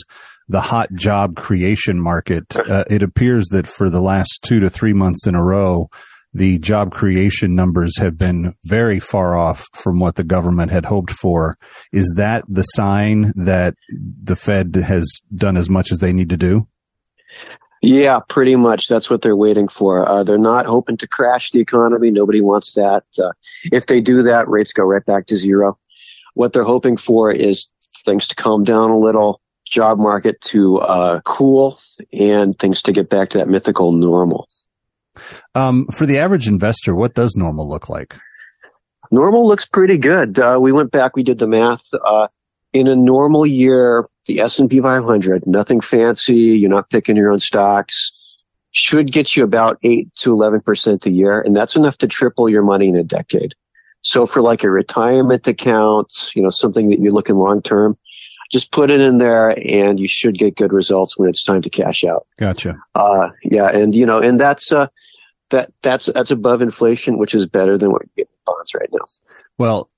the 0.47 0.61
hot 0.61 0.93
job 0.93 1.35
creation 1.35 2.01
market. 2.01 2.55
Uh, 2.55 2.85
it 2.89 3.03
appears 3.03 3.47
that 3.51 3.67
for 3.67 3.89
the 3.89 4.01
last 4.01 4.39
two 4.43 4.59
to 4.59 4.69
three 4.69 4.93
months 4.93 5.27
in 5.27 5.35
a 5.35 5.43
row, 5.43 5.89
the 6.33 6.59
job 6.59 6.91
creation 6.91 7.55
numbers 7.55 7.97
have 7.97 8.17
been 8.17 8.53
very 8.65 8.99
far 8.99 9.37
off 9.37 9.65
from 9.73 9.99
what 9.99 10.15
the 10.15 10.23
government 10.23 10.71
had 10.71 10.85
hoped 10.85 11.11
for. 11.11 11.57
Is 11.91 12.13
that 12.17 12.43
the 12.47 12.63
sign 12.63 13.31
that 13.35 13.75
the 14.23 14.35
Fed 14.35 14.75
has 14.75 15.21
done 15.33 15.57
as 15.57 15.69
much 15.69 15.91
as 15.91 15.99
they 15.99 16.13
need 16.13 16.29
to 16.29 16.37
do? 16.37 16.67
Yeah, 17.81 18.19
pretty 18.27 18.55
much. 18.55 18.87
That's 18.87 19.09
what 19.09 19.21
they're 19.21 19.35
waiting 19.35 19.67
for. 19.67 20.07
Uh, 20.07 20.23
they're 20.23 20.37
not 20.37 20.65
hoping 20.65 20.97
to 20.97 21.07
crash 21.07 21.51
the 21.51 21.59
economy. 21.59 22.09
Nobody 22.11 22.41
wants 22.41 22.73
that. 22.75 23.03
Uh, 23.17 23.31
if 23.71 23.85
they 23.85 24.01
do 24.01 24.23
that, 24.23 24.47
rates 24.47 24.73
go 24.73 24.83
right 24.83 25.05
back 25.05 25.27
to 25.27 25.35
zero. 25.35 25.77
What 26.33 26.53
they're 26.53 26.63
hoping 26.63 26.97
for 26.97 27.31
is 27.31 27.69
things 28.05 28.27
to 28.27 28.35
calm 28.35 28.63
down 28.63 28.89
a 28.89 28.97
little, 28.97 29.41
job 29.67 29.97
market 29.97 30.39
to 30.41 30.77
uh, 30.79 31.21
cool 31.21 31.79
and 32.13 32.57
things 32.57 32.81
to 32.83 32.91
get 32.91 33.09
back 33.09 33.29
to 33.31 33.37
that 33.37 33.47
mythical 33.47 33.91
normal. 33.91 34.47
Um, 35.55 35.87
for 35.87 36.05
the 36.05 36.19
average 36.19 36.47
investor, 36.47 36.95
what 36.95 37.15
does 37.15 37.35
normal 37.35 37.67
look 37.67 37.89
like? 37.89 38.15
Normal 39.11 39.47
looks 39.47 39.65
pretty 39.65 39.97
good. 39.97 40.37
Uh, 40.37 40.57
we 40.59 40.71
went 40.71 40.91
back, 40.91 41.15
we 41.15 41.23
did 41.23 41.39
the 41.39 41.47
math. 41.47 41.81
Uh, 41.93 42.27
in 42.73 42.87
a 42.87 42.95
normal 42.95 43.45
year, 43.45 44.07
the 44.27 44.41
S&P 44.41 44.81
500, 44.81 45.47
nothing 45.47 45.81
fancy, 45.81 46.35
you're 46.35 46.69
not 46.69 46.89
picking 46.89 47.15
your 47.15 47.31
own 47.31 47.39
stocks, 47.39 48.11
should 48.71 49.11
get 49.11 49.35
you 49.35 49.43
about 49.43 49.79
8 49.83 50.13
to 50.19 50.29
11% 50.29 51.05
a 51.05 51.09
year, 51.09 51.41
and 51.41 51.55
that's 51.55 51.75
enough 51.75 51.97
to 51.99 52.07
triple 52.07 52.49
your 52.49 52.63
money 52.63 52.89
in 52.89 52.95
a 52.95 53.03
decade. 53.03 53.55
So 54.01 54.25
for 54.25 54.41
like 54.41 54.63
a 54.63 54.69
retirement 54.69 55.47
account, 55.47 56.13
you 56.35 56.41
know, 56.41 56.49
something 56.49 56.89
that 56.89 56.99
you're 56.99 57.13
looking 57.13 57.35
long 57.35 57.61
term, 57.61 57.97
just 58.51 58.71
put 58.71 58.89
it 58.89 59.01
in 59.01 59.17
there 59.17 59.49
and 59.49 59.99
you 59.99 60.07
should 60.07 60.37
get 60.37 60.55
good 60.55 60.73
results 60.73 61.17
when 61.17 61.29
it's 61.29 61.43
time 61.43 61.61
to 61.61 61.69
cash 61.69 62.03
out. 62.03 62.25
Gotcha. 62.37 62.77
Uh, 62.95 63.29
yeah. 63.43 63.69
And, 63.69 63.93
you 63.93 64.05
know, 64.05 64.19
and 64.19 64.39
that's, 64.39 64.71
uh, 64.71 64.87
that, 65.49 65.71
that's, 65.81 66.07
that's 66.07 66.31
above 66.31 66.61
inflation, 66.61 67.17
which 67.17 67.33
is 67.33 67.45
better 67.45 67.77
than 67.77 67.91
what 67.91 68.03
you 68.03 68.09
get 68.17 68.29
in 68.29 68.37
bonds 68.45 68.73
right 68.73 68.89
now. 68.91 69.05
Well, 69.57 69.89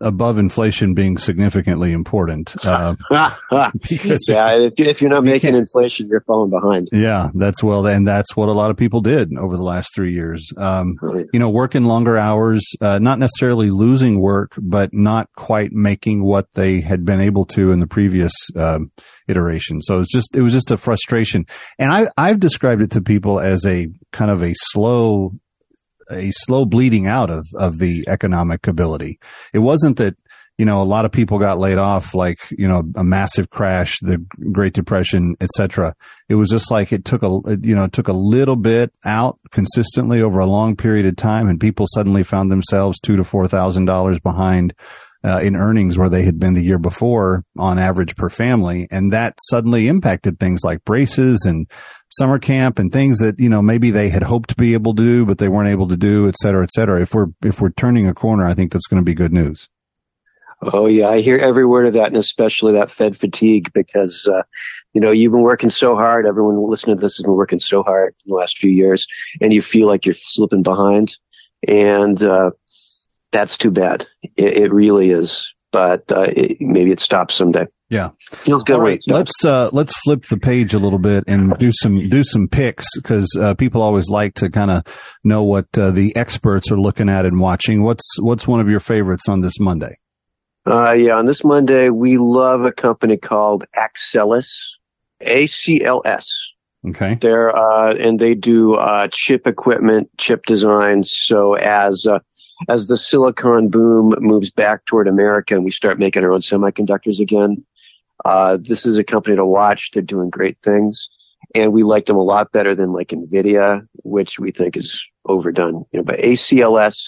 above 0.00 0.38
inflation 0.38 0.94
being 0.94 1.18
significantly 1.18 1.92
important. 1.92 2.54
Uh, 3.10 3.70
because 3.88 4.26
yeah, 4.28 4.54
if, 4.54 4.74
if, 4.76 5.00
you're 5.00 5.10
not 5.10 5.24
making 5.24 5.54
inflation, 5.54 6.08
you're 6.08 6.20
falling 6.22 6.50
behind. 6.50 6.88
Yeah, 6.92 7.30
that's 7.34 7.62
well, 7.62 7.86
and 7.86 8.06
that's 8.06 8.36
what 8.36 8.48
a 8.48 8.52
lot 8.52 8.70
of 8.70 8.76
people 8.76 9.00
did 9.00 9.36
over 9.38 9.56
the 9.56 9.62
last 9.62 9.94
three 9.94 10.12
years. 10.12 10.52
Um, 10.56 10.96
right. 11.00 11.26
You 11.32 11.38
know, 11.38 11.48
working 11.48 11.84
longer 11.84 12.18
hours, 12.18 12.62
uh, 12.80 12.98
not 12.98 13.18
necessarily 13.18 13.70
losing 13.70 14.20
work, 14.20 14.52
but 14.58 14.90
not 14.92 15.28
quite 15.36 15.72
making 15.72 16.24
what 16.24 16.52
they 16.52 16.80
had 16.80 17.04
been 17.04 17.20
able 17.20 17.46
to 17.46 17.72
in 17.72 17.80
the 17.80 17.86
previous 17.86 18.32
um, 18.56 18.90
iteration. 19.28 19.80
So 19.80 20.00
it's 20.00 20.12
just 20.12 20.34
it 20.34 20.42
was 20.42 20.52
just 20.52 20.70
a 20.70 20.76
frustration, 20.76 21.46
and 21.78 21.92
I 21.92 22.08
I've 22.16 22.40
described 22.40 22.82
it 22.82 22.90
to 22.92 23.00
people 23.00 23.40
as 23.40 23.64
a 23.64 23.88
kind 24.12 24.30
of 24.30 24.42
a 24.42 24.52
slow 24.54 25.32
a 26.10 26.30
slow 26.30 26.64
bleeding 26.64 27.06
out 27.06 27.30
of, 27.30 27.46
of 27.54 27.78
the 27.78 28.04
economic 28.08 28.66
ability. 28.66 29.18
It 29.52 29.60
wasn't 29.60 29.96
that, 29.98 30.16
you 30.58 30.64
know, 30.64 30.80
a 30.80 30.84
lot 30.84 31.04
of 31.04 31.12
people 31.12 31.38
got 31.38 31.58
laid 31.58 31.76
off, 31.76 32.14
like, 32.14 32.38
you 32.50 32.66
know, 32.66 32.82
a 32.96 33.04
massive 33.04 33.50
crash, 33.50 33.98
the 34.00 34.18
Great 34.52 34.72
Depression, 34.72 35.36
et 35.40 35.50
cetera. 35.50 35.94
It 36.30 36.36
was 36.36 36.48
just 36.48 36.70
like 36.70 36.92
it 36.92 37.04
took 37.04 37.22
a, 37.22 37.58
you 37.62 37.74
know, 37.74 37.84
it 37.84 37.92
took 37.92 38.08
a 38.08 38.14
little 38.14 38.56
bit 38.56 38.90
out 39.04 39.38
consistently 39.50 40.22
over 40.22 40.38
a 40.38 40.46
long 40.46 40.74
period 40.74 41.04
of 41.04 41.16
time 41.16 41.48
and 41.48 41.60
people 41.60 41.86
suddenly 41.92 42.22
found 42.22 42.50
themselves 42.50 42.98
two 43.00 43.16
to 43.16 43.24
four 43.24 43.46
thousand 43.46 43.84
dollars 43.84 44.18
behind 44.18 44.72
uh, 45.26 45.40
in 45.40 45.56
earnings 45.56 45.98
where 45.98 46.08
they 46.08 46.22
had 46.22 46.38
been 46.38 46.54
the 46.54 46.64
year 46.64 46.78
before 46.78 47.42
on 47.58 47.78
average 47.78 48.14
per 48.16 48.30
family. 48.30 48.86
And 48.90 49.12
that 49.12 49.34
suddenly 49.50 49.88
impacted 49.88 50.38
things 50.38 50.62
like 50.62 50.84
braces 50.84 51.44
and 51.46 51.68
summer 52.10 52.38
camp 52.38 52.78
and 52.78 52.92
things 52.92 53.18
that, 53.18 53.40
you 53.40 53.48
know, 53.48 53.60
maybe 53.60 53.90
they 53.90 54.08
had 54.08 54.22
hoped 54.22 54.50
to 54.50 54.54
be 54.54 54.74
able 54.74 54.94
to 54.94 55.02
do, 55.02 55.26
but 55.26 55.38
they 55.38 55.48
weren't 55.48 55.68
able 55.68 55.88
to 55.88 55.96
do, 55.96 56.28
et 56.28 56.36
cetera, 56.36 56.62
et 56.62 56.70
cetera. 56.70 57.02
If 57.02 57.12
we're, 57.12 57.26
if 57.44 57.60
we're 57.60 57.72
turning 57.72 58.06
a 58.06 58.14
corner, 58.14 58.46
I 58.46 58.54
think 58.54 58.72
that's 58.72 58.86
going 58.86 59.00
to 59.02 59.04
be 59.04 59.14
good 59.14 59.32
news. 59.32 59.68
Oh 60.62 60.86
yeah, 60.86 61.08
I 61.08 61.20
hear 61.20 61.36
every 61.36 61.66
word 61.66 61.86
of 61.86 61.92
that, 61.94 62.06
and 62.06 62.16
especially 62.16 62.72
that 62.72 62.90
Fed 62.90 63.16
fatigue 63.16 63.70
because 63.74 64.26
uh, 64.26 64.42
you 64.94 65.02
know 65.02 65.10
you've 65.10 65.32
been 65.32 65.42
working 65.42 65.68
so 65.68 65.94
hard. 65.94 66.24
Everyone 66.24 66.56
listening 66.70 66.96
to 66.96 67.00
this 67.00 67.16
has 67.16 67.24
been 67.24 67.34
working 67.34 67.60
so 67.60 67.82
hard 67.82 68.14
in 68.24 68.30
the 68.30 68.36
last 68.36 68.56
few 68.56 68.70
years, 68.70 69.06
and 69.42 69.52
you 69.52 69.60
feel 69.60 69.86
like 69.86 70.06
you're 70.06 70.14
slipping 70.16 70.62
behind, 70.62 71.14
and 71.68 72.22
uh, 72.22 72.52
that's 73.36 73.58
too 73.58 73.70
bad. 73.70 74.06
It, 74.22 74.56
it 74.56 74.72
really 74.72 75.10
is. 75.10 75.52
But 75.72 76.10
uh, 76.10 76.22
it, 76.22 76.56
maybe 76.60 76.90
it 76.90 77.00
stops 77.00 77.34
someday. 77.34 77.66
Yeah, 77.90 78.10
feels 78.30 78.64
good. 78.64 78.76
All 78.76 78.82
right, 78.82 79.00
let's 79.06 79.44
uh, 79.44 79.68
let's 79.72 79.92
flip 80.00 80.24
the 80.26 80.38
page 80.38 80.74
a 80.74 80.78
little 80.78 80.98
bit 80.98 81.24
and 81.28 81.56
do 81.58 81.70
some 81.72 82.08
do 82.08 82.24
some 82.24 82.48
picks 82.48 82.86
because 82.96 83.28
uh, 83.38 83.54
people 83.54 83.82
always 83.82 84.08
like 84.08 84.34
to 84.34 84.50
kind 84.50 84.70
of 84.70 84.82
know 85.22 85.44
what 85.44 85.66
uh, 85.76 85.90
the 85.90 86.16
experts 86.16 86.72
are 86.72 86.80
looking 86.80 87.08
at 87.08 87.26
and 87.26 87.38
watching. 87.38 87.82
What's 87.82 88.04
what's 88.20 88.48
one 88.48 88.60
of 88.60 88.68
your 88.68 88.80
favorites 88.80 89.28
on 89.28 89.40
this 89.40 89.60
Monday? 89.60 89.96
Uh, 90.66 90.92
yeah, 90.92 91.16
on 91.16 91.26
this 91.26 91.44
Monday, 91.44 91.90
we 91.90 92.16
love 92.16 92.62
a 92.62 92.72
company 92.72 93.16
called 93.16 93.64
Axcelis, 93.76 94.48
A-C-L-S. 95.20 96.26
Okay. 96.88 97.18
They're, 97.20 97.56
uh, 97.56 97.94
and 97.94 98.18
they 98.18 98.34
do, 98.34 98.74
uh, 98.74 99.08
chip 99.12 99.46
equipment, 99.46 100.10
chip 100.18 100.44
designs. 100.44 101.12
So 101.14 101.54
as, 101.54 102.06
uh, 102.06 102.18
as 102.68 102.86
the 102.86 102.96
silicon 102.96 103.68
boom 103.68 104.14
moves 104.18 104.50
back 104.50 104.84
toward 104.86 105.08
America 105.08 105.54
and 105.54 105.64
we 105.64 105.70
start 105.70 105.98
making 105.98 106.24
our 106.24 106.32
own 106.32 106.40
semiconductors 106.40 107.20
again, 107.20 107.64
uh, 108.24 108.56
this 108.60 108.86
is 108.86 108.96
a 108.96 109.04
company 109.04 109.36
to 109.36 109.44
watch. 109.44 109.90
They're 109.92 110.02
doing 110.02 110.30
great 110.30 110.58
things. 110.62 111.08
And 111.54 111.72
we 111.72 111.82
like 111.82 112.06
them 112.06 112.16
a 112.16 112.22
lot 112.22 112.50
better 112.52 112.74
than 112.74 112.92
like 112.92 113.08
NVIDIA, 113.08 113.86
which 114.02 114.38
we 114.38 114.50
think 114.50 114.76
is 114.76 115.04
overdone. 115.26 115.84
You 115.92 115.98
know, 115.98 116.02
but 116.02 116.18
ACLS, 116.18 117.04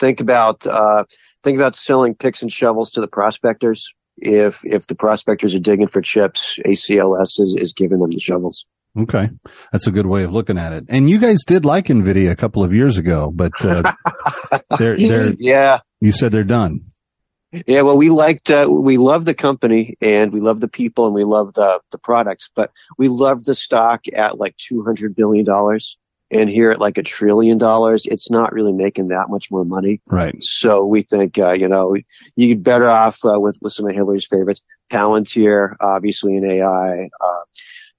think 0.00 0.20
about, 0.20 0.66
uh, 0.66 1.04
think 1.44 1.56
about 1.56 1.76
selling 1.76 2.14
picks 2.14 2.42
and 2.42 2.52
shovels 2.52 2.90
to 2.92 3.00
the 3.00 3.06
prospectors. 3.06 3.86
If 4.16 4.58
if 4.64 4.88
the 4.88 4.96
prospectors 4.96 5.54
are 5.54 5.60
digging 5.60 5.86
for 5.86 6.02
chips, 6.02 6.58
ACLS 6.66 7.38
is, 7.38 7.56
is 7.56 7.72
giving 7.72 8.00
them 8.00 8.10
the 8.10 8.18
shovels. 8.18 8.66
Okay, 8.96 9.28
that's 9.70 9.86
a 9.86 9.90
good 9.90 10.06
way 10.06 10.24
of 10.24 10.32
looking 10.32 10.58
at 10.58 10.72
it. 10.72 10.84
And 10.88 11.08
you 11.08 11.18
guys 11.18 11.44
did 11.46 11.64
like 11.64 11.86
Nvidia 11.86 12.30
a 12.30 12.36
couple 12.36 12.64
of 12.64 12.72
years 12.72 12.98
ago, 12.98 13.30
but 13.32 13.52
uh, 13.60 13.92
they're 14.78 14.96
they're 14.96 15.32
yeah. 15.38 15.80
You 16.00 16.12
said 16.12 16.32
they're 16.32 16.44
done. 16.44 16.80
Yeah, 17.66 17.80
well, 17.80 17.96
we 17.96 18.10
liked, 18.10 18.50
uh, 18.50 18.66
we 18.68 18.98
love 18.98 19.24
the 19.24 19.34
company 19.34 19.96
and 20.02 20.34
we 20.34 20.40
love 20.40 20.60
the 20.60 20.68
people 20.68 21.06
and 21.06 21.14
we 21.14 21.24
love 21.24 21.54
the, 21.54 21.80
the 21.92 21.98
products, 21.98 22.50
but 22.54 22.70
we 22.98 23.08
love 23.08 23.44
the 23.44 23.54
stock 23.54 24.02
at 24.14 24.38
like 24.38 24.54
$200 24.70 25.16
billion 25.16 25.46
and 26.30 26.50
here 26.50 26.70
at 26.70 26.80
like 26.80 26.98
a 26.98 27.02
trillion 27.02 27.56
dollars, 27.56 28.04
it's 28.04 28.30
not 28.30 28.52
really 28.52 28.72
making 28.72 29.08
that 29.08 29.30
much 29.30 29.50
more 29.50 29.64
money. 29.64 30.02
Right. 30.06 30.36
So 30.42 30.84
we 30.84 31.02
think, 31.02 31.38
uh, 31.38 31.52
you 31.52 31.68
know, 31.68 31.96
you 32.36 32.48
get 32.54 32.62
better 32.62 32.88
off 32.88 33.18
uh, 33.24 33.40
with, 33.40 33.56
with 33.62 33.72
some 33.72 33.88
of 33.88 33.94
Hillary's 33.94 34.26
favorites. 34.26 34.60
Palantir, 34.92 35.74
obviously 35.80 36.36
in 36.36 36.44
AI, 36.44 37.08
uh, 37.20 37.40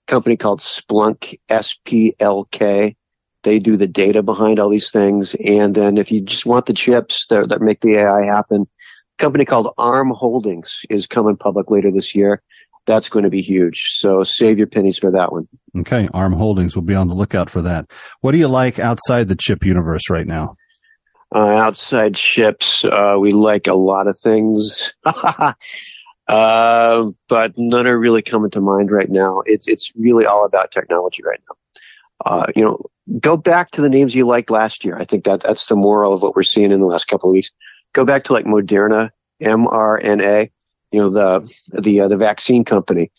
company 0.10 0.36
called 0.36 0.60
Splunk, 0.60 1.39
S-P-L-K. 1.49 2.95
They 3.43 3.60
do 3.60 3.78
the 3.78 3.88
data 3.88 4.22
behind 4.22 4.60
all 4.60 4.70
these 4.70 4.91
things. 4.91 5.36
And 5.45 5.76
then 5.76 5.97
if 5.97 6.12
you 6.12 6.22
just 6.22 6.45
want 6.45 6.66
the 6.66 6.74
chips 6.74 7.26
that, 7.30 7.49
that 7.49 7.62
make 7.62 7.80
the 7.82 7.95
AI 7.95 8.26
happen, 8.26 8.68
company 9.18 9.45
called 9.45 9.74
ARM 9.78 10.12
Holdings 10.12 10.82
is 10.89 11.05
coming 11.05 11.38
public 11.38 11.70
later 11.72 11.91
this 11.91 12.14
year 12.14 12.41
that's 12.89 13.07
going 13.07 13.24
to 13.24 13.30
be 13.30 13.41
huge. 13.41 13.91
So 13.93 14.24
save 14.24 14.57
your 14.57 14.66
pennies 14.66 14.97
for 14.97 15.12
that 15.12 15.32
one. 15.32 15.47
Okay. 15.78 16.10
ARM 16.14 16.34
Holdings 16.34 16.76
will 16.76 16.84
be 16.84 16.95
on 16.95 17.07
the 17.07 17.14
lookout 17.14 17.49
for 17.49 17.62
that. 17.62 17.91
What 18.22 18.32
do 18.32 18.39
you 18.39 18.47
like 18.47 18.80
outside 18.80 19.28
the 19.28 19.36
chip 19.36 19.64
universe 19.64 20.10
right 20.10 20.26
now? 20.26 20.55
Uh, 21.34 21.49
outside 21.49 22.16
chips, 22.16 22.84
uh, 22.86 23.16
we 23.20 23.32
like 23.32 23.68
a 23.68 23.76
lot 23.76 24.07
of 24.07 24.18
things. 24.18 24.91
uh, 26.30 27.10
but 27.28 27.58
none 27.58 27.88
are 27.88 28.00
really 28.00 28.22
coming 28.22 28.52
to 28.52 28.62
mind 28.62 28.92
right 28.92 29.10
now. 29.10 29.42
It's, 29.46 29.68
it's 29.68 29.92
really 29.96 30.26
all 30.26 30.46
about 30.46 30.72
technology 30.72 31.22
right 31.24 31.42
now. 31.50 31.56
Uh, 32.26 32.46
you 32.56 32.64
know, 32.64 32.86
go 33.20 33.36
back 33.36 33.72
to 33.72 33.82
the 33.82 33.90
names 33.90 34.16
you 34.16 34.26
liked 34.26 34.50
last 34.50 34.86
year. 34.86 34.98
I 34.98 35.06
think 35.06 35.26
that 35.26 35.42
that's 35.42 35.66
the 35.68 35.76
moral 35.76 36.14
of 36.14 36.22
what 36.22 36.36
we're 36.36 36.44
seeing 36.44 36.72
in 36.72 36.80
the 36.80 36.86
last 36.86 37.08
couple 37.08 37.30
of 37.30 37.34
weeks. 37.34 37.52
Go 37.94 38.06
back 38.06 38.24
to 38.26 38.34
like 38.34 38.46
Moderna, 38.46 39.10
mRNA 39.42 40.52
you 40.92 41.02
know, 41.02 41.10
the, 41.10 41.82
the, 41.82 42.02
uh, 42.02 42.08
the 42.08 42.18
vaccine 42.18 42.66
company, 42.66 43.12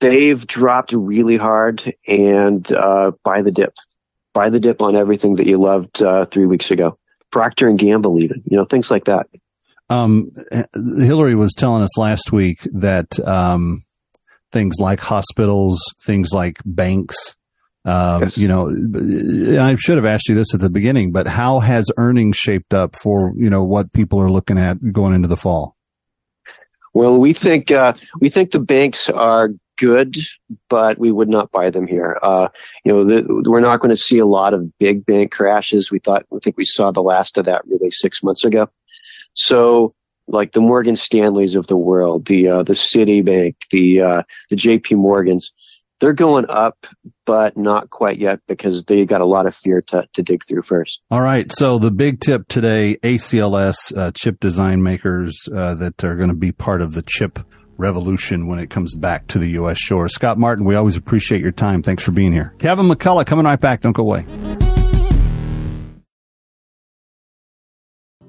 they've 0.00 0.46
dropped 0.46 0.92
really 0.92 1.36
hard 1.36 1.94
and, 2.06 2.70
uh, 2.72 3.12
buy 3.24 3.42
the 3.42 3.52
dip, 3.52 3.74
buy 4.34 4.50
the 4.50 4.60
dip 4.60 4.82
on 4.82 4.96
everything 4.96 5.36
that 5.36 5.46
you 5.46 5.58
loved, 5.58 6.02
uh, 6.02 6.26
three 6.26 6.46
weeks 6.46 6.70
ago. 6.70 6.98
Procter 7.30 7.66
and 7.66 7.78
Gamble 7.78 8.20
even, 8.20 8.42
you 8.44 8.56
know, 8.56 8.64
things 8.64 8.90
like 8.90 9.04
that. 9.04 9.26
Um, 9.92 10.30
Hillary 10.74 11.34
was 11.34 11.54
telling 11.54 11.82
us 11.82 11.98
last 11.98 12.32
week 12.32 12.60
that, 12.72 13.18
um, 13.26 13.82
things 14.50 14.76
like 14.78 15.00
hospitals, 15.00 15.82
things 16.06 16.30
like 16.32 16.58
banks, 16.64 17.36
uh, 17.84 18.20
yes. 18.22 18.38
you 18.38 18.46
know, 18.46 18.68
I 19.60 19.74
should 19.76 19.96
have 19.96 20.04
asked 20.04 20.28
you 20.28 20.34
this 20.34 20.54
at 20.54 20.60
the 20.60 20.70
beginning, 20.70 21.10
but 21.10 21.26
how 21.26 21.58
has 21.58 21.90
earnings 21.96 22.36
shaped 22.36 22.74
up 22.74 22.94
for, 22.96 23.32
you 23.36 23.50
know, 23.50 23.64
what 23.64 23.92
people 23.92 24.20
are 24.20 24.30
looking 24.30 24.58
at 24.58 24.76
going 24.92 25.14
into 25.14 25.28
the 25.28 25.36
fall? 25.36 25.76
Well, 26.94 27.18
we 27.18 27.32
think 27.32 27.70
uh, 27.70 27.94
we 28.20 28.28
think 28.28 28.50
the 28.50 28.60
banks 28.60 29.08
are 29.08 29.48
good, 29.78 30.16
but 30.68 30.98
we 30.98 31.10
would 31.10 31.28
not 31.28 31.50
buy 31.50 31.70
them 31.70 31.86
here. 31.86 32.18
Uh, 32.22 32.48
you 32.84 32.92
know, 32.92 33.04
the, 33.04 33.50
we're 33.50 33.60
not 33.60 33.80
going 33.80 33.90
to 33.90 33.96
see 33.96 34.18
a 34.18 34.26
lot 34.26 34.54
of 34.54 34.78
big 34.78 35.04
bank 35.06 35.32
crashes. 35.32 35.90
We 35.90 35.98
thought, 35.98 36.24
I 36.32 36.38
think 36.44 36.56
we 36.56 36.66
saw 36.66 36.92
the 36.92 37.02
last 37.02 37.38
of 37.38 37.46
that 37.46 37.62
really 37.66 37.90
six 37.90 38.22
months 38.22 38.44
ago. 38.44 38.68
So, 39.34 39.94
like 40.28 40.52
the 40.52 40.60
Morgan 40.60 40.96
Stanleys 40.96 41.54
of 41.54 41.66
the 41.66 41.76
world, 41.76 42.26
the 42.26 42.48
uh, 42.48 42.62
the 42.62 42.74
Citibank, 42.74 43.56
the 43.70 44.00
uh, 44.00 44.22
the 44.50 44.56
J.P. 44.56 44.94
Morgans, 44.94 45.50
they're 46.02 46.12
going 46.12 46.46
up, 46.48 46.84
but 47.26 47.56
not 47.56 47.90
quite 47.90 48.18
yet 48.18 48.40
because 48.48 48.84
they 48.86 49.04
got 49.04 49.20
a 49.20 49.26
lot 49.26 49.46
of 49.46 49.54
fear 49.54 49.80
to, 49.88 50.04
to 50.14 50.22
dig 50.22 50.44
through 50.46 50.62
first. 50.62 51.00
All 51.12 51.20
right. 51.20 51.50
So 51.52 51.78
the 51.78 51.92
big 51.92 52.20
tip 52.20 52.48
today, 52.48 52.96
ACLS, 53.04 53.96
uh, 53.96 54.10
chip 54.10 54.40
design 54.40 54.82
makers 54.82 55.48
uh, 55.54 55.76
that 55.76 56.02
are 56.02 56.16
going 56.16 56.30
to 56.30 56.36
be 56.36 56.50
part 56.50 56.82
of 56.82 56.94
the 56.94 57.04
chip 57.06 57.38
revolution 57.76 58.48
when 58.48 58.58
it 58.58 58.68
comes 58.68 58.96
back 58.96 59.28
to 59.28 59.38
the 59.38 59.50
U.S. 59.50 59.78
shore. 59.78 60.08
Scott 60.08 60.38
Martin, 60.38 60.64
we 60.64 60.74
always 60.74 60.96
appreciate 60.96 61.40
your 61.40 61.52
time. 61.52 61.82
Thanks 61.82 62.02
for 62.02 62.10
being 62.10 62.32
here. 62.32 62.54
Kevin 62.58 62.86
McCullough 62.86 63.24
coming 63.24 63.44
right 63.44 63.60
back. 63.60 63.80
Don't 63.80 63.92
go 63.92 64.02
away. 64.02 64.26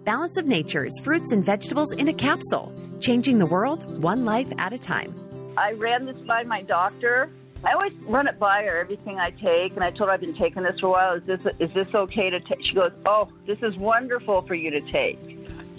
Balance 0.06 0.38
of 0.38 0.46
Nature's 0.46 1.00
fruits 1.00 1.32
and 1.32 1.46
vegetables 1.46 1.92
in 1.94 2.08
a 2.08 2.14
capsule, 2.14 2.74
changing 3.00 3.38
the 3.38 3.46
world 3.46 4.02
one 4.02 4.26
life 4.26 4.52
at 4.58 4.74
a 4.74 4.78
time. 4.78 5.14
I 5.58 5.74
ran 5.74 6.06
this 6.06 6.18
by 6.28 6.44
my 6.44 6.62
doctor 6.62 7.30
I 7.66 7.74
always 7.74 7.94
run 8.08 8.28
it 8.28 8.38
by 8.40 8.64
her 8.64 8.78
everything 8.78 9.20
I 9.20 9.30
take, 9.30 9.74
and 9.74 9.84
I 9.84 9.92
told 9.92 10.10
her 10.10 10.12
I've 10.12 10.20
been 10.20 10.36
taking 10.36 10.64
this 10.64 10.78
for 10.82 10.88
a 10.88 10.90
while. 10.90 11.14
Is 11.14 11.24
this 11.24 11.42
is 11.60 11.74
this 11.74 11.88
okay 11.96 12.30
to 12.30 12.40
take? 12.42 12.66
She 12.66 12.74
goes, 12.74 12.92
"Oh, 13.06 13.30
this 13.48 13.58
is 13.62 13.78
wonderful 13.78 14.42
for 14.42 14.54
you 14.54 14.70
to 14.72 14.82
take. 14.92 15.18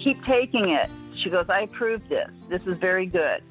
Keep 0.03 0.25
taking 0.25 0.69
it." 0.69 0.89
She 1.23 1.29
goes, 1.29 1.45
"I 1.47 1.61
approve 1.61 2.01
this. 2.09 2.29
This 2.49 2.63
is 2.65 2.77
very 2.79 3.05
good." 3.05 3.43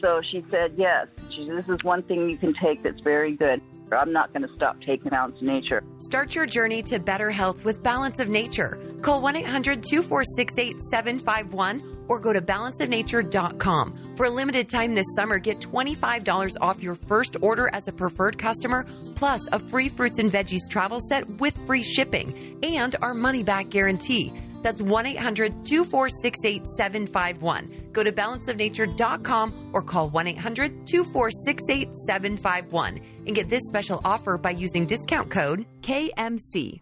So 0.00 0.20
she 0.30 0.44
said, 0.48 0.74
"Yes, 0.76 1.08
she, 1.30 1.48
this 1.48 1.68
is 1.68 1.82
one 1.82 2.04
thing 2.04 2.30
you 2.30 2.36
can 2.36 2.54
take 2.54 2.84
that's 2.84 3.00
very 3.00 3.32
good." 3.32 3.60
I'm 3.92 4.12
not 4.12 4.32
going 4.32 4.46
to 4.46 4.54
stop 4.54 4.80
taking 4.82 5.12
of 5.12 5.40
Nature. 5.40 5.82
Start 5.98 6.34
your 6.34 6.46
journey 6.46 6.82
to 6.82 6.98
better 6.98 7.30
health 7.30 7.64
with 7.64 7.82
Balance 7.82 8.18
of 8.18 8.28
Nature. 8.28 8.78
Call 9.02 9.20
1 9.20 9.36
800 9.36 9.82
246 9.82 10.58
8751 10.58 11.96
or 12.08 12.20
go 12.20 12.32
to 12.32 12.40
balanceofnature.com. 12.40 14.14
For 14.16 14.26
a 14.26 14.30
limited 14.30 14.68
time 14.68 14.94
this 14.94 15.06
summer, 15.14 15.38
get 15.38 15.60
$25 15.60 16.56
off 16.60 16.82
your 16.82 16.94
first 16.94 17.36
order 17.40 17.68
as 17.72 17.88
a 17.88 17.92
preferred 17.92 18.38
customer, 18.38 18.86
plus 19.14 19.46
a 19.52 19.58
free 19.58 19.88
fruits 19.88 20.18
and 20.18 20.30
veggies 20.30 20.68
travel 20.70 21.00
set 21.08 21.28
with 21.40 21.56
free 21.66 21.82
shipping 21.82 22.58
and 22.62 22.96
our 23.02 23.14
money 23.14 23.42
back 23.42 23.70
guarantee. 23.70 24.32
That's 24.66 24.82
1 24.82 25.06
800 25.06 25.64
246 25.64 26.44
8751. 26.44 27.90
Go 27.92 28.02
to 28.02 28.10
balanceofnature.com 28.10 29.70
or 29.72 29.80
call 29.80 30.08
1 30.08 30.26
800 30.26 30.88
246 30.88 31.62
8751 31.70 33.00
and 33.28 33.36
get 33.36 33.48
this 33.48 33.62
special 33.68 34.00
offer 34.04 34.36
by 34.36 34.50
using 34.50 34.84
discount 34.84 35.30
code 35.30 35.66
KMC. 35.82 36.80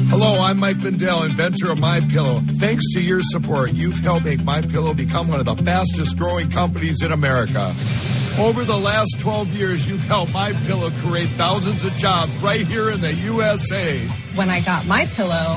Hello, 0.00 0.40
I'm 0.40 0.58
Mike 0.58 0.80
Lindell, 0.80 1.22
inventor 1.22 1.70
of 1.70 1.78
My 1.78 2.00
Pillow. 2.00 2.42
Thanks 2.54 2.92
to 2.94 3.00
your 3.00 3.20
support, 3.20 3.70
you've 3.70 4.00
helped 4.00 4.24
make 4.24 4.42
My 4.42 4.60
Pillow 4.60 4.92
become 4.92 5.28
one 5.28 5.38
of 5.38 5.46
the 5.46 5.62
fastest 5.62 6.18
growing 6.18 6.50
companies 6.50 7.02
in 7.02 7.12
America. 7.12 7.72
Over 8.36 8.64
the 8.64 8.76
last 8.76 9.20
12 9.20 9.54
years, 9.54 9.88
you've 9.88 10.02
helped 10.02 10.34
My 10.34 10.54
Pillow 10.66 10.90
create 11.02 11.28
thousands 11.28 11.84
of 11.84 11.94
jobs 11.94 12.36
right 12.38 12.66
here 12.66 12.90
in 12.90 13.00
the 13.00 13.14
USA. 13.14 13.96
When 14.34 14.50
I 14.50 14.58
got 14.60 14.86
my 14.86 15.06
pillow, 15.06 15.56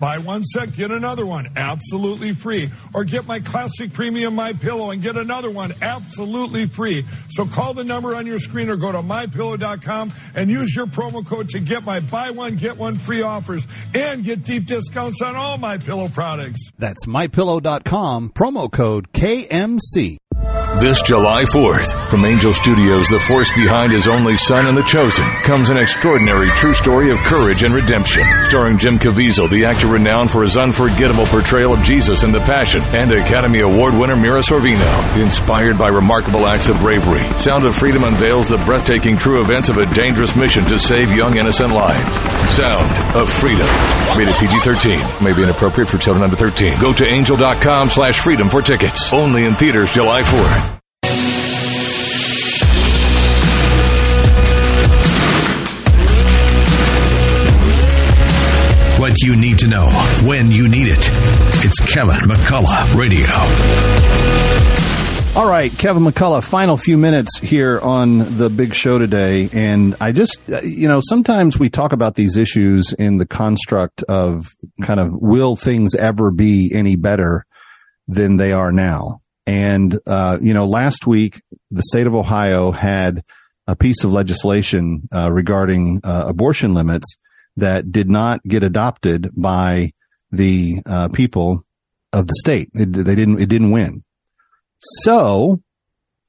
Buy 0.00 0.18
one 0.18 0.44
set, 0.44 0.72
get 0.72 0.90
another 0.90 1.26
one 1.26 1.48
absolutely 1.56 2.32
free, 2.32 2.70
or 2.94 3.04
get 3.04 3.26
my 3.26 3.40
classic 3.40 3.92
premium 3.92 4.34
My 4.34 4.52
Pillow 4.52 4.90
and 4.90 5.02
get 5.02 5.16
another 5.16 5.50
one 5.50 5.74
absolutely 5.82 6.66
free. 6.66 7.04
So 7.30 7.46
call 7.46 7.74
the 7.74 7.84
number 7.84 8.14
on 8.14 8.26
your 8.26 8.38
screen 8.38 8.68
or 8.68 8.76
go 8.76 8.92
to 8.92 8.98
mypillow.com 8.98 10.12
and 10.34 10.50
use 10.50 10.74
your 10.74 10.86
promo 10.86 11.26
code 11.26 11.48
to 11.50 11.60
get 11.60 11.84
my 11.84 12.00
buy 12.00 12.30
one 12.30 12.56
get 12.56 12.76
one 12.76 12.98
free 12.98 13.22
offers 13.22 13.66
and 13.94 14.24
get 14.24 14.44
deep 14.44 14.66
discounts 14.66 15.22
on 15.22 15.36
all 15.36 15.58
my 15.58 15.78
pillow 15.78 16.08
products. 16.08 16.60
That's 16.78 17.06
mypillow.com, 17.06 18.30
promo 18.30 18.70
code 18.70 19.12
KMC. 19.12 20.18
This 20.80 21.02
July 21.02 21.44
4th, 21.52 22.08
from 22.08 22.24
Angel 22.24 22.52
Studios, 22.52 23.08
the 23.08 23.18
force 23.18 23.50
behind 23.56 23.90
his 23.90 24.06
only 24.06 24.36
son 24.36 24.68
and 24.68 24.76
the 24.76 24.84
chosen, 24.84 25.24
comes 25.42 25.70
an 25.70 25.76
extraordinary 25.76 26.48
true 26.50 26.72
story 26.72 27.10
of 27.10 27.18
courage 27.24 27.64
and 27.64 27.74
redemption. 27.74 28.22
Starring 28.44 28.78
Jim 28.78 28.96
Caviezel, 28.96 29.50
the 29.50 29.64
actor 29.64 29.88
renowned 29.88 30.30
for 30.30 30.44
his 30.44 30.56
unforgettable 30.56 31.26
portrayal 31.26 31.74
of 31.74 31.82
Jesus 31.82 32.22
in 32.22 32.30
The 32.30 32.38
Passion, 32.40 32.82
and 32.94 33.10
Academy 33.10 33.58
Award 33.58 33.94
winner 33.94 34.14
Mira 34.14 34.40
Sorvino. 34.40 35.16
Inspired 35.20 35.78
by 35.78 35.88
remarkable 35.88 36.46
acts 36.46 36.68
of 36.68 36.78
bravery, 36.78 37.26
Sound 37.40 37.64
of 37.64 37.74
Freedom 37.74 38.04
unveils 38.04 38.48
the 38.48 38.58
breathtaking 38.58 39.18
true 39.18 39.42
events 39.42 39.68
of 39.68 39.78
a 39.78 39.94
dangerous 39.94 40.36
mission 40.36 40.62
to 40.66 40.78
save 40.78 41.10
young 41.10 41.38
innocent 41.38 41.74
lives. 41.74 42.54
Sound 42.54 43.16
of 43.16 43.32
Freedom. 43.32 43.66
Rated 44.16 44.36
PG-13. 44.36 45.24
May 45.24 45.32
be 45.32 45.42
inappropriate 45.42 45.88
for 45.88 45.98
children 45.98 46.22
under 46.22 46.36
13. 46.36 46.80
Go 46.80 46.92
to 46.92 47.04
angel.com 47.04 47.90
slash 47.90 48.20
freedom 48.20 48.48
for 48.48 48.62
tickets. 48.62 49.12
Only 49.12 49.44
in 49.44 49.56
theaters 49.56 49.90
July 49.90 50.22
4th. 50.22 50.67
You 59.22 59.36
need 59.36 59.58
to 59.58 59.68
know 59.68 59.88
when 60.24 60.50
you 60.50 60.68
need 60.68 60.88
it. 60.88 61.08
It's 61.64 61.78
Kevin 61.92 62.16
McCullough 62.28 62.96
Radio. 62.96 63.26
All 65.36 65.48
right, 65.48 65.70
Kevin 65.78 66.02
McCullough, 66.02 66.42
final 66.42 66.76
few 66.76 66.98
minutes 66.98 67.38
here 67.38 67.78
on 67.80 68.36
the 68.36 68.50
big 68.50 68.74
show 68.74 68.98
today. 68.98 69.48
And 69.52 69.94
I 70.00 70.12
just, 70.12 70.42
uh, 70.50 70.60
you 70.62 70.88
know, 70.88 71.00
sometimes 71.02 71.58
we 71.58 71.68
talk 71.68 71.92
about 71.92 72.16
these 72.16 72.36
issues 72.36 72.92
in 72.92 73.18
the 73.18 73.26
construct 73.26 74.02
of 74.04 74.46
kind 74.82 75.00
of 75.00 75.10
will 75.12 75.54
things 75.54 75.94
ever 75.94 76.30
be 76.30 76.72
any 76.74 76.96
better 76.96 77.44
than 78.08 78.36
they 78.36 78.52
are 78.52 78.72
now? 78.72 79.18
And, 79.46 79.98
uh, 80.06 80.38
you 80.40 80.54
know, 80.54 80.66
last 80.66 81.06
week, 81.06 81.40
the 81.70 81.82
state 81.82 82.06
of 82.06 82.14
Ohio 82.14 82.72
had 82.72 83.22
a 83.66 83.76
piece 83.76 84.02
of 84.02 84.12
legislation 84.12 85.08
uh, 85.14 85.30
regarding 85.30 86.00
uh, 86.02 86.24
abortion 86.26 86.74
limits 86.74 87.16
that 87.58 87.90
did 87.92 88.10
not 88.10 88.42
get 88.42 88.62
adopted 88.62 89.28
by 89.36 89.92
the 90.30 90.78
uh, 90.86 91.08
people 91.08 91.64
of 92.12 92.26
the 92.26 92.34
state. 92.38 92.68
It, 92.74 92.92
they 92.92 93.14
didn't. 93.14 93.40
It 93.40 93.48
didn't 93.48 93.70
win. 93.70 94.02
So, 94.78 95.58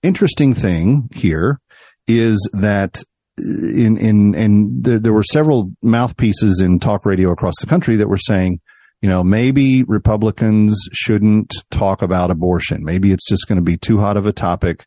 interesting 0.04 0.54
thing 0.54 1.10
here 1.14 1.60
is 2.08 2.50
that 2.54 3.04
in 3.38 3.98
in 3.98 4.36
and 4.36 4.84
there, 4.84 5.00
there 5.00 5.14
were 5.14 5.24
several 5.24 5.72
mouthpieces 5.82 6.60
in 6.62 6.80
talk 6.80 7.06
radio 7.06 7.32
across 7.32 7.56
the 7.62 7.68
country 7.68 7.96
that 7.98 8.10
were 8.10 8.18
saying, 8.18 8.60
you 9.02 9.10
know, 9.10 9.24
maybe 9.24 9.84
Republicans 9.84 10.78
shouldn't 10.94 11.54
talk 11.72 12.02
about 12.02 12.32
abortion. 12.32 12.80
Maybe 12.82 13.12
it's 13.12 13.28
just 13.28 13.48
going 13.48 13.58
to 13.58 13.64
be 13.64 13.78
too 13.78 14.00
hot 14.00 14.18
of 14.18 14.26
a 14.26 14.34
topic. 14.34 14.86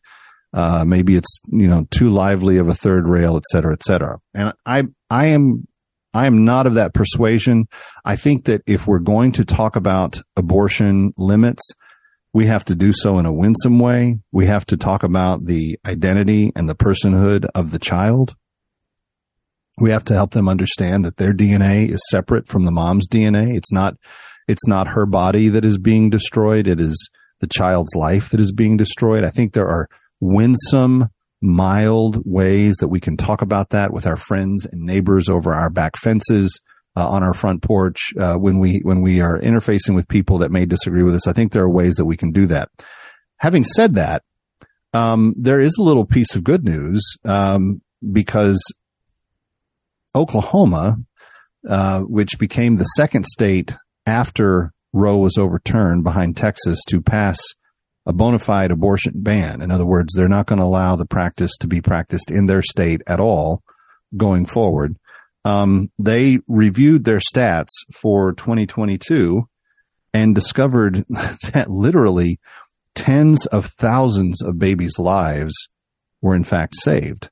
Uh, 0.53 0.83
maybe 0.85 1.15
it's 1.15 1.41
you 1.47 1.67
know 1.67 1.85
too 1.89 2.09
lively 2.09 2.57
of 2.57 2.67
a 2.67 2.75
third 2.75 3.07
rail, 3.07 3.37
et 3.37 3.45
cetera, 3.45 3.73
et 3.73 3.83
cetera. 3.83 4.19
And 4.35 4.53
I 4.65 4.83
I 5.09 5.27
am 5.27 5.67
I 6.13 6.27
am 6.27 6.45
not 6.45 6.67
of 6.67 6.75
that 6.75 6.93
persuasion. 6.93 7.67
I 8.05 8.15
think 8.15 8.45
that 8.45 8.61
if 8.67 8.87
we're 8.87 8.99
going 8.99 9.31
to 9.33 9.45
talk 9.45 9.75
about 9.75 10.19
abortion 10.35 11.13
limits, 11.17 11.63
we 12.33 12.47
have 12.47 12.65
to 12.65 12.75
do 12.75 12.93
so 12.93 13.19
in 13.19 13.25
a 13.25 13.33
winsome 13.33 13.79
way. 13.79 14.19
We 14.31 14.47
have 14.47 14.65
to 14.67 14.77
talk 14.77 15.03
about 15.03 15.45
the 15.45 15.79
identity 15.85 16.51
and 16.55 16.67
the 16.67 16.75
personhood 16.75 17.45
of 17.55 17.71
the 17.71 17.79
child. 17.79 18.35
We 19.79 19.91
have 19.91 20.03
to 20.05 20.13
help 20.13 20.31
them 20.31 20.49
understand 20.49 21.05
that 21.05 21.17
their 21.17 21.33
DNA 21.33 21.89
is 21.89 22.03
separate 22.09 22.47
from 22.47 22.63
the 22.63 22.71
mom's 22.71 23.07
DNA. 23.09 23.55
It's 23.55 23.71
not, 23.71 23.95
it's 24.47 24.67
not 24.67 24.89
her 24.89 25.05
body 25.05 25.47
that 25.49 25.65
is 25.65 25.77
being 25.77 26.09
destroyed. 26.09 26.67
It 26.67 26.79
is 26.79 27.09
the 27.39 27.47
child's 27.47 27.95
life 27.95 28.29
that 28.29 28.39
is 28.39 28.51
being 28.51 28.77
destroyed. 28.77 29.23
I 29.23 29.29
think 29.29 29.53
there 29.53 29.67
are 29.67 29.87
winsome, 30.19 31.09
mild 31.43 32.23
ways 32.25 32.75
that 32.79 32.87
we 32.87 32.99
can 32.99 33.17
talk 33.17 33.41
about 33.41 33.69
that 33.71 33.91
with 33.91 34.07
our 34.07 34.15
friends 34.15 34.65
and 34.65 34.81
neighbors 34.81 35.27
over 35.27 35.53
our 35.53 35.69
back 35.69 35.97
fences, 35.97 36.59
uh, 36.95 37.07
on 37.07 37.21
our 37.21 37.33
front 37.33 37.61
porch, 37.61 38.13
uh, 38.19 38.35
when 38.35 38.59
we, 38.59 38.79
when 38.83 39.01
we 39.01 39.19
are 39.19 39.39
interfacing 39.39 39.93
with 39.93 40.07
people 40.07 40.37
that 40.37 40.51
may 40.51 40.65
disagree 40.65 41.03
with 41.03 41.15
us. 41.15 41.27
I 41.27 41.33
think 41.33 41.51
there 41.51 41.63
are 41.63 41.69
ways 41.69 41.95
that 41.95 42.05
we 42.05 42.15
can 42.15 42.31
do 42.31 42.45
that. 42.47 42.69
Having 43.37 43.65
said 43.65 43.95
that, 43.95 44.23
um, 44.93 45.33
there 45.37 45.59
is 45.59 45.75
a 45.77 45.83
little 45.83 46.05
piece 46.05 46.35
of 46.35 46.43
good 46.43 46.63
news, 46.63 47.03
um, 47.25 47.81
because 48.11 48.61
Oklahoma, 50.15 50.97
uh, 51.67 52.01
which 52.01 52.39
became 52.39 52.75
the 52.75 52.83
second 52.85 53.25
state 53.25 53.73
after 54.05 54.71
Roe 54.93 55.17
was 55.17 55.37
overturned 55.37 56.03
behind 56.03 56.37
Texas 56.37 56.83
to 56.89 57.01
pass 57.01 57.39
a 58.05 58.13
bona 58.13 58.39
fide 58.39 58.71
abortion 58.71 59.13
ban. 59.23 59.61
In 59.61 59.71
other 59.71 59.85
words, 59.85 60.13
they're 60.13 60.27
not 60.27 60.45
going 60.45 60.59
to 60.59 60.65
allow 60.65 60.95
the 60.95 61.05
practice 61.05 61.51
to 61.61 61.67
be 61.67 61.81
practiced 61.81 62.31
in 62.31 62.47
their 62.47 62.61
state 62.61 63.01
at 63.07 63.19
all 63.19 63.63
going 64.15 64.45
forward. 64.45 64.97
Um, 65.45 65.91
they 65.99 66.39
reviewed 66.47 67.03
their 67.03 67.19
stats 67.19 67.69
for 67.93 68.33
2022 68.33 69.47
and 70.13 70.35
discovered 70.35 70.95
that 71.53 71.69
literally 71.69 72.39
tens 72.95 73.45
of 73.47 73.65
thousands 73.65 74.41
of 74.41 74.59
babies' 74.59 74.99
lives 74.99 75.53
were 76.21 76.35
in 76.35 76.43
fact 76.43 76.75
saved. 76.75 77.29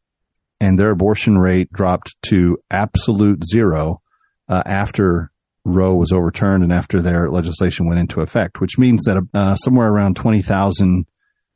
And 0.59 0.77
their 0.77 0.91
abortion 0.91 1.37
rate 1.37 1.71
dropped 1.71 2.15
to 2.23 2.57
absolute 2.69 3.43
zero 3.45 4.01
uh, 4.47 4.63
after 4.65 5.30
Roe 5.63 5.95
was 5.95 6.11
overturned 6.11 6.63
and 6.63 6.73
after 6.73 7.01
their 7.01 7.29
legislation 7.29 7.87
went 7.87 7.99
into 7.99 8.21
effect, 8.21 8.59
which 8.59 8.77
means 8.77 9.03
that 9.03 9.21
uh, 9.33 9.55
somewhere 9.55 9.89
around 9.89 10.15
20,000 10.15 11.05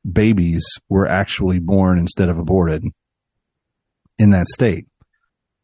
babies 0.09 0.63
were 0.89 1.07
actually 1.07 1.59
born 1.59 1.97
instead 1.97 2.29
of 2.29 2.37
aborted 2.37 2.83
in 4.17 4.29
that 4.29 4.47
state. 4.47 4.85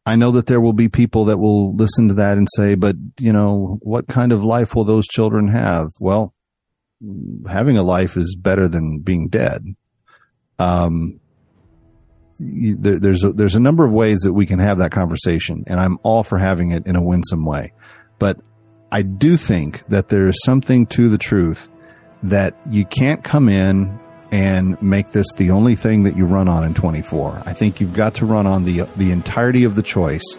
I 0.04 0.16
know 0.16 0.32
that 0.32 0.46
there 0.46 0.60
will 0.60 0.72
be 0.72 0.88
people 0.88 1.26
that 1.26 1.38
will 1.38 1.74
listen 1.76 2.08
to 2.08 2.14
that 2.14 2.36
and 2.36 2.48
say, 2.56 2.74
but 2.74 2.96
you 3.20 3.32
know, 3.32 3.78
what 3.82 4.08
kind 4.08 4.32
of 4.32 4.42
life 4.42 4.74
will 4.74 4.84
those 4.84 5.06
children 5.06 5.48
have? 5.48 5.86
Well, 6.00 6.34
having 7.48 7.76
a 7.76 7.82
life 7.82 8.16
is 8.16 8.36
better 8.36 8.66
than 8.66 9.00
being 9.00 9.28
dead. 9.28 9.62
Um, 10.58 11.20
you, 12.38 12.76
there, 12.76 12.98
there's 12.98 13.22
a, 13.22 13.30
there's 13.30 13.54
a 13.54 13.60
number 13.60 13.84
of 13.84 13.92
ways 13.92 14.20
that 14.20 14.32
we 14.32 14.46
can 14.46 14.58
have 14.58 14.78
that 14.78 14.90
conversation, 14.90 15.64
and 15.68 15.78
I'm 15.78 15.98
all 16.02 16.24
for 16.24 16.38
having 16.38 16.72
it 16.72 16.86
in 16.86 16.96
a 16.96 17.02
winsome 17.02 17.44
way. 17.44 17.72
But 18.22 18.38
I 18.92 19.02
do 19.02 19.36
think 19.36 19.84
that 19.86 20.08
there 20.08 20.28
is 20.28 20.40
something 20.44 20.86
to 20.94 21.08
the 21.08 21.18
truth 21.18 21.68
that 22.22 22.54
you 22.70 22.84
can't 22.84 23.24
come 23.24 23.48
in 23.48 23.98
and 24.30 24.80
make 24.80 25.10
this 25.10 25.26
the 25.34 25.50
only 25.50 25.74
thing 25.74 26.04
that 26.04 26.16
you 26.16 26.24
run 26.24 26.46
on 26.46 26.62
in 26.62 26.72
24. 26.72 27.42
I 27.44 27.52
think 27.52 27.80
you've 27.80 27.94
got 27.94 28.14
to 28.14 28.24
run 28.24 28.46
on 28.46 28.62
the 28.62 28.86
the 28.94 29.10
entirety 29.10 29.64
of 29.64 29.74
the 29.74 29.82
choice. 29.82 30.36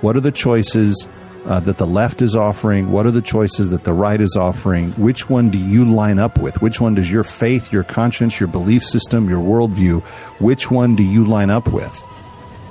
What 0.00 0.16
are 0.16 0.20
the 0.20 0.32
choices 0.32 1.08
uh, 1.44 1.60
that 1.60 1.76
the 1.76 1.86
left 1.86 2.22
is 2.22 2.34
offering? 2.34 2.90
What 2.90 3.04
are 3.04 3.10
the 3.10 3.20
choices 3.20 3.68
that 3.68 3.84
the 3.84 3.92
right 3.92 4.22
is 4.22 4.34
offering? 4.34 4.92
Which 4.92 5.28
one 5.28 5.50
do 5.50 5.58
you 5.58 5.84
line 5.84 6.18
up 6.18 6.38
with? 6.38 6.62
Which 6.62 6.80
one 6.80 6.94
does 6.94 7.12
your 7.12 7.22
faith, 7.22 7.70
your 7.70 7.84
conscience, 7.84 8.40
your 8.40 8.48
belief 8.48 8.82
system, 8.82 9.28
your 9.28 9.42
worldview? 9.44 10.02
Which 10.40 10.70
one 10.70 10.96
do 10.96 11.02
you 11.02 11.26
line 11.26 11.50
up 11.50 11.70
with? 11.70 12.02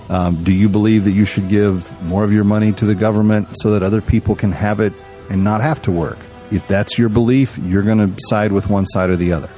Um, 0.10 0.44
do 0.44 0.54
you 0.54 0.70
believe 0.70 1.06
that 1.06 1.12
you 1.12 1.26
should 1.26 1.50
give 1.50 2.00
more 2.04 2.24
of 2.24 2.32
your 2.32 2.44
money 2.44 2.72
to 2.74 2.86
the 2.86 2.96
government 2.96 3.50
so 3.54 3.72
that 3.72 3.82
other 3.84 4.02
people 4.02 4.36
can 4.36 4.52
have 4.52 4.80
it 4.80 4.94
and 5.30 5.44
not 5.44 5.62
have 5.62 5.82
to 5.84 5.92
work? 5.92 6.20
if 6.52 6.68
that's 6.68 6.98
your 6.98 7.10
belief, 7.10 7.58
you're 7.60 7.84
going 7.84 7.98
to 7.98 8.22
side 8.28 8.52
with 8.52 8.70
one 8.70 8.86
side 8.86 9.10
or 9.10 9.16
the 9.16 9.32
other. 9.32 9.50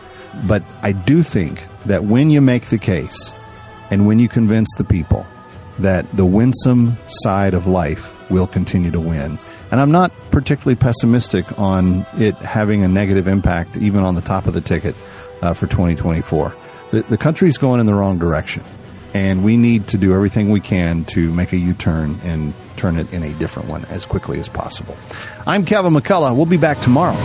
But 0.47 0.63
I 0.81 0.91
do 0.91 1.23
think 1.23 1.65
that 1.85 2.03
when 2.03 2.29
you 2.29 2.41
make 2.41 2.65
the 2.65 2.77
case 2.77 3.33
and 3.91 4.05
when 4.05 4.19
you 4.19 4.27
convince 4.27 4.73
the 4.75 4.83
people 4.83 5.25
that 5.79 6.09
the 6.15 6.25
winsome 6.25 6.97
side 7.07 7.53
of 7.53 7.67
life 7.67 8.13
will 8.29 8.47
continue 8.47 8.91
to 8.91 8.99
win, 8.99 9.39
and 9.71 9.81
I'm 9.81 9.91
not 9.91 10.11
particularly 10.31 10.75
pessimistic 10.75 11.59
on 11.59 12.05
it 12.17 12.35
having 12.35 12.83
a 12.83 12.87
negative 12.87 13.27
impact 13.27 13.77
even 13.77 14.03
on 14.03 14.15
the 14.15 14.21
top 14.21 14.47
of 14.47 14.53
the 14.53 14.61
ticket 14.61 14.95
uh, 15.41 15.53
for 15.53 15.67
2024. 15.67 16.55
The, 16.91 17.01
the 17.03 17.17
country's 17.17 17.57
going 17.57 17.79
in 17.79 17.85
the 17.85 17.93
wrong 17.93 18.17
direction, 18.17 18.63
and 19.13 19.43
we 19.43 19.57
need 19.57 19.87
to 19.87 19.97
do 19.97 20.13
everything 20.13 20.51
we 20.51 20.59
can 20.59 21.03
to 21.05 21.31
make 21.33 21.53
a 21.53 21.57
U 21.57 21.73
turn 21.73 22.19
and 22.23 22.53
turn 22.75 22.97
it 22.97 23.11
in 23.11 23.23
a 23.23 23.33
different 23.33 23.67
one 23.67 23.85
as 23.85 24.05
quickly 24.05 24.39
as 24.39 24.49
possible. 24.49 24.95
I'm 25.45 25.65
Kevin 25.65 25.93
McCullough. 25.93 26.35
We'll 26.35 26.45
be 26.45 26.57
back 26.57 26.79
tomorrow. 26.79 27.15